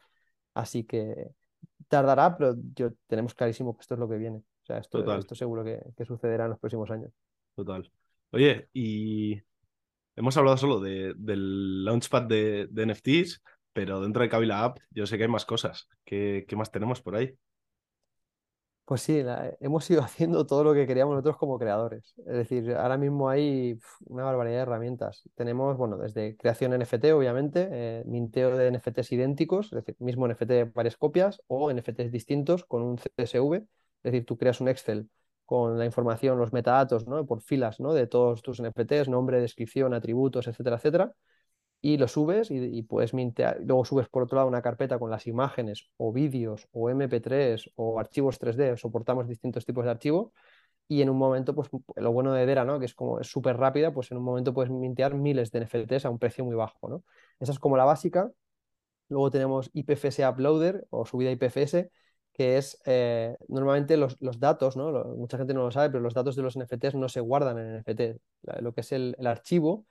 Así 0.54 0.84
que 0.84 1.32
tardará, 1.88 2.38
pero 2.38 2.56
yo, 2.76 2.92
tenemos 3.08 3.34
clarísimo 3.34 3.76
que 3.76 3.82
esto 3.82 3.96
es 3.96 4.00
lo 4.00 4.10
que 4.10 4.18
viene. 4.18 4.38
O 4.38 4.66
sea, 4.66 4.78
esto, 4.78 5.18
esto 5.18 5.36
seguro 5.36 5.64
que, 5.64 5.82
que 5.96 6.06
sucederá 6.06 6.44
en 6.46 6.52
los 6.52 6.60
próximos 6.60 6.92
años. 6.92 7.12
Total. 7.56 7.90
Oye, 8.32 8.68
y 8.74 9.42
hemos 10.16 10.36
hablado 10.38 10.58
solo 10.58 10.80
de, 10.80 11.14
del 11.18 11.86
launchpad 11.86 12.24
de, 12.24 12.68
de, 12.70 12.86
NFTs, 12.86 13.42
pero 13.74 14.02
dentro 14.02 14.22
de 14.22 14.30
Kabila 14.30 14.64
App 14.64 14.80
yo 14.92 15.08
sé 15.08 15.18
que 15.18 15.24
hay 15.24 15.30
más 15.30 15.46
cosas. 15.46 15.88
¿Qué, 16.04 16.46
qué 16.48 16.56
más 16.56 16.72
tenemos 16.72 17.02
por 17.02 17.16
ahí? 17.16 17.34
Pues 18.88 19.02
sí, 19.02 19.22
hemos 19.60 19.90
ido 19.90 20.02
haciendo 20.04 20.46
todo 20.46 20.64
lo 20.64 20.74
que 20.74 20.88
queríamos 20.88 21.14
nosotros 21.16 21.36
como 21.36 21.60
creadores. 21.60 22.14
Es 22.20 22.38
decir, 22.38 22.74
ahora 22.74 22.98
mismo 22.98 23.28
hay 23.30 23.78
una 24.06 24.24
barbaridad 24.24 24.60
de 24.60 24.62
herramientas. 24.62 25.24
Tenemos, 25.36 25.76
bueno, 25.76 25.98
desde 25.98 26.38
creación 26.38 26.72
NFT, 26.74 27.12
obviamente, 27.12 27.68
eh, 27.70 28.04
minteo 28.06 28.56
de 28.56 28.72
NFTs 28.72 29.12
idénticos, 29.12 29.66
es 29.68 29.84
decir, 29.84 29.98
mismo 30.00 30.26
NFT 30.30 30.74
varias 30.74 30.96
copias 30.96 31.42
o 31.48 31.70
NFTs 31.70 32.14
distintos 32.14 32.64
con 32.64 32.82
un 32.82 32.98
CSV. 32.98 33.56
Es 33.58 33.68
decir, 34.04 34.26
tú 34.26 34.38
creas 34.38 34.62
un 34.62 34.70
Excel 34.70 35.10
con 35.44 35.78
la 35.78 35.86
información, 35.86 36.40
los 36.40 36.54
metadatos, 36.54 37.08
¿no? 37.08 37.26
Por 37.26 37.42
filas, 37.42 37.82
¿no? 37.82 37.94
De 37.94 38.08
todos 38.08 38.42
tus 38.42 38.62
NFTs, 38.62 39.10
nombre, 39.10 39.42
descripción, 39.42 39.94
atributos, 39.94 40.48
etcétera, 40.48 40.78
etcétera. 40.78 41.14
Y 41.88 41.96
lo 41.96 42.10
subes 42.10 42.52
y, 42.52 42.84
puedes 42.84 43.14
mintear. 43.14 43.62
Luego 43.62 43.86
subes 43.86 44.10
por 44.10 44.24
otro 44.24 44.36
lado 44.36 44.50
una 44.50 44.62
carpeta 44.62 45.00
con 45.00 45.10
las 45.10 45.26
imágenes 45.26 45.90
o 45.96 46.12
vídeos 46.12 46.68
o 46.74 46.90
MP3 46.90 47.72
o 47.76 47.98
archivos 47.98 48.42
3D. 48.42 48.76
Soportamos 48.76 49.26
distintos 49.26 49.66
tipos 49.66 49.86
de 49.86 49.92
archivos. 49.92 50.34
Y 50.90 51.02
en 51.02 51.10
un 51.10 51.18
momento, 51.18 51.56
pues 51.56 51.70
lo 51.96 52.12
bueno 52.12 52.34
de 52.34 52.46
Dera, 52.46 52.66
¿no? 52.66 52.78
Que 52.78 52.88
es 52.88 52.94
como 52.94 53.22
es 53.22 53.28
súper 53.28 53.56
rápida, 53.56 53.94
pues 53.94 54.12
en 54.12 54.18
un 54.18 54.26
momento 54.26 54.54
puedes 54.54 54.70
mintear 54.70 55.16
miles 55.16 55.50
de 55.50 55.60
NFTs 55.60 56.04
a 56.04 56.10
un 56.10 56.20
precio 56.20 56.44
muy 56.44 56.56
bajo, 56.56 56.90
¿no? 56.90 57.06
Esa 57.40 57.54
es 57.54 57.60
como 57.60 57.78
la 57.78 57.86
básica. 57.86 58.30
Luego 59.08 59.32
tenemos 59.32 59.70
IPFS 59.74 60.28
Uploader 60.28 60.88
o 60.90 61.06
subida 61.06 61.32
IPFS, 61.32 61.90
que 62.34 62.58
es 62.58 62.82
eh, 62.86 63.38
normalmente 63.48 63.96
los, 63.96 64.18
los 64.22 64.42
datos, 64.42 64.76
¿no? 64.76 64.92
mucha 65.16 65.38
gente 65.38 65.54
no 65.54 65.64
lo 65.64 65.72
sabe, 65.72 65.90
pero 65.90 66.02
los 66.04 66.14
datos 66.14 66.36
de 66.36 66.42
los 66.42 66.58
NFTs 66.58 66.96
no 66.96 67.08
se 67.08 67.22
guardan 67.22 67.58
en 67.60 67.76
NFT. 67.78 68.20
Lo 68.60 68.74
que 68.74 68.82
es 68.82 68.92
el, 68.92 69.16
el, 69.20 69.28
archivo, 69.28 69.86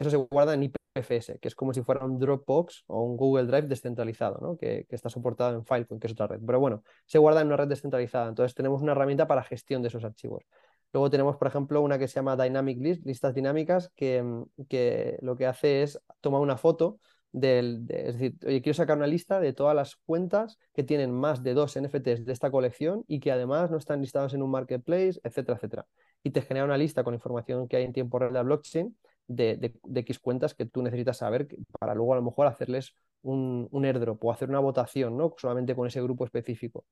eso 0.00 0.10
se 0.10 0.16
guarda 0.16 0.54
en 0.54 0.62
IPFS, 0.62 1.38
que 1.38 1.48
es 1.48 1.54
como 1.54 1.74
si 1.74 1.82
fuera 1.82 2.04
un 2.04 2.18
Dropbox 2.18 2.84
o 2.86 3.02
un 3.02 3.16
Google 3.16 3.44
Drive 3.44 3.68
descentralizado, 3.68 4.38
¿no? 4.40 4.56
que, 4.56 4.86
está 4.88 5.10
soportado 5.10 5.54
en 5.54 5.64
Filecoin, 5.64 6.00
que 6.00 6.06
es 6.06 6.12
otra 6.14 6.26
red. 6.26 6.40
Pero 6.44 6.58
bueno, 6.58 6.82
se 7.06 7.18
guarda 7.18 7.42
en 7.42 7.48
una 7.48 7.58
red 7.58 7.68
descentralizada. 7.68 8.28
Entonces 8.28 8.54
tenemos 8.54 8.80
una 8.80 8.92
herramienta 8.92 9.26
para 9.26 9.42
gestión 9.42 9.82
de 9.82 9.88
esos 9.88 10.02
archivos. 10.04 10.44
Luego 10.92 11.10
tenemos, 11.10 11.36
por 11.36 11.48
ejemplo, 11.48 11.82
una 11.82 11.98
que 11.98 12.08
se 12.08 12.14
llama 12.14 12.36
Dynamic 12.36 12.80
List, 12.80 13.06
listas 13.06 13.34
dinámicas, 13.34 13.92
que, 13.94 14.24
que 14.68 15.18
lo 15.20 15.36
que 15.36 15.46
hace 15.46 15.82
es 15.82 16.00
tomar 16.20 16.40
una 16.40 16.56
foto 16.56 16.98
del, 17.32 17.86
es 17.88 18.14
decir, 18.14 18.36
oye, 18.44 18.60
quiero 18.62 18.74
sacar 18.74 18.96
una 18.96 19.06
lista 19.06 19.38
de 19.38 19.52
todas 19.52 19.76
las 19.76 19.96
cuentas 19.96 20.58
que 20.74 20.82
tienen 20.82 21.12
más 21.12 21.42
de 21.42 21.54
dos 21.54 21.78
NFTs 21.78 22.24
de 22.24 22.32
esta 22.32 22.50
colección 22.50 23.04
y 23.06 23.20
que 23.20 23.30
además 23.30 23.70
no 23.70 23.76
están 23.76 24.00
listados 24.00 24.34
en 24.34 24.42
un 24.42 24.50
marketplace, 24.50 25.20
etcétera, 25.22 25.56
etcétera. 25.56 25.86
Y 26.22 26.30
te 26.30 26.42
genera 26.42 26.64
una 26.64 26.76
lista 26.76 27.04
con 27.04 27.14
información 27.14 27.68
que 27.68 27.76
hay 27.76 27.84
en 27.84 27.92
tiempo 27.92 28.18
real 28.18 28.32
de 28.32 28.42
blockchain 28.42 28.96
de, 29.30 29.72
X 29.94 30.18
cuentas 30.18 30.54
que 30.54 30.66
tú 30.66 30.82
necesitas 30.82 31.18
saber 31.18 31.48
para 31.78 31.94
luego 31.94 32.12
a 32.12 32.16
lo 32.16 32.22
mejor 32.22 32.46
hacerles 32.46 32.94
un, 33.22 33.68
un 33.70 33.84
airdrop 33.84 34.22
o 34.24 34.32
hacer 34.32 34.48
una 34.48 34.58
votación, 34.58 35.16
¿no? 35.16 35.34
Solamente 35.38 35.74
con 35.74 35.86
ese 35.86 36.02
grupo 36.02 36.24
específico. 36.24 36.84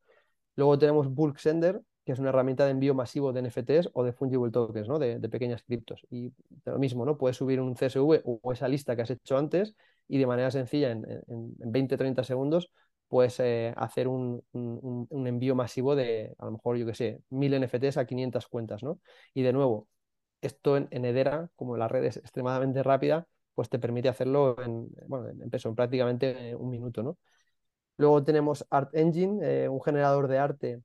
Luego 0.56 0.78
tenemos 0.78 1.12
Bulk 1.12 1.38
Sender, 1.38 1.80
que 2.04 2.12
es 2.12 2.18
una 2.18 2.30
herramienta 2.30 2.64
de 2.64 2.72
envío 2.72 2.94
masivo 2.94 3.32
de 3.32 3.42
NFTs 3.42 3.90
o 3.92 4.04
de 4.04 4.12
fungible 4.12 4.50
tokens, 4.50 4.88
¿no? 4.88 4.98
de, 4.98 5.20
pequeñas 5.28 5.62
criptos. 5.62 6.06
Y 6.10 6.32
lo 6.64 6.78
mismo, 6.78 7.04
¿no? 7.04 7.18
Puedes 7.18 7.36
subir 7.36 7.60
un 7.60 7.76
CSV 7.76 8.22
o 8.24 8.52
esa 8.52 8.68
lista 8.68 8.96
que 8.96 9.02
has 9.02 9.10
hecho 9.10 9.36
antes 9.36 9.74
y 10.08 10.18
de 10.18 10.26
manera 10.26 10.50
sencilla, 10.50 10.90
en, 10.90 11.04
en, 11.28 11.72
20-30 11.72 12.24
segundos, 12.24 12.70
puedes 13.08 13.38
eh, 13.40 13.74
hacer 13.76 14.08
un, 14.08 14.42
un, 14.52 15.06
un, 15.10 15.26
envío 15.26 15.54
masivo 15.54 15.94
de, 15.96 16.34
a 16.38 16.46
lo 16.46 16.52
mejor, 16.52 16.76
yo 16.76 16.86
que 16.86 16.94
sé, 16.94 17.20
1000 17.30 17.62
NFTs 17.64 17.98
a 17.98 18.06
500 18.06 18.46
cuentas, 18.48 18.82
¿no? 18.82 19.00
Y 19.34 19.42
de 19.42 19.52
nuevo, 19.52 19.88
esto 20.40 20.76
en, 20.76 20.88
en 20.90 21.04
Edera, 21.04 21.50
como 21.56 21.76
la 21.76 21.88
red 21.88 22.04
es 22.04 22.16
extremadamente 22.16 22.82
rápida, 22.82 23.26
pues 23.54 23.68
te 23.68 23.78
permite 23.80 24.08
hacerlo 24.08 24.56
en, 24.62 24.88
bueno, 25.08 25.28
en, 25.28 25.50
peso, 25.50 25.68
en 25.68 25.74
prácticamente 25.74 26.54
un 26.54 26.70
minuto, 26.70 27.02
¿no? 27.02 27.18
Luego 27.96 28.22
tenemos 28.22 28.64
Art 28.70 28.94
Engine, 28.94 29.64
eh, 29.64 29.68
un 29.68 29.82
generador 29.82 30.28
de 30.28 30.38
arte 30.38 30.82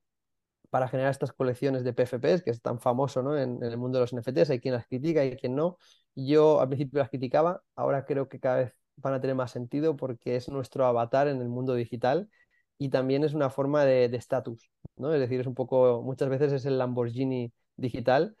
para 0.70 0.88
generar 0.88 1.12
estas 1.12 1.32
colecciones 1.32 1.84
de 1.84 1.92
PFPs, 1.92 2.42
que 2.42 2.50
es 2.50 2.60
tan 2.60 2.80
famoso 2.80 3.22
¿no? 3.22 3.38
en, 3.38 3.62
el 3.62 3.76
mundo 3.76 3.98
de 3.98 4.02
los 4.02 4.12
NFTs. 4.12 4.50
Hay 4.50 4.60
quien 4.60 4.74
las 4.74 4.88
critica 4.88 5.24
y 5.24 5.36
quien 5.36 5.54
no. 5.54 5.78
Yo 6.16 6.60
al 6.60 6.68
principio 6.68 6.98
las 6.98 7.10
criticaba, 7.10 7.62
ahora 7.76 8.04
creo 8.04 8.28
que 8.28 8.40
cada 8.40 8.56
vez 8.56 8.74
van 8.96 9.14
a 9.14 9.20
tener 9.20 9.36
más 9.36 9.52
sentido 9.52 9.96
porque 9.96 10.34
es 10.34 10.48
nuestro 10.48 10.84
avatar 10.86 11.28
en 11.28 11.40
el 11.40 11.48
mundo 11.48 11.74
digital 11.74 12.28
y 12.76 12.88
también 12.88 13.22
es 13.22 13.34
una 13.34 13.50
forma 13.50 13.84
de 13.84 14.06
estatus, 14.06 14.68
¿no? 14.96 15.14
Es 15.14 15.20
decir, 15.20 15.40
es 15.40 15.46
un 15.46 15.54
poco, 15.54 16.02
muchas 16.02 16.28
veces 16.28 16.52
es 16.52 16.66
el 16.66 16.78
Lamborghini 16.78 17.52
digital 17.76 18.36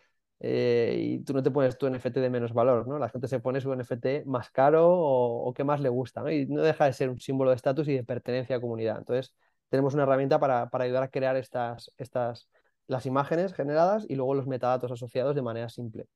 eh, 0.46 0.94
y 0.98 1.18
tú 1.20 1.32
no 1.32 1.42
te 1.42 1.50
pones 1.50 1.78
tu 1.78 1.86
NFT 1.86 2.20
de 2.20 2.28
menos 2.30 2.52
valor, 2.52 2.86
¿no? 2.86 2.98
La 2.98 3.08
gente 3.08 3.28
se 3.28 3.40
pone 3.40 3.60
su 3.62 3.72
NFT 3.72 4.26
más 4.26 4.50
caro 4.50 4.86
o, 4.90 5.48
o 5.48 5.54
que 5.54 5.64
más 5.64 5.80
le 5.80 5.88
gusta, 5.88 6.20
¿no? 6.22 6.30
Y 6.30 6.46
no 6.46 6.62
deja 6.62 6.84
de 6.84 6.92
ser 6.92 7.08
un 7.08 7.18
símbolo 7.18 7.50
de 7.50 7.56
estatus 7.56 7.88
y 7.88 7.94
de 7.94 8.04
pertenencia 8.04 8.56
a 8.56 8.60
comunidad. 8.60 8.98
Entonces, 8.98 9.34
tenemos 9.70 9.94
una 9.94 10.02
herramienta 10.02 10.38
para, 10.38 10.68
para 10.68 10.84
ayudar 10.84 11.02
a 11.04 11.08
crear 11.08 11.36
estas, 11.36 11.90
estas, 11.96 12.48
las 12.88 13.06
imágenes 13.06 13.54
generadas 13.54 14.04
y 14.08 14.16
luego 14.16 14.34
los 14.34 14.46
metadatos 14.46 14.92
asociados 14.92 15.34
de 15.34 15.42
manera 15.42 15.70
simple. 15.70 16.06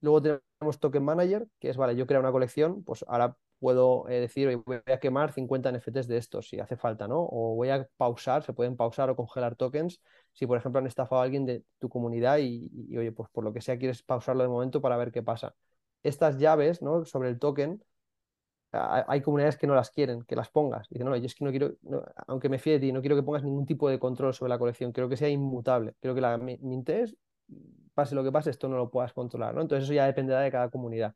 Luego 0.00 0.22
tenemos 0.22 0.80
Token 0.80 1.04
Manager, 1.04 1.46
que 1.60 1.70
es, 1.70 1.76
vale, 1.76 1.96
yo 1.96 2.06
creo 2.06 2.20
una 2.20 2.32
colección, 2.32 2.82
pues 2.84 3.04
ahora 3.08 3.36
puedo 3.62 4.08
eh, 4.08 4.20
decir, 4.20 4.56
voy 4.66 4.80
a 4.86 4.98
quemar 4.98 5.32
50 5.32 5.70
NFTs 5.70 6.08
de 6.08 6.16
estos 6.18 6.48
si 6.48 6.58
hace 6.58 6.76
falta, 6.76 7.06
¿no? 7.06 7.20
O 7.20 7.54
voy 7.54 7.70
a 7.70 7.88
pausar, 7.96 8.42
se 8.42 8.52
pueden 8.52 8.76
pausar 8.76 9.08
o 9.10 9.16
congelar 9.16 9.54
tokens 9.56 10.00
si, 10.32 10.46
por 10.46 10.58
ejemplo, 10.58 10.80
han 10.80 10.86
estafado 10.88 11.20
a 11.22 11.24
alguien 11.24 11.46
de 11.46 11.62
tu 11.78 11.88
comunidad 11.88 12.38
y, 12.38 12.68
y, 12.72 12.96
oye, 12.98 13.12
pues 13.12 13.30
por 13.30 13.44
lo 13.44 13.52
que 13.52 13.60
sea 13.60 13.78
quieres 13.78 14.02
pausarlo 14.02 14.42
de 14.42 14.48
momento 14.48 14.80
para 14.80 14.96
ver 14.96 15.12
qué 15.12 15.22
pasa. 15.22 15.54
Estas 16.02 16.38
llaves, 16.38 16.82
¿no? 16.82 17.04
Sobre 17.04 17.28
el 17.28 17.38
token 17.38 17.82
hay 18.72 19.20
comunidades 19.20 19.58
que 19.58 19.66
no 19.66 19.74
las 19.74 19.90
quieren, 19.90 20.22
que 20.22 20.34
las 20.34 20.48
pongas. 20.50 20.88
Dicen, 20.88 21.06
no, 21.06 21.14
yo 21.16 21.26
es 21.26 21.34
que 21.34 21.44
no 21.44 21.50
quiero, 21.50 21.76
aunque 22.26 22.48
me 22.48 22.58
fíe 22.58 22.74
de 22.74 22.80
ti, 22.80 22.92
no 22.92 23.00
quiero 23.02 23.16
que 23.16 23.22
pongas 23.22 23.44
ningún 23.44 23.66
tipo 23.66 23.88
de 23.90 23.98
control 23.98 24.32
sobre 24.32 24.48
la 24.48 24.58
colección, 24.58 24.92
quiero 24.92 25.08
que 25.10 25.16
sea 25.16 25.28
inmutable, 25.28 25.94
quiero 26.00 26.14
que 26.14 26.22
la 26.22 26.38
mintes, 26.38 27.14
pase 27.94 28.14
lo 28.14 28.24
que 28.24 28.32
pase, 28.32 28.50
esto 28.50 28.68
no 28.68 28.76
lo 28.76 28.90
puedas 28.90 29.12
controlar, 29.12 29.54
¿no? 29.54 29.60
Entonces 29.60 29.84
eso 29.84 29.92
ya 29.92 30.06
dependerá 30.06 30.40
de 30.40 30.50
cada 30.50 30.70
comunidad. 30.70 31.14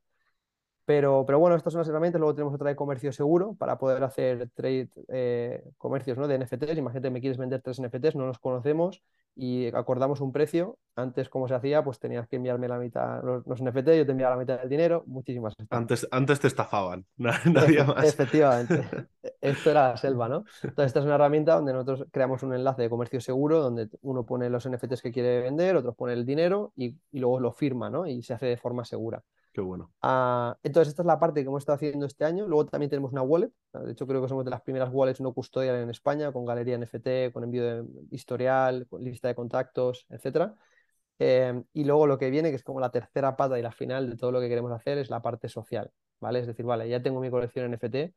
Pero, 0.87 1.25
pero 1.27 1.41
bueno, 1.41 1.57
estas 1.57 1.73
son 1.73 1.81
las 1.81 1.89
herramientas, 1.89 2.21
luego 2.21 2.35
tenemos 2.35 2.55
otra 2.55 2.69
de 2.71 2.77
comercio 2.77 3.13
seguro 3.13 3.55
para 3.59 3.77
poder 3.77 4.03
hacer 4.05 4.49
trade, 4.55 4.89
eh, 5.09 5.65
comercios 5.79 6.17
¿no? 6.17 6.29
de 6.29 6.37
NFTs. 6.37 6.79
Imagínate, 6.79 7.11
me 7.11 7.21
quieres 7.21 7.39
vender 7.39 7.61
tres 7.61 7.81
NFTs, 7.81 8.15
no 8.15 8.27
los 8.27 8.39
conocemos 8.39 9.03
y 9.35 9.67
acordamos 9.75 10.21
un 10.21 10.33
precio. 10.33 10.79
Antes, 10.95 11.29
como 11.29 11.49
se 11.49 11.55
hacía, 11.55 11.83
pues 11.83 11.99
tenías 11.99 12.29
que 12.29 12.37
enviarme 12.37 12.69
la 12.69 12.79
mitad, 12.79 13.23
los, 13.25 13.45
los 13.47 13.61
NFT, 13.61 13.99
yo 13.99 14.07
te 14.07 14.13
enviaba 14.13 14.37
la 14.37 14.41
mitad 14.41 14.61
del 14.61 14.69
dinero, 14.69 15.03
muchísimas. 15.07 15.55
Antes, 15.71 16.07
antes 16.11 16.41
te 16.41 16.47
estafaban, 16.47 17.05
na- 17.17 17.41
nadie 17.53 17.83
más. 17.85 18.07
Efectivamente. 18.07 18.85
Esto 19.41 19.71
era 19.71 19.89
la 19.91 19.97
selva, 19.97 20.29
¿no? 20.29 20.45
Entonces, 20.63 20.87
esta 20.87 21.01
es 21.01 21.05
una 21.05 21.17
herramienta 21.17 21.55
donde 21.57 21.73
nosotros 21.73 22.07
creamos 22.13 22.43
un 22.43 22.55
enlace 22.55 22.83
de 22.83 22.91
comercio 22.91 23.21
seguro, 23.21 23.61
donde 23.61 23.89
uno 24.03 24.25
pone 24.25 24.49
los 24.51 24.65
NFTs 24.67 25.03
que 25.03 25.13
quiere 25.13 25.41
vender, 25.41 25.77
otros 25.77 25.95
pone 25.97 26.13
el 26.15 26.25
dinero 26.25 26.73
y, 26.77 26.97
y 27.11 27.19
luego 27.19 27.41
lo 27.41 27.53
firma, 27.53 27.91
¿no? 27.91 28.07
Y 28.07 28.23
se 28.23 28.35
hace 28.35 28.47
de 28.47 28.57
forma 28.57 28.85
segura. 28.85 29.23
Qué 29.57 29.63
bueno. 29.63 29.91
Ah, 30.03 30.55
entonces, 30.63 30.91
esta 30.91 31.01
es 31.01 31.07
la 31.07 31.19
parte 31.19 31.41
que 31.41 31.49
hemos 31.49 31.63
estado 31.63 31.77
haciendo 31.77 32.05
este 32.05 32.27
año. 32.27 32.47
Luego 32.47 32.67
también 32.67 32.91
tenemos 32.91 33.11
una 33.11 33.23
wallet. 33.23 33.51
De 33.73 33.93
hecho, 33.93 34.07
creo 34.07 34.21
que 34.21 34.29
somos 34.29 34.45
de 34.45 34.51
las 34.51 34.61
primeras 34.61 34.91
wallets 34.93 35.23
no 35.23 35.33
custodial 35.33 35.77
en 35.77 35.89
España, 35.89 36.31
con 36.31 36.45
galería 36.45 36.75
NFT, 36.75 37.33
con 37.33 37.43
envío 37.43 37.65
de 37.65 37.85
historial, 38.11 38.87
con 38.87 39.03
lista 39.03 39.29
de 39.29 39.35
contactos, 39.35 40.05
etcétera. 40.11 40.55
Eh, 41.19 41.63
y 41.73 41.85
luego 41.85 42.07
lo 42.07 42.19
que 42.19 42.29
viene, 42.29 42.51
que 42.51 42.57
es 42.57 42.65
como 42.65 42.81
la 42.81 42.91
tercera 42.91 43.35
pata 43.35 43.59
y 43.59 43.63
la 43.63 43.73
final 43.73 44.11
de 44.11 44.19
todo 44.19 44.31
lo 44.31 44.41
que 44.41 44.51
queremos 44.51 44.73
hacer, 44.73 44.99
es 44.99 45.09
la 45.09 45.23
parte 45.23 45.49
social, 45.49 45.91
¿vale? 46.21 46.41
Es 46.41 46.47
decir, 46.47 46.67
vale, 46.67 46.87
ya 46.87 47.01
tengo 47.03 47.19
mi 47.21 47.31
colección 47.31 47.65
NFT, 47.73 48.13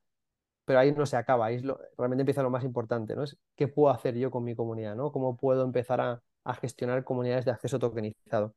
pero 0.66 0.80
ahí 0.80 0.92
no 0.92 1.06
se 1.06 1.16
acaba, 1.16 1.46
ahí 1.46 1.64
realmente 1.98 2.24
empieza 2.24 2.44
lo 2.44 2.50
más 2.50 2.66
importante, 2.66 3.16
¿no? 3.16 3.24
Es 3.24 3.38
qué 3.56 3.70
puedo 3.70 3.94
hacer 3.94 4.14
yo 4.18 4.30
con 4.30 4.44
mi 4.44 4.56
comunidad, 4.56 4.94
¿no? 4.94 5.14
¿Cómo 5.14 5.38
puedo 5.38 5.64
empezar 5.64 6.02
a 6.02 6.22
gestionar 6.56 7.06
comunidades 7.06 7.46
de 7.46 7.52
acceso 7.52 7.80
tokenizado? 7.80 8.56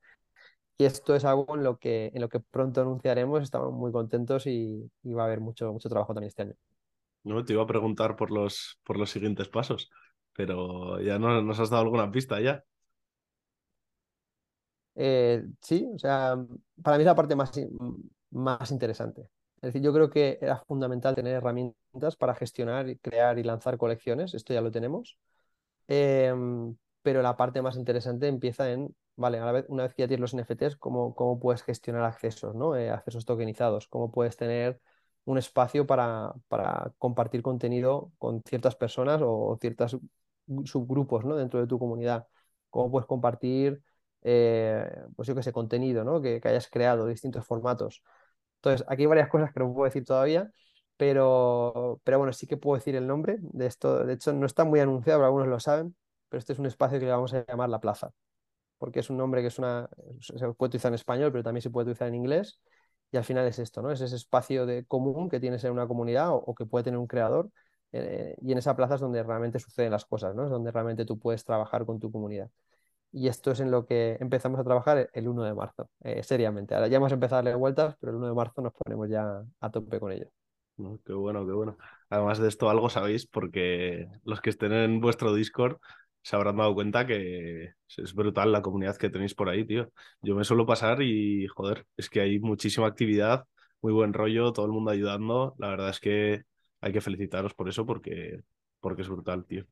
Y 0.77 0.85
esto 0.85 1.15
es 1.15 1.25
algo 1.25 1.55
en 1.55 1.63
lo 1.63 1.77
que, 1.77 2.11
en 2.13 2.21
lo 2.21 2.29
que 2.29 2.39
pronto 2.39 2.81
anunciaremos, 2.81 3.43
estamos 3.43 3.71
muy 3.73 3.91
contentos 3.91 4.47
y, 4.47 4.91
y 5.03 5.13
va 5.13 5.23
a 5.23 5.25
haber 5.27 5.39
mucho, 5.39 5.71
mucho 5.71 5.89
trabajo 5.89 6.13
también 6.13 6.29
este 6.29 6.43
año. 6.43 6.55
No, 7.23 7.43
te 7.45 7.53
iba 7.53 7.63
a 7.63 7.67
preguntar 7.67 8.15
por 8.15 8.31
los, 8.31 8.79
por 8.83 8.97
los 8.97 9.09
siguientes 9.11 9.47
pasos, 9.49 9.89
pero 10.33 10.99
ya 11.01 11.19
no, 11.19 11.41
nos 11.41 11.59
has 11.59 11.69
dado 11.69 11.83
alguna 11.83 12.11
pista 12.11 12.39
ya. 12.41 12.63
Eh, 14.95 15.43
sí, 15.61 15.89
o 15.93 15.97
sea, 15.97 16.35
para 16.81 16.97
mí 16.97 17.03
es 17.03 17.07
la 17.07 17.15
parte 17.15 17.35
más, 17.35 17.51
más 18.31 18.71
interesante. 18.71 19.21
Es 19.57 19.61
decir, 19.69 19.81
yo 19.81 19.93
creo 19.93 20.09
que 20.09 20.37
era 20.41 20.57
fundamental 20.65 21.15
tener 21.15 21.35
herramientas 21.35 22.15
para 22.17 22.35
gestionar, 22.35 22.85
crear 22.99 23.39
y 23.39 23.43
lanzar 23.43 23.77
colecciones. 23.77 24.33
Esto 24.33 24.53
ya 24.53 24.61
lo 24.61 24.71
tenemos. 24.71 25.17
Em, 25.87 26.75
pero 27.03 27.21
la 27.21 27.37
parte 27.37 27.61
más 27.61 27.77
interesante 27.77 28.27
empieza 28.27 28.71
en, 28.71 28.95
vale, 29.15 29.39
vez, 29.51 29.65
una 29.69 29.83
vez 29.83 29.93
que 29.93 30.03
ya 30.03 30.07
tienes 30.07 30.21
los 30.21 30.33
NFTs, 30.33 30.77
¿cómo, 30.77 31.15
cómo 31.15 31.39
puedes 31.39 31.63
gestionar 31.63 32.03
accesos, 32.03 32.55
¿no? 32.55 32.75
Eh, 32.75 32.89
accesos 32.89 33.25
tokenizados, 33.25 33.87
cómo 33.87 34.11
puedes 34.11 34.37
tener 34.37 34.79
un 35.25 35.37
espacio 35.37 35.85
para, 35.87 36.33
para 36.47 36.93
compartir 36.97 37.41
contenido 37.41 38.11
con 38.17 38.41
ciertas 38.43 38.75
personas 38.75 39.21
o 39.23 39.57
ciertos 39.61 39.97
subgrupos, 40.65 41.25
¿no? 41.25 41.35
dentro 41.35 41.59
de 41.61 41.67
tu 41.67 41.79
comunidad. 41.79 42.27
Cómo 42.69 42.91
puedes 42.91 43.07
compartir, 43.07 43.81
eh, 44.23 44.85
pues 45.15 45.27
yo 45.27 45.35
qué 45.35 45.43
sé, 45.43 45.53
contenido, 45.53 46.03
¿no? 46.03 46.21
que, 46.21 46.41
que 46.41 46.47
hayas 46.49 46.69
creado, 46.69 47.05
distintos 47.07 47.45
formatos. 47.45 48.03
Entonces, 48.57 48.85
aquí 48.89 49.03
hay 49.03 49.07
varias 49.07 49.29
cosas 49.29 49.53
que 49.53 49.59
no 49.59 49.73
puedo 49.73 49.85
decir 49.85 50.05
todavía, 50.05 50.51
pero, 50.97 52.01
pero 52.03 52.17
bueno, 52.19 52.33
sí 52.33 52.47
que 52.47 52.57
puedo 52.57 52.77
decir 52.77 52.95
el 52.95 53.07
nombre 53.07 53.37
de 53.41 53.65
esto. 53.67 54.05
De 54.05 54.13
hecho, 54.13 54.33
no 54.33 54.45
está 54.45 54.63
muy 54.65 54.79
anunciado, 54.79 55.19
pero 55.19 55.27
algunos 55.27 55.47
lo 55.47 55.59
saben, 55.59 55.95
pero 56.33 56.39
este 56.39 56.53
es 56.53 56.59
un 56.59 56.65
espacio 56.67 56.99
que 56.99 57.05
le 57.05 57.11
vamos 57.11 57.33
a 57.35 57.45
llamar 57.47 57.69
La 57.69 57.79
Plaza, 57.79 58.11
porque 58.79 59.01
es 59.01 59.09
un 59.09 59.17
nombre 59.17 59.41
que 59.41 59.47
es 59.47 59.59
una, 59.59 59.89
se 60.21 60.33
puede 60.53 60.69
utilizar 60.69 60.91
en 60.91 60.95
español, 60.95 61.31
pero 61.31 61.43
también 61.43 61.61
se 61.61 61.69
puede 61.71 61.85
utilizar 61.85 62.07
en 62.09 62.15
inglés. 62.15 62.59
Y 63.11 63.17
al 63.17 63.23
final 63.25 63.47
es 63.47 63.59
esto, 63.59 63.81
¿no? 63.83 63.91
Es 63.91 64.01
ese 64.01 64.15
espacio 64.17 64.65
de 64.65 64.85
común 64.85 65.29
que 65.29 65.39
tienes 65.39 65.63
en 65.65 65.71
una 65.73 65.87
comunidad 65.87 66.31
o, 66.31 66.35
o 66.37 66.55
que 66.55 66.65
puede 66.65 66.83
tener 66.85 66.99
un 66.99 67.07
creador. 67.07 67.49
eh, 67.93 68.35
y 68.41 68.51
en 68.53 68.57
esa 68.59 68.75
plaza 68.75 68.95
es 68.95 69.01
donde 69.01 69.23
realmente 69.23 69.59
suceden 69.59 69.91
las 69.91 70.05
cosas, 70.05 70.35
¿no? 70.35 70.45
Es 70.45 70.51
donde 70.51 70.71
realmente 70.71 71.05
tú 71.05 71.19
puedes 71.19 71.45
trabajar 71.45 71.85
con 71.85 71.99
tu 71.99 72.11
comunidad. 72.11 72.49
Y 73.11 73.27
esto 73.29 73.51
es 73.51 73.59
en 73.61 73.71
lo 73.71 73.85
que 73.85 74.17
empezamos 74.21 74.59
a 74.59 74.63
trabajar 74.65 75.09
el 75.13 75.27
1 75.27 75.43
de 75.43 75.53
marzo, 75.55 75.89
eh, 76.03 76.23
seriamente. 76.23 76.75
Ahora 76.75 76.87
ya 76.87 76.97
hemos 76.97 77.11
empezado 77.13 77.39
a 77.41 77.43
darle 77.43 77.55
vueltas, 77.55 77.95
pero 77.99 78.11
el 78.11 78.17
1 78.17 78.27
de 78.27 78.33
marzo 78.35 78.61
nos 78.61 78.73
ponemos 78.73 79.09
ya 79.09 79.43
a 79.61 79.71
tope 79.71 79.99
con 79.99 80.11
ello. 80.11 80.27
No, 80.77 80.99
Qué 81.05 81.13
bueno, 81.13 81.45
qué 81.45 81.51
bueno. 81.51 81.77
Además 82.09 82.39
de 82.39 82.47
esto 82.47 82.69
algo 82.69 82.89
sabéis 82.89 83.27
porque 83.27 84.07
los 84.23 84.41
que 84.41 84.49
estén 84.49 84.73
en 84.73 84.99
vuestro 85.01 85.33
Discord 85.33 85.77
se 86.23 86.35
habrán 86.35 86.57
dado 86.57 86.73
cuenta 86.73 87.05
que 87.05 87.73
es 87.97 88.15
brutal 88.15 88.51
la 88.51 88.61
comunidad 88.61 88.97
que 88.97 89.09
tenéis 89.09 89.35
por 89.35 89.49
ahí, 89.49 89.65
tío. 89.65 89.91
Yo 90.21 90.35
me 90.35 90.45
suelo 90.45 90.65
pasar 90.65 91.01
y, 91.01 91.47
joder, 91.47 91.85
es 91.97 92.09
que 92.09 92.21
hay 92.21 92.39
muchísima 92.39 92.87
actividad, 92.87 93.45
muy 93.81 93.93
buen 93.93 94.13
rollo, 94.13 94.53
todo 94.53 94.65
el 94.65 94.71
mundo 94.71 94.91
ayudando. 94.91 95.53
La 95.59 95.67
verdad 95.67 95.89
es 95.89 95.99
que 95.99 96.43
hay 96.81 96.93
que 96.93 97.01
felicitaros 97.01 97.53
por 97.53 97.67
eso 97.69 97.85
porque, 97.85 98.41
porque 98.79 99.01
es 99.01 99.09
brutal, 99.09 99.45
tío. 99.45 99.65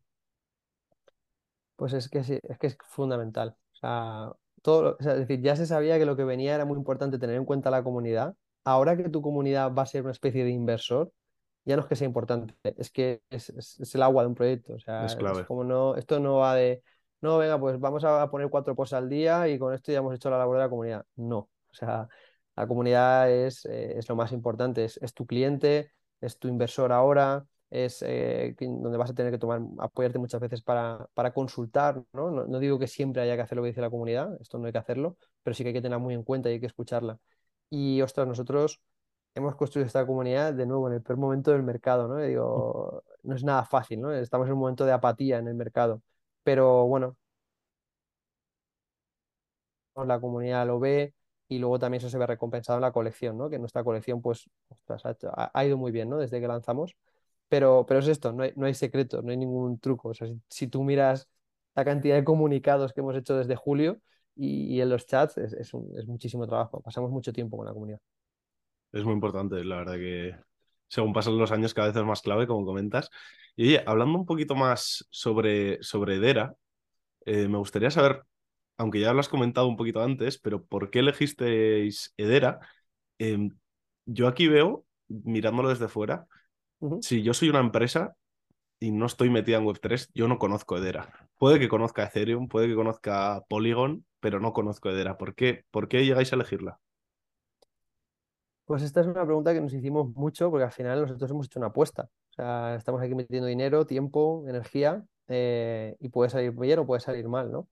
Pues 1.77 1.93
es 1.93 2.09
que 2.09 2.23
sí, 2.23 2.37
es 2.43 2.59
que 2.59 2.67
es 2.67 2.77
fundamental. 2.89 3.55
O 3.71 3.75
sea, 3.75 4.31
todo, 4.61 4.97
o 4.99 5.03
sea, 5.03 5.13
es 5.13 5.19
decir, 5.19 5.41
ya 5.41 5.55
se 5.55 5.65
sabía 5.65 5.97
que 5.97 6.05
lo 6.05 6.17
que 6.17 6.25
venía 6.25 6.53
era 6.53 6.65
muy 6.65 6.77
importante 6.77 7.17
tener 7.17 7.37
en 7.37 7.45
cuenta 7.45 7.71
la 7.71 7.83
comunidad. 7.83 8.35
Ahora 8.65 8.97
que 8.97 9.09
tu 9.09 9.21
comunidad 9.21 9.73
va 9.73 9.83
a 9.83 9.85
ser 9.87 10.03
una 10.03 10.11
especie 10.11 10.43
de 10.43 10.51
inversor, 10.51 11.11
ya 11.65 11.75
no 11.75 11.81
es 11.83 11.87
que 11.87 11.95
sea 11.95 12.07
importante, 12.07 12.55
es 12.77 12.91
que 12.91 13.21
es, 13.29 13.49
es- 13.49 13.79
es 13.79 13.95
el 13.95 14.01
agua 14.03 14.23
de 14.23 14.29
un 14.29 14.35
proyecto. 14.35 14.73
O 14.73 14.79
sea, 14.79 15.07
Es 15.07 15.15
es 15.15 15.41
clave. 15.41 15.43
como 15.43 15.63
no, 15.63 15.95
esto 15.95 16.19
no 16.19 16.37
va 16.37 16.55
de, 16.55 16.83
no, 17.21 17.37
venga, 17.37 17.59
pues 17.59 17.79
vamos 17.79 18.03
a 18.03 18.29
poner 18.31 18.49
cuatro 18.49 18.75
posts 18.75 18.93
al 18.93 19.09
día 19.09 19.47
y 19.47 19.59
con 19.59 19.73
esto 19.73 19.91
ya 19.91 19.99
hemos 19.99 20.15
hecho 20.15 20.29
la 20.29 20.37
labor 20.37 20.57
de 20.57 20.63
la 20.63 20.69
comunidad. 20.69 21.05
No, 21.15 21.37
o 21.39 21.73
sea, 21.73 22.07
la 22.55 22.67
comunidad 22.67 23.31
es, 23.31 23.65
eh, 23.65 23.97
es 23.97 24.07
lo 24.09 24.15
más 24.15 24.31
importante, 24.31 24.83
es, 24.85 24.97
es 25.01 25.13
tu 25.13 25.25
cliente, 25.25 25.91
es 26.19 26.37
tu 26.37 26.47
inversor 26.47 26.91
ahora 26.91 27.45
es 27.69 28.01
eh, 28.05 28.53
donde 28.59 28.97
vas 28.97 29.11
a 29.11 29.13
tener 29.13 29.31
que 29.31 29.37
tomar, 29.37 29.61
apoyarte 29.79 30.19
muchas 30.19 30.41
veces 30.41 30.61
para, 30.61 31.07
para 31.13 31.33
consultar, 31.33 32.03
¿no? 32.11 32.29
No, 32.29 32.45
no 32.45 32.59
digo 32.59 32.77
que 32.77 32.85
siempre 32.87 33.21
haya 33.21 33.35
que 33.37 33.41
hacer 33.43 33.55
lo 33.55 33.61
que 33.63 33.69
dice 33.69 33.79
la 33.79 33.89
comunidad, 33.89 34.37
esto 34.41 34.57
no 34.59 34.65
hay 34.65 34.73
que 34.73 34.77
hacerlo, 34.79 35.15
pero 35.41 35.53
sí 35.53 35.63
que 35.63 35.69
hay 35.69 35.73
que 35.75 35.81
tenerla 35.81 35.99
muy 36.03 36.13
en 36.13 36.23
cuenta 36.23 36.49
y 36.49 36.53
hay 36.53 36.59
que 36.59 36.65
escucharla. 36.65 37.17
Y 37.69 38.01
ostras, 38.01 38.27
nosotros 38.27 38.81
hemos 39.35 39.55
construido 39.55 39.87
esta 39.87 40.05
comunidad 40.05 40.53
de 40.53 40.65
nuevo 40.65 40.87
en 40.87 40.95
el 40.95 41.01
peor 41.01 41.19
momento 41.19 41.51
del 41.51 41.63
mercado, 41.63 42.07
¿no? 42.07 42.23
Y 42.23 42.29
digo, 42.29 43.03
no 43.23 43.35
es 43.35 43.43
nada 43.43 43.65
fácil, 43.65 44.01
¿no? 44.01 44.11
Estamos 44.13 44.47
en 44.47 44.53
un 44.53 44.59
momento 44.59 44.85
de 44.85 44.91
apatía 44.93 45.37
en 45.39 45.47
el 45.47 45.55
mercado, 45.55 46.01
pero 46.43 46.85
bueno, 46.87 47.17
la 50.05 50.19
comunidad 50.19 50.65
lo 50.67 50.79
ve 50.79 51.13
y 51.47 51.59
luego 51.59 51.79
también 51.79 51.99
eso 51.99 52.09
se 52.09 52.17
ve 52.17 52.25
recompensado 52.27 52.77
en 52.77 52.81
la 52.81 52.91
colección, 52.91 53.37
¿no? 53.37 53.49
Que 53.49 53.59
nuestra 53.59 53.83
colección, 53.83 54.21
pues, 54.21 54.49
ostras, 54.69 55.03
ha, 55.53 55.65
ido 55.65 55.77
muy 55.77 55.91
bien, 55.91 56.09
¿no? 56.09 56.17
Desde 56.17 56.39
que 56.39 56.47
lanzamos. 56.47 56.95
Pero, 57.49 57.85
pero 57.87 57.99
es 57.99 58.07
esto, 58.07 58.31
no 58.33 58.43
hay, 58.43 58.53
no 58.55 58.65
hay 58.67 58.73
secreto, 58.73 59.21
no 59.21 59.31
hay 59.31 59.37
ningún 59.37 59.77
truco. 59.79 60.09
O 60.09 60.13
sea, 60.13 60.27
si, 60.27 60.41
si 60.49 60.67
tú 60.67 60.83
miras 60.83 61.27
la 61.75 61.83
cantidad 61.85 62.15
de 62.15 62.23
comunicados 62.23 62.93
que 62.93 63.01
hemos 63.01 63.15
hecho 63.17 63.35
desde 63.37 63.55
julio 63.57 63.99
y, 64.35 64.75
y 64.77 64.81
en 64.81 64.89
los 64.89 65.05
chats, 65.05 65.37
es, 65.37 65.53
es 65.53 65.73
un- 65.73 65.91
es 65.99 66.07
muchísimo 66.07 66.47
trabajo. 66.47 66.81
Pasamos 66.81 67.11
mucho 67.11 67.33
tiempo 67.33 67.57
con 67.57 67.65
la 67.65 67.73
comunidad. 67.73 67.99
Es 68.91 69.03
muy 69.05 69.13
importante, 69.13 69.63
la 69.63 69.77
verdad 69.77 69.95
que 69.95 70.35
según 70.87 71.13
pasan 71.13 71.37
los 71.37 71.51
años 71.51 71.73
cada 71.73 71.87
vez 71.87 71.95
es 71.95 72.03
más 72.03 72.21
clave, 72.21 72.47
como 72.47 72.65
comentas. 72.65 73.09
Y 73.55 73.69
oye, 73.69 73.83
hablando 73.85 74.19
un 74.19 74.25
poquito 74.25 74.55
más 74.55 75.07
sobre, 75.09 75.81
sobre 75.81 76.15
Edera, 76.15 76.55
eh, 77.25 77.47
me 77.47 77.57
gustaría 77.57 77.91
saber, 77.91 78.23
aunque 78.77 78.99
ya 78.99 79.13
lo 79.13 79.21
has 79.21 79.29
comentado 79.29 79.67
un 79.67 79.77
poquito 79.77 80.01
antes, 80.03 80.37
pero 80.39 80.65
¿por 80.65 80.89
qué 80.89 80.99
elegisteis 80.99 82.13
Edera? 82.17 82.59
Em, 83.19 83.51
yo 84.05 84.27
aquí 84.27 84.47
veo, 84.49 84.85
mirándolo 85.07 85.69
desde 85.69 85.87
fuera, 85.87 86.27
si 87.01 87.23
yo 87.23 87.33
soy 87.33 87.49
una 87.49 87.59
empresa 87.59 88.15
y 88.79 88.91
no 88.91 89.05
estoy 89.05 89.29
metida 89.29 89.57
en 89.57 89.65
Web3, 89.65 90.09
yo 90.13 90.27
no 90.27 90.39
conozco 90.39 90.77
Edera. 90.77 91.29
Puede 91.37 91.59
que 91.59 91.69
conozca 91.69 92.03
Ethereum, 92.03 92.49
puede 92.49 92.67
que 92.67 92.75
conozca 92.75 93.41
Polygon, 93.47 94.05
pero 94.19 94.41
no 94.41 94.51
conozco 94.53 94.89
Edera. 94.89 95.17
¿Por 95.17 95.35
qué, 95.35 95.63
¿Por 95.71 95.87
qué 95.87 96.05
llegáis 96.05 96.33
a 96.33 96.35
elegirla? 96.35 96.80
Pues 98.71 98.83
esta 98.83 99.01
es 99.01 99.07
una 99.07 99.25
pregunta 99.25 99.53
que 99.53 99.59
nos 99.59 99.73
hicimos 99.73 100.15
mucho 100.15 100.49
porque 100.49 100.63
al 100.63 100.71
final 100.71 101.01
nosotros 101.01 101.29
hemos 101.29 101.47
hecho 101.47 101.59
una 101.59 101.67
apuesta. 101.67 102.03
O 102.03 102.33
sea, 102.33 102.75
estamos 102.75 103.01
aquí 103.01 103.13
metiendo 103.13 103.47
dinero, 103.47 103.85
tiempo, 103.85 104.45
energía 104.47 105.03
eh, 105.27 105.97
y 105.99 106.07
puede 106.07 106.29
salir 106.29 106.53
bien 106.53 106.79
o 106.79 106.85
puede 106.85 107.01
salir 107.01 107.27
mal, 107.27 107.51
¿no? 107.51 107.67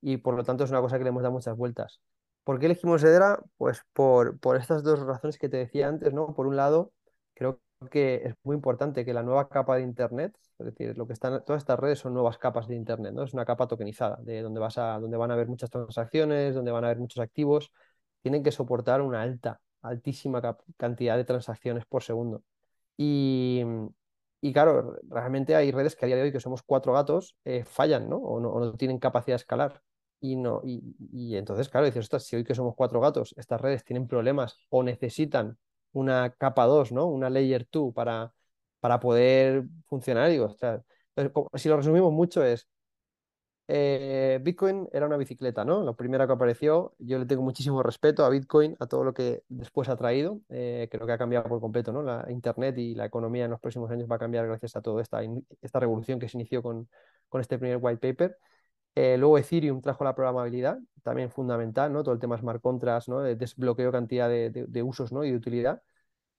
Y 0.00 0.18
por 0.18 0.36
lo 0.36 0.44
tanto 0.44 0.62
es 0.62 0.70
una 0.70 0.80
cosa 0.80 0.96
que 0.96 1.02
le 1.02 1.08
hemos 1.08 1.24
dado 1.24 1.32
muchas 1.32 1.56
vueltas. 1.56 2.00
¿Por 2.44 2.60
qué 2.60 2.66
elegimos 2.66 3.02
Edera? 3.02 3.40
Pues 3.56 3.82
por, 3.92 4.38
por 4.38 4.56
estas 4.56 4.84
dos 4.84 5.00
razones 5.00 5.38
que 5.38 5.48
te 5.48 5.56
decía 5.56 5.88
antes, 5.88 6.12
¿no? 6.12 6.32
Por 6.34 6.46
un 6.46 6.54
lado, 6.54 6.92
creo 7.34 7.60
que 7.90 8.22
es 8.24 8.34
muy 8.44 8.54
importante 8.54 9.04
que 9.04 9.12
la 9.12 9.24
nueva 9.24 9.48
capa 9.48 9.74
de 9.74 9.82
Internet, 9.82 10.36
es 10.60 10.66
decir, 10.66 10.96
lo 10.96 11.08
que 11.08 11.14
están, 11.14 11.44
todas 11.44 11.62
estas 11.62 11.80
redes 11.80 11.98
son 11.98 12.14
nuevas 12.14 12.38
capas 12.38 12.68
de 12.68 12.76
Internet, 12.76 13.12
¿no? 13.12 13.24
Es 13.24 13.34
una 13.34 13.44
capa 13.44 13.66
tokenizada, 13.66 14.18
de 14.22 14.40
donde 14.42 14.60
vas 14.60 14.78
a, 14.78 15.00
donde 15.00 15.16
van 15.16 15.32
a 15.32 15.34
haber 15.34 15.48
muchas 15.48 15.68
transacciones, 15.68 16.54
donde 16.54 16.70
van 16.70 16.84
a 16.84 16.86
haber 16.86 17.00
muchos 17.00 17.20
activos, 17.20 17.72
tienen 18.22 18.44
que 18.44 18.52
soportar 18.52 19.02
una 19.02 19.20
alta, 19.20 19.60
altísima 19.84 20.56
cantidad 20.76 21.16
de 21.16 21.24
transacciones 21.24 21.84
por 21.86 22.02
segundo. 22.02 22.42
Y, 22.96 23.62
y 24.40 24.52
claro, 24.52 24.96
realmente 25.08 25.54
hay 25.54 25.70
redes 25.72 25.96
que 25.96 26.04
a 26.04 26.08
día 26.08 26.16
de 26.16 26.22
hoy, 26.22 26.32
que 26.32 26.40
somos 26.40 26.62
cuatro 26.62 26.92
gatos, 26.92 27.36
eh, 27.44 27.64
fallan, 27.64 28.08
¿no? 28.08 28.16
O, 28.16 28.40
¿no? 28.40 28.74
tienen 28.74 28.98
capacidad 28.98 29.34
de 29.34 29.42
escalar. 29.42 29.82
Y, 30.20 30.36
no, 30.36 30.62
y, 30.64 30.82
y 31.12 31.36
entonces, 31.36 31.68
claro, 31.68 31.86
dices, 31.86 32.08
si 32.22 32.36
hoy 32.36 32.44
que 32.44 32.54
somos 32.54 32.74
cuatro 32.74 33.00
gatos, 33.00 33.34
estas 33.36 33.60
redes 33.60 33.84
tienen 33.84 34.08
problemas 34.08 34.56
o 34.70 34.82
necesitan 34.82 35.58
una 35.92 36.30
capa 36.30 36.64
2, 36.66 36.92
¿no? 36.92 37.06
Una 37.06 37.30
layer 37.30 37.66
2 37.70 37.92
para, 37.94 38.32
para 38.80 39.00
poder 39.00 39.64
funcionar, 39.86 40.30
digo, 40.30 40.46
ostras. 40.46 40.82
Entonces, 41.14 41.62
si 41.62 41.68
lo 41.68 41.76
resumimos 41.76 42.12
mucho 42.12 42.42
es, 42.42 42.68
eh, 43.66 44.38
Bitcoin 44.42 44.88
era 44.92 45.06
una 45.06 45.16
bicicleta, 45.16 45.64
¿no? 45.64 45.82
La 45.82 45.94
primera 45.94 46.26
que 46.26 46.32
apareció. 46.34 46.94
Yo 46.98 47.18
le 47.18 47.26
tengo 47.26 47.42
muchísimo 47.42 47.82
respeto 47.82 48.24
a 48.24 48.28
Bitcoin, 48.28 48.76
a 48.78 48.86
todo 48.86 49.04
lo 49.04 49.14
que 49.14 49.42
después 49.48 49.88
ha 49.88 49.96
traído. 49.96 50.40
Eh, 50.50 50.88
creo 50.90 51.06
que 51.06 51.12
ha 51.12 51.18
cambiado 51.18 51.48
por 51.48 51.60
completo, 51.60 51.92
¿no? 51.92 52.02
La 52.02 52.26
Internet 52.30 52.76
y 52.78 52.94
la 52.94 53.06
economía 53.06 53.44
en 53.46 53.50
los 53.50 53.60
próximos 53.60 53.90
años 53.90 54.08
va 54.10 54.16
a 54.16 54.18
cambiar 54.18 54.46
gracias 54.46 54.76
a 54.76 54.82
toda 54.82 55.02
esta, 55.02 55.20
esta 55.62 55.80
revolución 55.80 56.18
que 56.18 56.28
se 56.28 56.36
inició 56.36 56.62
con, 56.62 56.88
con 57.28 57.40
este 57.40 57.58
primer 57.58 57.78
white 57.80 57.98
paper. 58.00 58.38
Eh, 58.94 59.16
luego 59.18 59.38
Ethereum 59.38 59.80
trajo 59.80 60.04
la 60.04 60.14
programabilidad, 60.14 60.78
también 61.02 61.30
fundamental, 61.30 61.92
¿no? 61.92 62.02
Todo 62.04 62.14
el 62.14 62.20
tema 62.20 62.38
smart 62.38 62.62
contracts, 62.62 63.08
¿no? 63.08 63.20
De 63.20 63.34
desbloqueo 63.36 63.90
cantidad 63.90 64.28
de, 64.28 64.50
de, 64.50 64.82
usos, 64.82 65.12
¿no? 65.12 65.24
Y 65.24 65.30
de 65.30 65.36
utilidad. 65.36 65.82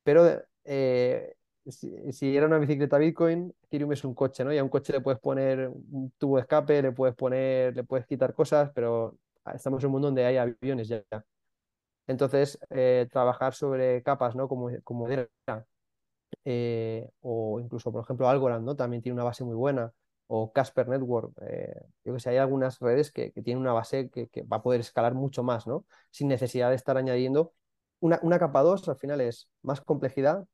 Pero 0.03 0.41
eh, 0.63 1.34
si, 1.67 2.36
era 2.36 2.45
una 2.45 2.60
bicicleta 2.60 2.97
Bitcoin, 2.97 3.54
Ethereum 3.63 3.91
es 3.93 4.04
un 4.04 4.13
coche, 4.13 4.43
¿no? 4.43 4.54
Y 4.54 4.58
a 4.58 4.63
un 4.63 4.69
coche 4.69 4.93
le 4.93 5.01
puedes 5.01 5.19
poner 5.19 5.67
un 5.69 6.12
tubo 6.17 6.36
de 6.38 6.41
escape, 6.41 6.82
le 6.82 6.91
puedes 6.91 7.15
poner, 7.15 7.75
le 7.75 7.84
puedes 7.84 8.06
quitar 8.06 8.34
cosas, 8.34 8.71
pero 8.73 9.17
estamos 9.54 9.84
en 9.84 9.88
un 9.88 9.91
mundo 9.93 10.08
donde 10.08 10.25
hay 10.25 10.38
aviones 10.38 10.88
ya. 10.88 11.04
Entonces, 12.08 12.60
eh, 12.69 13.08
trabajar 13.12 13.54
sobre 13.54 14.04
capas, 14.04 14.36
¿no? 14.36 14.47
Como, 14.47 14.69
como 14.84 15.08
eh, 16.45 17.10
o 17.21 17.60
incluso, 17.60 17.91
por 17.91 18.04
ejemplo, 18.04 18.30
Algorand, 18.30 18.65
¿no? 18.65 18.75
También 18.75 19.01
tiene 19.01 19.15
una 19.15 19.23
base 19.23 19.43
muy 19.43 19.56
buena, 19.56 19.91
o 20.28 20.51
Casper 20.54 20.88
Network. 20.88 21.34
Eh, 21.41 21.73
yo 22.04 22.13
que 22.13 22.19
sé, 22.19 22.30
hay 22.32 22.38
algunas 22.38 22.80
redes 22.80 23.12
que, 23.12 23.32
tienen 23.32 23.60
una 23.62 23.73
base 23.73 24.10
que, 24.10 24.30
va 24.43 24.58
a 24.58 24.63
poder 24.63 24.82
escalar 24.82 25.13
mucho 25.15 25.43
más, 25.43 25.67
¿no? 25.67 25.86
Sin 26.12 26.28
necesidad 26.28 26.69
de 26.69 26.75
estar 26.75 26.97
añadiendo. 26.97 27.54
Una, 27.99 28.19
una 28.23 28.39
capa 28.39 28.62
2 28.62 28.88
al 28.89 28.97
final 28.97 29.21
es 29.21 29.49
más 29.62 29.82
complejidad, 29.82 30.45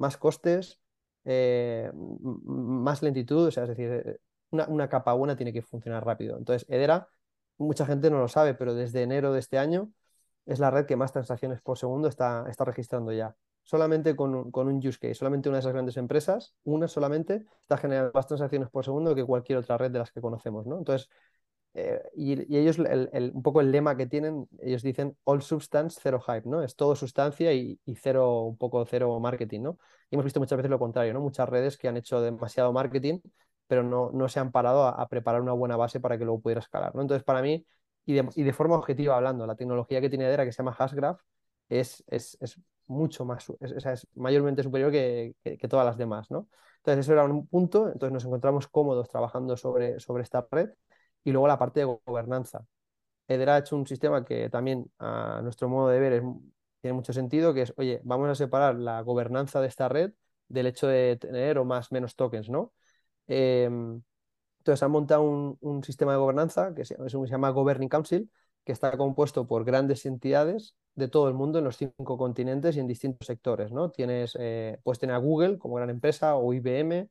más 0.00 0.16
costes, 0.16 0.80
eh, 1.24 1.90
más 1.94 3.02
lentitud, 3.02 3.48
o 3.48 3.50
sea, 3.50 3.64
es 3.64 3.68
decir, 3.68 3.90
eh, 3.92 4.18
una, 4.50 4.88
capa 4.88 5.12
buena 5.12 5.36
tiene 5.36 5.52
que 5.52 5.62
funcionar 5.62 6.04
rápido. 6.04 6.38
Entonces, 6.38 6.66
Edera, 6.68 7.08
mucha 7.58 7.86
gente 7.86 8.10
no 8.10 8.18
lo 8.18 8.28
sabe, 8.28 8.54
pero 8.54 8.74
desde 8.74 9.02
enero 9.02 9.32
de 9.32 9.40
este 9.40 9.58
año 9.58 9.92
es 10.46 10.58
la 10.58 10.70
red 10.70 10.86
que 10.86 10.96
más 10.96 11.12
transacciones 11.12 11.60
por 11.60 11.78
segundo 11.78 12.08
está, 12.08 12.46
está 12.48 12.64
registrando 12.64 13.12
ya. 13.12 13.36
Solamente 13.62 14.16
con, 14.16 14.34
un 14.34 14.76
use 14.78 14.98
case, 14.98 15.14
solamente 15.14 15.48
una 15.50 15.58
de 15.58 15.60
esas 15.60 15.74
grandes 15.74 15.96
empresas, 15.98 16.54
una 16.64 16.88
solamente, 16.88 17.44
está 17.60 17.76
generando 17.76 18.10
más 18.14 18.26
transacciones 18.26 18.70
por 18.70 18.84
segundo 18.84 19.14
que 19.14 19.24
cualquier 19.24 19.58
otra 19.58 19.76
red 19.76 19.90
de 19.90 19.98
las 19.98 20.10
que 20.10 20.20
conocemos, 20.20 20.66
¿no? 20.66 20.78
Entonces, 20.78 21.08
eh, 21.74 22.02
y, 22.16 22.56
ellos, 22.56 22.78
un 22.78 23.42
poco 23.42 23.60
el 23.60 23.70
lema 23.70 23.96
que 23.96 24.06
tienen, 24.06 24.48
ellos 24.60 24.82
dicen 24.82 25.16
all 25.24 25.42
substance, 25.42 26.00
zero 26.02 26.20
hype, 26.20 26.48
¿no? 26.48 26.62
Es 26.62 26.74
todo 26.74 26.96
sustancia 26.96 27.52
y, 27.52 27.78
cero, 27.96 28.42
un 28.42 28.56
poco 28.56 28.84
cero 28.86 29.18
marketing, 29.20 29.62
¿no? 29.62 29.78
Y 30.10 30.16
hemos 30.16 30.24
visto 30.24 30.40
muchas 30.40 30.56
veces 30.56 30.70
lo 30.70 30.78
contrario, 30.78 31.14
¿no? 31.14 31.20
Muchas 31.20 31.48
redes 31.48 31.76
que 31.78 31.88
han 31.88 31.96
hecho 31.96 32.20
demasiado 32.20 32.72
marketing, 32.72 33.20
pero 33.66 33.82
no, 33.84 34.10
no 34.12 34.28
se 34.28 34.40
han 34.40 34.50
parado 34.50 34.84
a, 34.86 35.06
preparar 35.08 35.40
una 35.40 35.52
buena 35.52 35.76
base 35.76 36.00
para 36.00 36.18
que 36.18 36.24
luego 36.24 36.40
pudiera 36.40 36.60
escalar, 36.60 36.94
¿no? 36.94 37.02
Entonces, 37.02 37.24
para 37.24 37.40
mí, 37.42 37.64
y 38.04 38.14
de, 38.14 38.52
forma 38.52 38.76
objetiva 38.76 39.16
hablando, 39.16 39.46
la 39.46 39.54
tecnología 39.54 40.00
que 40.00 40.08
tiene 40.08 40.26
Edera, 40.26 40.44
que 40.44 40.52
se 40.52 40.58
llama 40.58 40.72
Hashgraph, 40.72 41.20
es, 41.68 42.02
es, 42.08 42.36
es 42.40 42.60
mucho 42.86 43.24
más, 43.24 43.46
es, 43.60 43.86
es 43.86 44.08
mayormente 44.16 44.64
superior 44.64 44.90
que, 44.90 45.36
que, 45.44 45.68
todas 45.68 45.86
las 45.86 45.96
demás, 45.96 46.30
¿no? 46.32 46.48
Entonces, 46.78 47.06
eso 47.06 47.12
era 47.12 47.24
un 47.24 47.46
punto, 47.46 47.86
entonces 47.92 48.12
nos 48.12 48.24
encontramos 48.24 48.66
cómodos 48.66 49.08
trabajando 49.08 49.56
sobre, 49.56 50.00
sobre 50.00 50.24
esta 50.24 50.46
red 50.50 50.70
y 51.24 51.32
luego 51.32 51.48
la 51.48 51.58
parte 51.58 51.80
de 51.80 51.98
gobernanza. 52.06 52.66
Edera 53.28 53.56
ha 53.56 53.58
hecho 53.58 53.76
un 53.76 53.86
sistema 53.86 54.24
que 54.24 54.50
también 54.50 54.90
a 54.98 55.40
nuestro 55.42 55.68
modo 55.68 55.88
de 55.88 56.00
ver 56.00 56.22
tiene 56.80 56.94
mucho 56.94 57.12
sentido, 57.12 57.54
que 57.54 57.62
es, 57.62 57.74
oye, 57.76 58.00
vamos 58.04 58.28
a 58.28 58.34
separar 58.34 58.76
la 58.76 59.02
gobernanza 59.02 59.60
de 59.60 59.68
esta 59.68 59.88
red 59.88 60.12
del 60.48 60.66
hecho 60.66 60.86
de 60.88 61.16
tener 61.16 61.58
o 61.58 61.64
más 61.64 61.92
menos 61.92 62.16
tokens, 62.16 62.48
¿no? 62.50 62.72
Em, 63.28 64.02
entonces 64.58 64.82
han 64.82 64.90
montado 64.90 65.22
un, 65.22 65.84
sistema 65.84 66.12
de 66.12 66.18
gobernanza 66.18 66.74
que 66.74 66.84
se, 66.84 66.96
se, 67.08 67.26
llama 67.26 67.50
Governing 67.50 67.88
Council, 67.88 68.30
que 68.64 68.72
está 68.72 68.96
compuesto 68.96 69.46
por 69.46 69.64
grandes 69.64 70.06
entidades 70.06 70.74
de 70.94 71.08
todo 71.08 71.28
el 71.28 71.34
mundo 71.34 71.58
en 71.58 71.64
los 71.64 71.76
cinco 71.76 72.18
continentes 72.18 72.76
y 72.76 72.80
en 72.80 72.86
distintos 72.86 73.26
sectores, 73.26 73.72
¿no? 73.72 73.90
Tienes, 73.90 74.36
eh, 74.40 74.78
puedes 74.82 74.98
tener 74.98 75.14
a 75.16 75.18
Google 75.18 75.58
como 75.58 75.76
gran 75.76 75.90
empresa 75.90 76.36
o 76.36 76.52
IBM, 76.52 77.08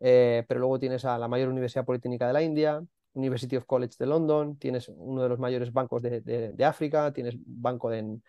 eh, 0.00 0.44
pero 0.48 0.60
luego 0.60 0.78
tienes 0.78 1.04
a 1.04 1.18
la 1.18 1.28
mayor 1.28 1.48
universidad 1.48 1.84
politécnica 1.84 2.26
de 2.26 2.32
la 2.32 2.42
India, 2.42 2.82
University 3.14 3.56
of 3.56 3.66
College 3.66 3.96
de 3.98 4.06
London, 4.06 4.56
tienes 4.58 4.88
uno 4.88 5.22
de 5.22 5.28
los 5.28 5.38
mayores 5.38 5.72
bancos 5.72 6.02
de, 6.02 6.64
África, 6.64 7.12
tienes 7.12 7.36
banco 7.38 7.92
en, 7.92 8.22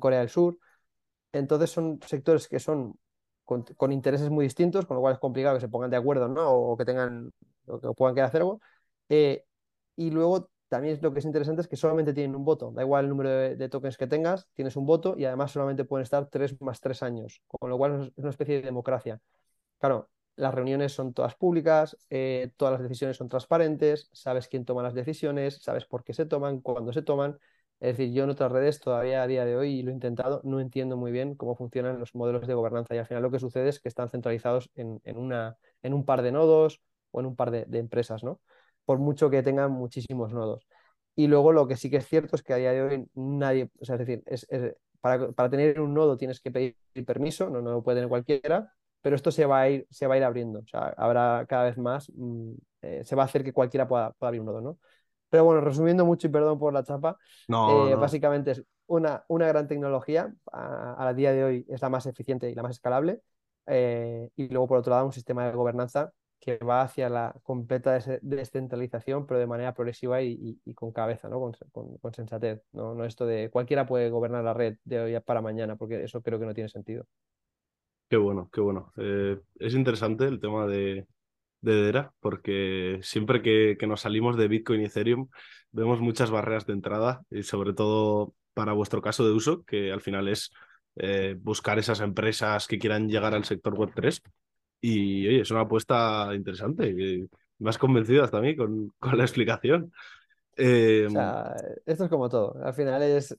Corea 0.00 0.20
del 0.20 0.28
Sur. 0.28 0.58
Entonces 1.32 1.70
son 1.70 2.00
sectores 2.06 2.48
que 2.48 2.58
son 2.58 2.98
con, 3.44 3.92
intereses 3.92 4.30
muy 4.30 4.44
distintos, 4.44 4.86
con 4.86 4.96
lo 4.96 5.00
cual 5.00 5.14
es 5.14 5.20
complicado 5.20 5.56
que 5.56 5.60
se 5.60 5.68
pongan 5.68 5.90
de 5.90 5.96
acuerdo 5.96 6.28
¿no? 6.28 6.50
o, 6.50 6.76
que 6.76 6.84
tengan 6.84 7.32
o 7.66 7.80
que 7.80 7.88
puedan 7.94 8.14
querer 8.14 8.28
hacer. 8.28 8.42
Eh, 9.08 9.44
y 9.96 10.10
luego 10.10 10.50
también 10.68 10.98
lo 11.02 11.12
que 11.12 11.20
es 11.20 11.24
interesante 11.24 11.62
es 11.62 11.68
que 11.68 11.76
solamente 11.76 12.12
tienen 12.12 12.36
un 12.36 12.44
voto, 12.44 12.70
da 12.72 12.82
igual 12.82 13.04
el 13.04 13.10
número 13.10 13.30
de, 13.30 13.68
tokens 13.68 13.96
que 13.96 14.06
tengas, 14.06 14.46
tienes 14.54 14.76
un 14.76 14.86
voto 14.86 15.14
y 15.16 15.24
además 15.24 15.50
solamente 15.52 15.84
pueden 15.84 16.02
estar 16.02 16.28
tres 16.28 16.60
más 16.60 16.80
tres 16.80 17.02
años, 17.02 17.42
con 17.46 17.70
lo 17.70 17.78
cual 17.78 18.12
es 18.16 18.22
una 18.22 18.30
especie 18.30 18.56
de 18.56 18.62
democracia. 18.62 19.20
Claro, 19.78 20.10
las 20.38 20.54
reuniones 20.54 20.92
son 20.92 21.12
todas 21.12 21.34
públicas, 21.34 21.96
eh, 22.10 22.52
todas 22.56 22.72
las 22.72 22.82
decisiones 22.82 23.16
son 23.16 23.28
transparentes, 23.28 24.08
sabes 24.12 24.46
quién 24.46 24.64
toma 24.64 24.84
las 24.84 24.94
decisiones, 24.94 25.60
sabes 25.62 25.84
por 25.84 26.04
qué 26.04 26.14
se 26.14 26.26
toman, 26.26 26.60
cuándo 26.60 26.92
se 26.92 27.02
toman. 27.02 27.38
Es 27.80 27.96
decir, 27.96 28.14
yo 28.14 28.24
en 28.24 28.30
otras 28.30 28.52
redes 28.52 28.80
todavía 28.80 29.22
a 29.22 29.26
día 29.26 29.44
de 29.44 29.56
hoy, 29.56 29.70
y 29.80 29.82
lo 29.82 29.90
he 29.90 29.94
intentado, 29.94 30.40
no 30.44 30.60
entiendo 30.60 30.96
muy 30.96 31.10
bien 31.10 31.34
cómo 31.34 31.56
funcionan 31.56 31.98
los 31.98 32.14
modelos 32.14 32.46
de 32.46 32.54
gobernanza 32.54 32.94
y 32.94 32.98
al 32.98 33.06
final 33.06 33.22
lo 33.24 33.30
que 33.32 33.40
sucede 33.40 33.68
es 33.68 33.80
que 33.80 33.88
están 33.88 34.10
centralizados 34.10 34.70
en, 34.76 35.00
una, 35.16 35.58
en 35.82 35.92
un 35.94 36.04
par 36.04 36.22
de 36.22 36.32
nodos 36.32 36.82
o 37.10 37.20
en 37.20 37.26
un 37.26 37.36
par 37.36 37.50
de, 37.50 37.66
empresas, 37.78 38.22
¿no? 38.22 38.40
Por 38.84 38.98
mucho 38.98 39.30
que 39.30 39.42
tengan 39.42 39.72
muchísimos 39.72 40.32
nodos. 40.32 40.66
Y 41.16 41.26
luego 41.26 41.52
lo 41.52 41.66
que 41.66 41.76
sí 41.76 41.90
que 41.90 41.96
es 41.98 42.06
cierto 42.06 42.36
es 42.36 42.42
que 42.42 42.52
a 42.52 42.56
día 42.56 42.72
de 42.72 42.82
hoy 42.82 43.10
nadie, 43.14 43.70
o 43.80 43.84
sea, 43.84 43.96
es 43.96 44.00
decir, 44.00 44.22
es, 44.26 44.46
para, 45.00 45.32
para, 45.32 45.50
tener 45.50 45.80
un 45.80 45.94
nodo 45.94 46.16
tienes 46.16 46.40
que 46.40 46.50
pedir 46.52 46.76
permiso, 47.06 47.50
no, 47.50 47.60
no 47.60 47.72
lo 47.72 47.82
puede 47.82 47.96
tener 47.96 48.08
cualquiera, 48.08 48.72
pero 49.08 49.16
esto 49.16 49.30
se 49.30 49.46
va 49.46 49.62
a 49.62 49.70
ir, 49.70 49.86
se 49.88 50.06
va 50.06 50.16
a 50.16 50.16
ir 50.18 50.22
abriendo. 50.22 50.58
O 50.58 50.66
sea, 50.66 50.88
habrá 50.98 51.46
cada 51.48 51.64
vez 51.64 51.78
más, 51.78 52.12
mm, 52.14 52.52
eh, 52.82 53.02
se 53.06 53.16
va 53.16 53.22
a 53.22 53.24
hacer 53.24 53.42
que 53.42 53.54
cualquiera 53.54 53.88
pueda, 53.88 54.14
abrir 54.20 54.42
un 54.42 54.46
nodo, 54.48 54.60
¿no? 54.60 54.78
Pero 55.30 55.44
bueno, 55.44 55.62
resumiendo 55.62 56.04
mucho 56.04 56.26
y 56.26 56.30
perdón 56.30 56.58
por 56.58 56.74
la 56.74 56.84
chapa, 56.84 57.16
eh, 57.48 57.94
básicamente 57.94 58.50
es 58.50 58.62
una, 58.86 59.24
una 59.28 59.48
gran 59.48 59.66
tecnología, 59.66 60.30
a, 60.52 61.10
día 61.16 61.32
de 61.32 61.42
hoy 61.42 61.66
es 61.70 61.80
la 61.80 61.88
más 61.88 62.04
eficiente 62.04 62.50
y 62.50 62.54
la 62.54 62.62
más 62.62 62.72
escalable, 62.72 63.22
eh, 63.64 64.28
y 64.36 64.48
luego 64.48 64.68
por 64.68 64.76
otro 64.76 64.90
lado 64.90 65.06
un 65.06 65.12
sistema 65.14 65.46
de 65.46 65.52
gobernanza 65.52 66.12
que 66.38 66.58
va 66.58 66.82
hacia 66.82 67.08
la 67.08 67.34
completa 67.42 67.98
descentralización, 68.20 69.26
pero 69.26 69.40
de 69.40 69.46
manera 69.46 69.72
progresiva 69.72 70.20
y, 70.20 70.60
con 70.74 70.92
cabeza, 70.92 71.30
¿no? 71.30 71.40
Con, 71.40 71.96
con, 71.96 72.12
sensatez. 72.12 72.62
¿no? 72.72 72.94
no 72.94 73.06
esto 73.06 73.24
de 73.24 73.48
cualquiera 73.50 73.86
puede 73.86 74.10
gobernar 74.10 74.44
la 74.44 74.52
red 74.52 74.76
de 74.84 75.00
hoy 75.00 75.20
para 75.20 75.40
mañana, 75.40 75.76
porque 75.76 76.04
eso 76.04 76.20
creo 76.20 76.38
que 76.38 76.44
no 76.44 76.52
tiene 76.52 76.68
sentido. 76.68 77.06
Qué 78.08 78.16
bueno, 78.16 78.48
qué 78.52 78.60
bueno. 78.60 78.92
Eh, 78.96 79.38
es 79.58 79.74
interesante 79.74 80.24
el 80.24 80.40
tema 80.40 80.66
de, 80.66 81.06
de 81.60 81.74
Dera, 81.74 82.12
porque 82.20 82.98
siempre 83.02 83.42
que, 83.42 83.76
que, 83.78 83.86
nos 83.86 84.00
salimos 84.00 84.36
de 84.36 84.48
Bitcoin 84.48 84.80
y 84.80 84.86
Ethereum 84.86 85.28
vemos 85.72 86.00
muchas 86.00 86.30
barreras 86.30 86.66
de 86.66 86.72
entrada 86.72 87.22
y 87.30 87.42
sobre 87.42 87.74
todo 87.74 88.34
para 88.54 88.72
vuestro 88.72 89.02
caso 89.02 89.26
de 89.26 89.32
uso, 89.32 89.62
que 89.64 89.92
al 89.92 90.00
final 90.00 90.26
es 90.26 90.50
eh, 90.96 91.36
buscar 91.38 91.78
esas 91.78 92.00
empresas 92.00 92.66
que 92.66 92.78
quieran 92.78 93.08
llegar 93.08 93.34
al 93.34 93.44
sector 93.44 93.74
Web3. 93.74 94.20
Y 94.80 95.28
oye, 95.28 95.40
es 95.42 95.50
una 95.50 95.60
apuesta 95.60 96.34
interesante. 96.34 96.92
Me 97.58 97.70
has 97.70 97.78
convencido 97.78 98.24
hasta 98.24 98.38
a 98.38 98.40
mí 98.40 98.56
con, 98.56 98.92
con 98.98 99.16
la 99.16 99.24
explicación. 99.24 99.92
Em, 100.56 101.14
esto 101.86 102.04
es 102.04 102.10
como 102.10 102.28
todo. 102.28 102.56
Al 102.64 102.74
final 102.74 103.02
es. 103.02 103.36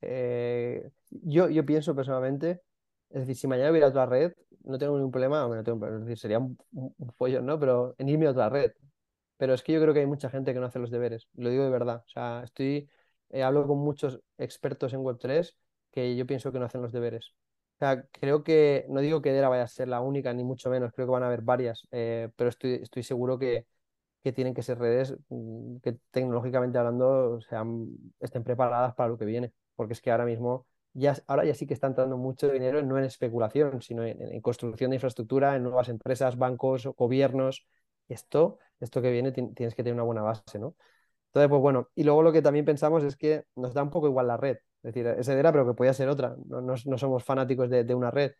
Eh, 0.00 0.88
yo, 1.10 1.48
yo 1.48 1.64
pienso 1.64 1.94
personalmente 1.94 2.60
es 3.10 3.20
decir, 3.20 3.36
si 3.36 3.46
mañana 3.46 3.70
hubiera 3.70 3.88
otra 3.88 4.06
red, 4.06 4.32
no 4.64 4.78
tengo 4.78 4.96
ningún 4.96 5.12
problema, 5.12 5.46
no 5.46 5.62
tengo, 5.64 5.86
es 5.86 6.00
decir, 6.00 6.18
sería 6.18 6.38
un, 6.38 6.58
un, 6.72 7.12
follón, 7.12 7.46
¿no? 7.46 7.58
Pero 7.58 7.94
en 7.98 8.08
irme 8.08 8.26
a 8.26 8.30
otra 8.30 8.48
red. 8.48 8.72
Pero 9.36 9.54
es 9.54 9.62
que 9.62 9.72
yo 9.72 9.80
creo 9.80 9.94
que 9.94 10.00
hay 10.00 10.06
mucha 10.06 10.30
gente 10.30 10.54
que 10.54 10.60
no 10.60 10.66
hace 10.66 10.78
los 10.78 10.90
deberes, 10.90 11.28
lo 11.34 11.50
digo 11.50 11.64
de 11.64 11.70
verdad. 11.70 12.02
O 12.06 12.08
sea, 12.08 12.42
estoy, 12.44 12.88
eh, 13.30 13.42
hablo 13.42 13.66
con 13.66 13.78
muchos 13.78 14.20
expertos 14.38 14.92
en 14.94 15.00
Web3 15.00 15.56
que 15.90 16.16
yo 16.16 16.26
pienso 16.26 16.52
que 16.52 16.58
no 16.58 16.66
hacen 16.66 16.82
los 16.82 16.92
deberes. 16.92 17.34
O 17.76 17.78
sea, 17.78 18.06
creo 18.10 18.42
que, 18.42 18.86
no 18.88 19.00
digo 19.00 19.20
que 19.22 19.32
Dera 19.32 19.48
vaya 19.48 19.64
a 19.64 19.68
ser 19.68 19.88
la 19.88 20.00
única, 20.00 20.32
ni 20.32 20.44
mucho 20.44 20.70
menos, 20.70 20.92
creo 20.92 21.06
que 21.06 21.12
van 21.12 21.22
a 21.22 21.26
haber 21.26 21.42
varias, 21.42 21.86
eh, 21.90 22.30
pero 22.36 22.48
estoy, 22.50 22.74
estoy 22.82 23.02
seguro 23.02 23.38
que, 23.38 23.66
que 24.22 24.32
tienen 24.32 24.54
que 24.54 24.62
ser 24.62 24.78
redes 24.78 25.16
mm, 25.28 25.76
que 25.78 25.98
tecnológicamente 26.10 26.78
hablando 26.78 27.40
sean, 27.42 27.88
estén 28.20 28.44
preparadas 28.44 28.94
para 28.94 29.10
lo 29.10 29.18
que 29.18 29.24
viene, 29.24 29.52
porque 29.76 29.92
es 29.92 30.00
que 30.00 30.10
ahora 30.10 30.24
mismo 30.24 30.66
ahora 31.26 31.44
ya 31.44 31.54
sí 31.54 31.66
que 31.66 31.74
está 31.74 31.86
entrando 31.86 32.16
mucho 32.16 32.48
dinero 32.50 32.82
no 32.82 32.98
en 32.98 33.04
especulación, 33.04 33.82
sino 33.82 34.04
en, 34.04 34.40
construcción 34.40 34.90
de 34.90 34.96
infraestructura, 34.96 35.56
en 35.56 35.62
nuevas 35.64 35.88
empresas, 35.88 36.36
bancos, 36.38 36.86
gobiernos. 36.96 37.66
Esto, 38.08 38.58
esto 38.80 39.02
que 39.02 39.10
viene 39.10 39.32
tienes 39.32 39.74
que 39.74 39.82
tener 39.82 39.94
una 39.94 40.04
buena 40.04 40.22
base, 40.22 40.58
¿no? 40.58 40.76
Entonces, 41.28 41.50
pues 41.50 41.60
bueno, 41.60 41.90
y 41.94 42.04
luego 42.04 42.22
lo 42.22 42.32
que 42.32 42.42
también 42.42 42.64
pensamos 42.64 43.04
es 43.04 43.16
que 43.16 43.44
nos 43.56 43.74
da 43.74 43.82
un 43.82 43.90
poco 43.90 44.06
igual 44.06 44.28
la 44.28 44.36
red. 44.36 44.56
Es 44.82 44.94
decir, 44.94 45.06
esa 45.06 45.34
era, 45.38 45.52
pero 45.52 45.66
que 45.66 45.74
podía 45.74 45.92
ser 45.92 46.08
otra. 46.08 46.36
No, 46.46 46.60
no, 46.62 46.98
somos 46.98 47.24
fanáticos 47.24 47.68
de, 47.68 47.94
una 47.94 48.10
red. 48.10 48.32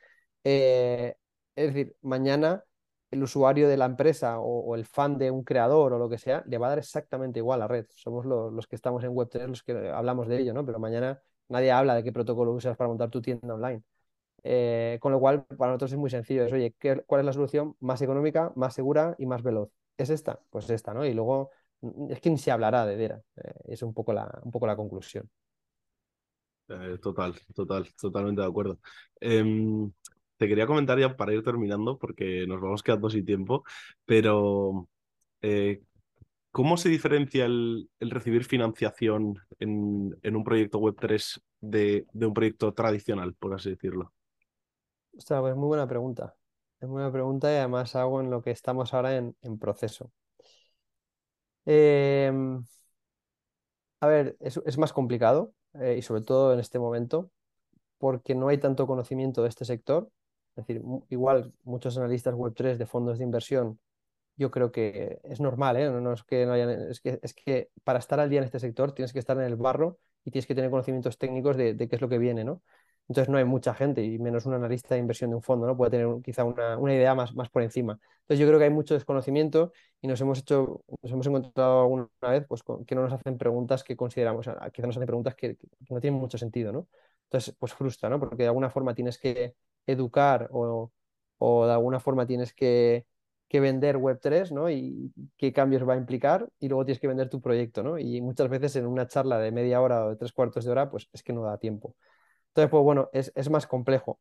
Eh, 0.45 1.15
es 1.57 1.67
decir, 1.75 1.97
mañana 2.03 2.65
el 3.11 3.23
usuario 3.23 3.69
de 3.69 3.77
la 3.77 3.87
empresa 3.87 4.39
o, 4.41 4.75
el 4.75 4.85
fan 4.85 5.19
de 5.19 5.31
un 5.31 5.45
creador 5.45 5.93
o 5.93 5.99
lo 5.99 6.09
que 6.09 6.19
sea, 6.19 6.43
le 6.47 6.59
va 6.59 6.67
a 6.67 6.71
dar 6.71 6.79
exactamente 6.79 7.39
igual 7.41 7.61
la 7.61 7.69
red. 7.69 7.87
Somos 7.91 8.27
los 8.27 8.67
que 8.67 8.77
estamos 8.77 9.05
en 9.05 9.13
Web3 9.13 9.49
los 9.49 9.63
que 9.63 9.73
hablamos 9.91 10.29
de 10.29 10.39
ello, 10.41 10.55
¿no? 10.55 10.65
Pero 10.65 10.79
mañana 10.79 11.21
nadie 11.49 11.71
habla 11.73 11.95
de 11.95 12.05
qué 12.05 12.13
protocolo 12.13 12.53
usas 12.53 12.77
para 12.77 12.89
montar 12.89 13.11
tu 13.11 13.21
tienda 13.23 13.55
online. 13.55 13.83
Eh, 14.45 14.99
con 15.01 15.13
lo 15.13 15.21
cual, 15.21 15.45
para 15.47 15.73
nosotros 15.73 15.93
es 15.93 15.99
muy 15.99 16.11
sencillo. 16.11 16.45
Es, 16.45 16.53
oye, 16.53 16.75
¿cuál 17.07 17.21
es 17.21 17.27
la 17.27 17.33
solución 17.33 17.77
más 17.81 18.03
económica, 18.03 18.53
más 18.57 18.75
segura 18.75 19.15
y 19.19 19.27
más 19.27 19.43
veloz? 19.43 19.71
¿Es 19.99 20.11
esta? 20.11 20.41
Pues 20.51 20.71
esta, 20.71 20.95
¿no? 20.95 21.05
Y 21.07 21.15
luego 21.15 21.51
mm, 21.81 22.13
es 22.13 22.21
que 22.21 22.31
ni 22.31 22.39
se 22.39 22.51
hablará 22.53 22.87
de 22.87 22.97
Dera. 22.97 23.23
Eh, 23.37 23.55
es 23.67 23.83
un 23.83 23.95
poco 23.95 24.13
la, 24.13 24.41
un 24.45 24.51
poco 24.53 24.67
la 24.67 24.77
conclusión. 24.77 25.29
Eh, 26.69 26.99
total, 27.01 27.35
total, 27.55 27.87
totalmente 28.01 28.41
de 28.43 28.47
acuerdo. 28.49 28.81
Em, 29.21 29.93
te 30.37 30.49
quería 30.49 30.67
comentar 30.67 30.99
ya 30.99 31.17
para 31.17 31.33
ir 31.33 31.43
terminando, 31.45 31.97
porque 31.99 32.45
nos 32.47 32.61
vamos 32.61 32.83
quedando 32.83 33.09
sin 33.11 33.25
tiempo, 33.25 33.65
pero 34.05 34.89
¿cómo 36.57 36.79
se 36.79 36.89
diferencia 36.89 37.45
el, 37.45 37.91
recibir 38.01 38.43
financiación 38.47 39.39
en, 39.59 40.37
un 40.37 40.43
proyecto 40.43 40.81
Web3 40.81 41.43
de, 41.61 42.07
de 42.11 42.27
un 42.27 42.33
proyecto 42.33 42.73
tradicional, 42.73 43.35
por 43.35 43.53
así 43.53 43.69
decirlo? 43.69 44.15
Ostras, 45.15 45.43
pues 45.43 45.55
muy 45.55 45.67
buena 45.67 45.87
pregunta. 45.87 46.35
Es 46.81 46.89
muy 46.89 46.95
buena 46.95 47.13
pregunta 47.13 47.53
y 47.53 47.57
además 47.57 47.95
hago 47.95 48.23
en 48.23 48.31
lo 48.31 48.41
que 48.41 48.53
estamos 48.53 48.95
ahora 48.95 49.17
en, 49.17 49.59
proceso. 49.59 50.11
Em, 51.67 52.65
a 54.01 54.07
ver, 54.07 54.39
es, 54.41 54.79
más 54.79 54.95
complicado 54.95 55.53
eh, 55.75 55.97
y 55.99 56.03
sobre 56.03 56.23
todo 56.23 56.55
en 56.55 56.61
este 56.61 56.79
momento 56.79 57.31
porque 57.99 58.35
no 58.35 58.49
hay 58.49 58.57
tanto 58.57 58.87
conocimiento 58.87 59.43
de 59.43 59.51
este 59.51 59.67
sector. 59.67 60.09
Es 60.57 60.67
decir, 60.67 60.83
igual 61.11 61.53
muchos 61.65 61.99
analistas 61.99 62.35
Web3 62.35 62.79
de 62.79 62.87
fondos 62.87 63.19
de 63.19 63.25
inversión, 63.25 63.79
yo 64.37 64.51
creo 64.51 64.71
que 64.73 65.21
es 65.25 65.41
normal, 65.41 65.77
¿eh? 65.77 65.91
no, 65.91 66.13
es 66.13 66.23
que 66.25 66.47
no 66.47 66.55
es 66.55 67.01
que, 67.01 67.19
es 67.23 67.35
que 67.35 67.71
para 67.85 67.99
estar 67.99 68.21
al 68.21 68.31
día 68.31 68.39
en 68.39 68.45
este 68.45 68.59
sector 68.61 68.93
tienes 68.93 69.13
que 69.13 69.19
estar 69.19 69.37
en 69.39 69.45
el 69.45 69.57
barro 69.57 69.99
y 70.25 70.31
tienes 70.31 70.47
que 70.47 70.55
tener 70.55 70.71
conocimientos 70.71 71.19
técnicos 71.19 71.57
de, 71.57 71.77
qué 71.77 71.97
es 71.97 72.01
lo 72.01 72.09
que 72.09 72.19
viene, 72.19 72.45
¿no? 72.45 72.63
Entonces 73.09 73.29
no 73.31 73.39
hay 73.39 73.45
mucha 73.45 73.73
gente 73.73 74.03
y 74.03 74.19
menos 74.19 74.47
un 74.47 74.55
analista 74.55 74.95
de 74.97 75.01
inversión 75.01 75.31
de 75.31 75.37
un 75.37 75.43
fondo, 75.43 75.67
¿no? 75.67 75.77
Puede 75.77 75.93
tener 75.93 76.09
quizá 76.25 76.45
una, 76.45 76.77
idea 76.93 77.15
más, 77.15 77.35
más 77.37 77.49
por 77.49 77.63
encima. 77.63 78.01
Entonces 78.23 78.41
yo 78.41 78.47
creo 78.49 78.59
que 78.59 78.65
hay 78.65 78.71
mucho 78.71 78.95
desconocimiento 78.95 79.73
y 80.01 80.09
nos 80.09 80.21
hemos 80.21 80.41
hecho, 80.41 80.83
nos 81.03 81.13
hemos 81.13 81.27
encontrado 81.29 81.83
alguna 81.83 82.09
vez 82.23 82.45
pues, 82.49 82.63
que 82.87 82.95
no 82.97 83.03
nos 83.03 83.13
hacen 83.13 83.39
preguntas 83.39 83.85
que 83.85 83.97
consideramos, 83.97 84.49
quizá 84.73 84.87
nos 84.89 84.97
hacen 84.97 85.07
preguntas 85.07 85.37
que, 85.37 85.57
no 85.89 86.01
tienen 86.01 86.19
mucho 86.19 86.37
sentido, 86.37 86.73
¿no? 86.73 86.89
Entonces, 87.25 87.55
pues 87.59 87.73
frustra, 87.75 88.09
¿no? 88.09 88.19
Porque 88.19 88.43
de 88.43 88.49
alguna 88.49 88.71
forma 88.71 88.95
tienes 88.95 89.19
que 89.19 89.55
educar 89.87 90.49
o, 90.53 90.91
de 91.67 91.73
alguna 91.73 92.01
forma 92.01 92.27
tienes 92.27 92.53
que, 92.53 93.07
que 93.49 93.61
vender 93.61 93.97
Web3, 93.97 94.53
¿no? 94.53 94.71
Y 94.71 95.13
qué 95.37 95.53
cambios 95.53 95.89
va 95.89 95.95
a 95.95 95.97
implicar 95.97 96.49
y 96.59 96.69
luego 96.69 96.85
tienes 96.85 97.01
que 97.01 97.09
vender 97.09 97.29
tu 97.29 97.41
proyecto, 97.41 97.83
¿no? 97.83 97.99
Y 97.99 98.21
muchas 98.21 98.49
veces 98.49 98.77
en 98.77 98.87
una 98.87 99.07
charla 99.07 99.39
de 99.39 99.53
media 99.53 99.81
hora 99.81 100.07
o 100.07 100.11
de 100.11 100.17
tres 100.17 100.33
cuartos 100.33 100.65
de 100.65 100.71
hora, 100.71 100.91
pues 100.91 101.09
es 101.13 101.23
que 101.23 101.33
no 101.33 101.43
da 101.43 101.59
tiempo. 101.59 101.95
Entonces, 102.49 102.71
pues 102.71 102.83
bueno, 102.83 103.11
es, 103.13 103.51
más 103.51 103.67
complejo. 103.67 104.21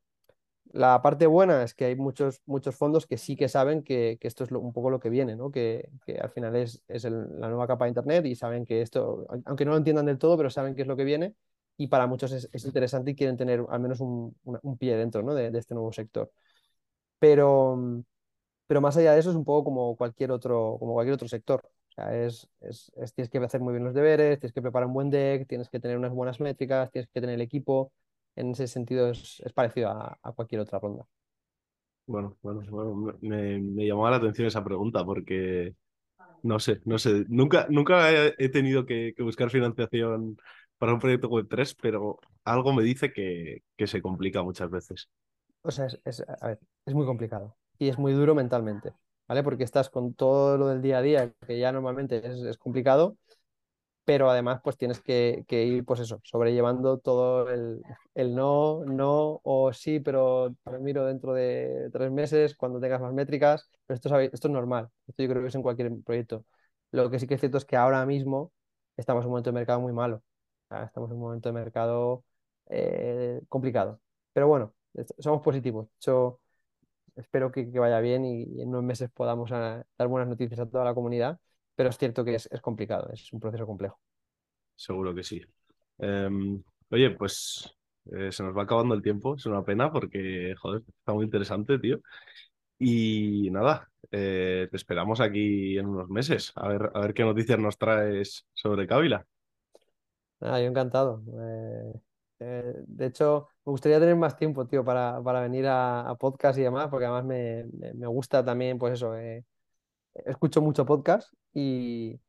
La 0.73 1.01
parte 1.01 1.25
buena 1.27 1.63
es 1.63 1.73
que 1.73 1.85
hay 1.85 1.95
muchos, 1.95 2.41
muchos 2.45 2.75
fondos 2.75 3.07
que 3.07 3.17
sí 3.17 3.35
que 3.37 3.47
saben 3.49 3.83
que, 3.83 4.17
esto 4.21 4.43
es 4.43 4.51
un 4.51 4.73
poco 4.73 4.89
lo 4.89 4.99
que 4.99 5.09
viene, 5.09 5.35
¿no? 5.35 5.51
que, 5.51 5.89
al 6.21 6.31
final 6.31 6.55
es, 6.55 6.83
la 6.89 7.49
nueva 7.49 7.67
capa 7.67 7.85
de 7.85 7.89
Internet 7.89 8.25
y 8.25 8.35
saben 8.35 8.65
que 8.65 8.81
esto, 8.81 9.25
aunque 9.45 9.65
no 9.65 9.71
lo 9.71 9.77
entiendan 9.77 10.05
del 10.05 10.17
todo, 10.17 10.37
pero 10.37 10.49
saben 10.49 10.75
que 10.75 10.81
es 10.83 10.87
lo 10.87 10.97
que 10.97 11.05
viene 11.05 11.35
y 11.77 11.87
para 11.87 12.07
muchos 12.07 12.31
es, 12.31 12.65
interesante 12.65 13.11
y 13.11 13.15
quieren 13.15 13.37
tener 13.37 13.63
al 13.69 13.79
menos 13.79 13.99
un, 14.01 14.35
pie 14.77 14.97
dentro 14.97 15.23
¿no? 15.23 15.33
de, 15.33 15.57
este 15.57 15.73
nuevo 15.73 15.91
sector. 15.91 16.31
Pero, 17.19 18.03
pero 18.67 18.81
más 18.81 18.97
allá 18.97 19.13
de 19.13 19.19
eso 19.19 19.29
es 19.29 19.35
un 19.35 19.45
poco 19.45 19.65
como 19.65 19.95
cualquier 19.95 20.31
otro, 20.31 20.77
como 20.79 20.93
cualquier 20.93 21.15
otro 21.15 21.27
sector. 21.27 21.61
O 21.63 21.93
sea, 21.95 22.25
es, 22.25 22.49
tienes 23.13 23.29
que 23.29 23.37
hacer 23.37 23.61
muy 23.61 23.73
bien 23.73 23.85
los 23.85 23.93
deberes, 23.93 24.39
tienes 24.39 24.53
que 24.53 24.61
preparar 24.61 24.87
un 24.87 24.93
buen 24.93 25.09
deck, 25.09 25.47
tienes 25.47 25.69
que 25.69 25.79
tener 25.79 25.97
unas 25.97 26.11
buenas 26.11 26.39
métricas, 26.39 26.91
tienes 26.91 27.09
que 27.09 27.21
tener 27.21 27.35
el 27.35 27.41
equipo, 27.41 27.93
en 28.35 28.51
ese 28.51 28.67
sentido 28.67 29.09
es, 29.09 29.41
parecido 29.53 29.89
a, 29.89 30.33
cualquier 30.35 30.61
otra 30.61 30.79
ronda. 30.79 31.05
Bueno, 32.07 32.37
bueno, 32.41 32.61
bueno 32.69 33.17
me, 33.21 33.59
me, 33.59 33.87
llamaba 33.87 34.11
la 34.11 34.17
atención 34.17 34.47
esa 34.47 34.63
pregunta 34.63 35.05
porque 35.05 35.73
no 36.43 36.59
sé, 36.59 36.81
no 36.85 36.99
sé, 36.99 37.25
nunca, 37.29 37.65
nunca 37.69 38.11
he, 38.11 38.49
tenido 38.49 38.85
que, 38.85 39.15
buscar 39.19 39.49
financiación 39.49 40.37
para 40.77 40.93
un 40.93 40.99
proyecto 40.99 41.29
web 41.29 41.47
3, 41.49 41.75
pero 41.75 42.19
algo 42.43 42.73
me 42.73 42.83
dice 42.83 43.13
que, 43.13 43.63
que 43.77 43.87
se 43.87 44.01
complica 44.01 44.43
muchas 44.43 44.69
veces. 44.69 45.09
O 45.61 45.71
sea, 45.71 45.87
es, 46.03 46.23
a 46.41 46.47
ver, 46.47 46.59
es 46.85 46.93
muy 46.93 47.05
complicado 47.05 47.55
y 47.77 47.89
es 47.89 47.97
muy 47.97 48.13
duro 48.13 48.35
mentalmente, 48.35 48.93
¿vale? 49.27 49.43
Porque 49.43 49.63
estás 49.63 49.89
con 49.89 50.13
todo 50.13 50.57
lo 50.57 50.67
del 50.67 50.81
día 50.81 50.99
a 50.99 51.01
día, 51.01 51.33
que 51.47 51.59
ya 51.59 51.71
normalmente 51.71 52.21
es, 52.25 52.57
complicado, 52.57 53.17
pero 54.05 54.29
además 54.29 54.61
pues 54.63 54.77
tienes 54.77 55.01
que, 55.01 55.45
ir 55.49 55.85
pues 55.85 55.99
eso, 55.99 56.21
sobrellevando 56.23 56.99
todo 56.99 57.49
el, 57.49 57.81
no, 58.35 58.85
no 58.85 59.41
o 59.43 59.73
sí, 59.73 59.99
pero 59.99 60.55
miro 60.81 61.05
dentro 61.05 61.33
de 61.33 61.89
tres 61.91 62.11
meses 62.11 62.55
cuando 62.55 62.79
tengas 62.79 63.01
más 63.01 63.13
métricas, 63.13 63.69
pero 63.85 63.95
esto 63.95 64.19
es, 64.19 64.33
esto 64.33 64.47
es 64.47 64.53
normal, 64.53 64.89
esto 65.07 65.23
yo 65.23 65.29
creo 65.29 65.41
que 65.41 65.49
es 65.49 65.55
en 65.55 65.63
cualquier 65.63 65.91
proyecto. 66.03 66.45
Lo 66.91 67.09
que 67.09 67.19
sí 67.19 67.27
que 67.27 67.35
es 67.35 67.39
cierto 67.39 67.57
es 67.57 67.65
que 67.65 67.75
ahora 67.77 68.05
mismo 68.05 68.51
estamos 68.97 69.23
en 69.23 69.27
un 69.27 69.31
momento 69.31 69.49
de 69.49 69.55
mercado 69.55 69.81
muy 69.81 69.93
malo, 69.93 70.23
estamos 70.69 71.09
en 71.09 71.15
un 71.17 71.21
momento 71.21 71.49
de 71.49 71.53
mercado 71.53 72.23
eh, 72.69 73.41
complicado, 73.49 74.01
pero 74.33 74.47
bueno, 74.47 74.73
somos 75.19 75.41
positivos, 75.41 75.87
yo 75.99 76.39
espero 77.15 77.51
que, 77.51 77.65
vaya 77.65 77.99
bien 77.99 78.25
y, 78.25 78.61
en 78.61 78.69
unos 78.69 78.83
meses 78.83 79.09
podamos 79.11 79.51
ah, 79.51 79.85
dar 79.97 80.07
buenas 80.07 80.29
noticias 80.29 80.59
a 80.59 80.69
toda 80.69 80.85
la 80.85 80.93
comunidad 80.93 81.39
pero 81.75 81.89
es 81.89 81.97
cierto 81.97 82.23
que 82.23 82.35
es, 82.35 82.49
complicado, 82.61 83.09
es 83.13 83.31
un 83.33 83.39
proceso 83.39 83.65
complejo. 83.65 83.99
Seguro 84.75 85.13
que 85.13 85.23
sí. 85.23 85.41
Em, 85.97 86.63
oye, 86.89 87.11
pues 87.11 87.77
eh, 88.11 88.31
se 88.31 88.43
nos 88.43 88.57
va 88.57 88.63
acabando 88.63 88.95
el 88.95 89.01
tiempo, 89.01 89.35
es 89.35 89.45
una 89.45 89.63
pena 89.63 89.91
porque, 89.91 90.55
joder, 90.57 90.83
está 90.87 91.13
muy 91.13 91.25
interesante, 91.25 91.77
tío. 91.79 91.99
Y 92.77 93.49
nada, 93.51 93.89
eh, 94.11 94.67
te 94.69 94.77
esperamos 94.77 95.21
aquí 95.21 95.77
en 95.77 95.87
unos 95.87 96.09
meses, 96.09 96.51
a 96.55 96.67
ver, 96.67 96.91
a 96.93 96.99
ver 97.01 97.13
qué 97.13 97.23
noticias 97.23 97.59
nos 97.59 97.77
traes 97.77 98.45
sobre 98.53 98.87
Cávila. 98.87 99.25
Ah, 100.41 100.59
yo 100.59 100.67
encantado. 100.67 101.23
Eh, 101.27 101.93
de 102.39 103.05
hecho, 103.05 103.47
me 103.65 103.71
gustaría 103.71 103.99
tener 103.99 104.15
más 104.15 104.35
tiempo, 104.35 104.65
tío, 104.67 104.83
para, 104.83 105.19
venir 105.41 105.65
a, 105.67 106.15
podcast 106.19 106.57
y 106.59 106.61
demás, 106.61 106.87
porque 106.89 107.05
además 107.05 107.25
me, 107.25 107.65
me 107.93 108.07
gusta 108.07 108.43
también, 108.43 108.77
pues 108.77 108.93
eso, 108.93 109.13
escucho 110.25 110.61
mucho 110.61 110.85
podcast 110.85 111.33
y, 111.53 112.19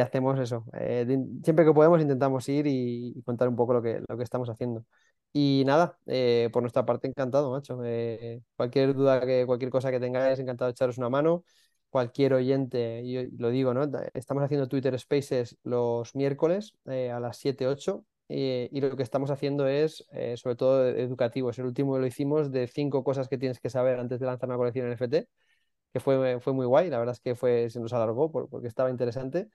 hacemos 0.00 0.38
eso. 0.40 0.64
Eh, 0.74 1.06
siempre 1.44 1.64
que 1.64 1.72
podemos 1.72 2.00
intentamos 2.00 2.48
ir 2.48 2.66
y, 2.66 3.20
contar 3.24 3.48
un 3.48 3.56
poco 3.56 3.74
lo 3.74 3.82
que, 3.82 4.02
lo 4.08 4.16
que 4.16 4.24
estamos 4.24 4.48
haciendo. 4.50 4.84
Y 5.32 5.64
nada, 5.66 5.98
eh, 6.06 6.50
por 6.52 6.62
nuestra 6.62 6.84
parte 6.84 7.08
encantado, 7.08 7.50
macho. 7.50 7.80
Eh, 7.84 8.42
cualquier 8.56 8.94
duda, 8.94 9.20
que, 9.24 9.46
cualquier 9.46 9.70
cosa 9.70 9.90
que 9.90 10.00
tengáis, 10.00 10.38
encantado 10.38 10.68
de 10.68 10.72
echaros 10.72 10.98
una 10.98 11.08
mano. 11.08 11.44
Cualquier 11.90 12.34
oyente, 12.34 13.06
yo 13.08 13.22
lo 13.38 13.50
digo, 13.50 13.74
¿no? 13.74 13.90
Estamos 14.14 14.42
haciendo 14.42 14.68
Twitter 14.68 14.98
Spaces 14.98 15.58
los 15.62 16.14
miércoles 16.14 16.74
a 16.86 17.20
las 17.20 17.36
7, 17.36 17.66
8 17.66 18.04
y 18.28 18.80
lo 18.80 18.96
que 18.96 19.02
estamos 19.02 19.30
haciendo 19.30 19.66
es, 19.68 20.06
sobre 20.36 20.56
todo, 20.56 20.88
educativo. 20.88 21.50
Es 21.50 21.58
el 21.58 21.66
último 21.66 21.98
lo 21.98 22.06
hicimos 22.06 22.50
de 22.50 22.66
cinco 22.66 23.04
cosas 23.04 23.28
que 23.28 23.38
tienes 23.38 23.60
que 23.60 23.70
saber 23.70 23.98
antes 23.98 24.20
de 24.20 24.26
lanzar 24.26 24.48
una 24.48 24.56
colección 24.56 24.90
NFT 24.90 25.28
que 25.92 26.00
fue, 26.00 26.40
fue 26.40 26.52
muy 26.52 26.66
guay, 26.66 26.90
la 26.90 26.98
verdad 26.98 27.14
es 27.14 27.20
que 27.20 27.34
fue, 27.34 27.70
se 27.70 27.80
nos 27.80 27.92
alargó 27.92 28.30
porque 28.32 28.68
estaba 28.68 28.90
interesante, 28.90 29.48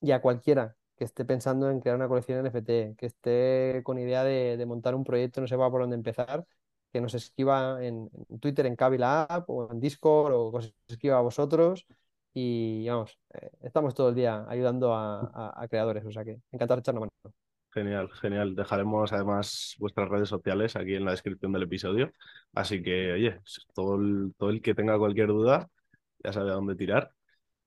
y 0.00 0.12
a 0.12 0.20
cualquiera 0.22 0.76
que 0.96 1.04
esté 1.04 1.24
pensando 1.24 1.70
en 1.70 1.80
crear 1.80 1.96
una 1.96 2.08
colección 2.08 2.44
NFT, 2.44 2.96
que 2.96 3.06
esté 3.06 3.82
con 3.84 3.98
idea 3.98 4.24
de, 4.24 4.64
montar 4.66 4.94
un 4.94 5.04
proyecto, 5.04 5.40
no 5.40 5.46
sepa 5.48 5.70
por 5.70 5.82
dónde 5.82 5.96
empezar, 5.96 6.46
que 6.92 7.00
nos 7.00 7.14
escriba 7.14 7.84
en, 7.84 8.10
Twitter, 8.40 8.66
en 8.66 8.76
Kabila 8.76 9.24
App 9.24 9.48
o 9.50 9.70
en 9.70 9.80
Discord 9.80 10.32
o 10.34 10.50
que 10.52 10.58
os 10.58 10.74
escriba 10.88 11.18
a 11.18 11.20
vosotros 11.22 11.86
y 12.34 12.88
vamos, 12.88 13.18
eh, 13.34 13.50
estamos 13.62 13.94
todo 13.94 14.10
el 14.10 14.14
día 14.14 14.44
ayudando 14.48 14.94
a, 14.94 15.66
creadores, 15.70 16.04
o 16.04 16.12
sea 16.12 16.24
que 16.24 16.40
encantado 16.52 16.76
de 16.76 16.80
echar 16.80 16.94
una 16.94 17.00
mano. 17.00 17.34
Genial, 17.70 18.10
genial. 18.12 18.54
Dejaremos 18.54 19.12
además 19.12 19.76
vuestras 19.78 20.08
redes 20.08 20.28
sociales 20.28 20.74
aquí 20.74 20.94
en 20.94 21.04
la 21.04 21.10
descripción 21.12 21.52
del 21.52 21.64
episodio. 21.64 22.12
Así 22.54 22.82
que, 22.82 23.12
oye, 23.12 23.40
todo 23.74 23.98
todo 24.38 24.50
el 24.50 24.62
que 24.62 24.74
tenga 24.74 24.98
cualquier 24.98 25.28
duda, 25.28 25.68
ya 26.24 26.32
sabe 26.32 26.50
a 26.50 26.54
dónde 26.54 26.74
tirar. 26.76 27.12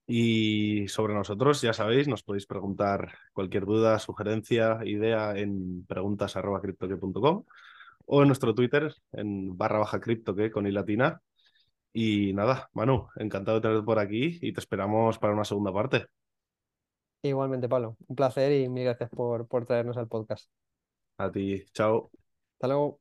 Y 0.08 0.88
sobre 0.90 1.14
nosotros, 1.14 1.62
ya 1.62 1.74
sabéis, 1.74 2.08
nos 2.08 2.24
podéis 2.24 2.46
preguntar 2.48 3.14
cualquier 3.34 3.66
duda, 3.66 4.00
sugerencia, 4.00 4.80
idea 4.86 5.38
en 5.38 5.86
preguntas.criptoque.com 5.88 7.46
o 8.06 8.22
en 8.22 8.28
nuestro 8.28 8.54
Twitter 8.56 8.94
en 9.14 9.58
barra 9.58 9.80
baja 9.80 10.00
criptoque 10.02 10.52
con 10.52 10.68
i 10.68 10.72
latina. 10.72 11.22
Y 11.94 12.34
nada, 12.34 12.70
Manu, 12.74 13.08
encantado 13.18 13.60
de 13.60 13.62
tenerte 13.64 13.86
por 13.86 14.00
aquí 14.00 14.40
y 14.42 14.54
te 14.54 14.60
esperamos 14.60 15.20
para 15.20 15.34
una 15.34 15.46
segunda 15.46 15.74
parte. 15.74 16.08
Igualmente, 17.24 17.68
Pablo, 17.70 17.98
un 18.08 18.16
placer 18.16 18.52
y 18.54 18.70
mil 18.70 18.84
gracias 18.86 19.10
por, 19.12 19.48
por 19.48 19.66
traernos 19.66 19.98
al 19.98 20.08
podcast. 20.08 20.50
A 21.18 21.30
ti, 21.32 21.64
chao. 21.74 22.12
Hasta 22.56 22.68
luego. 22.68 23.01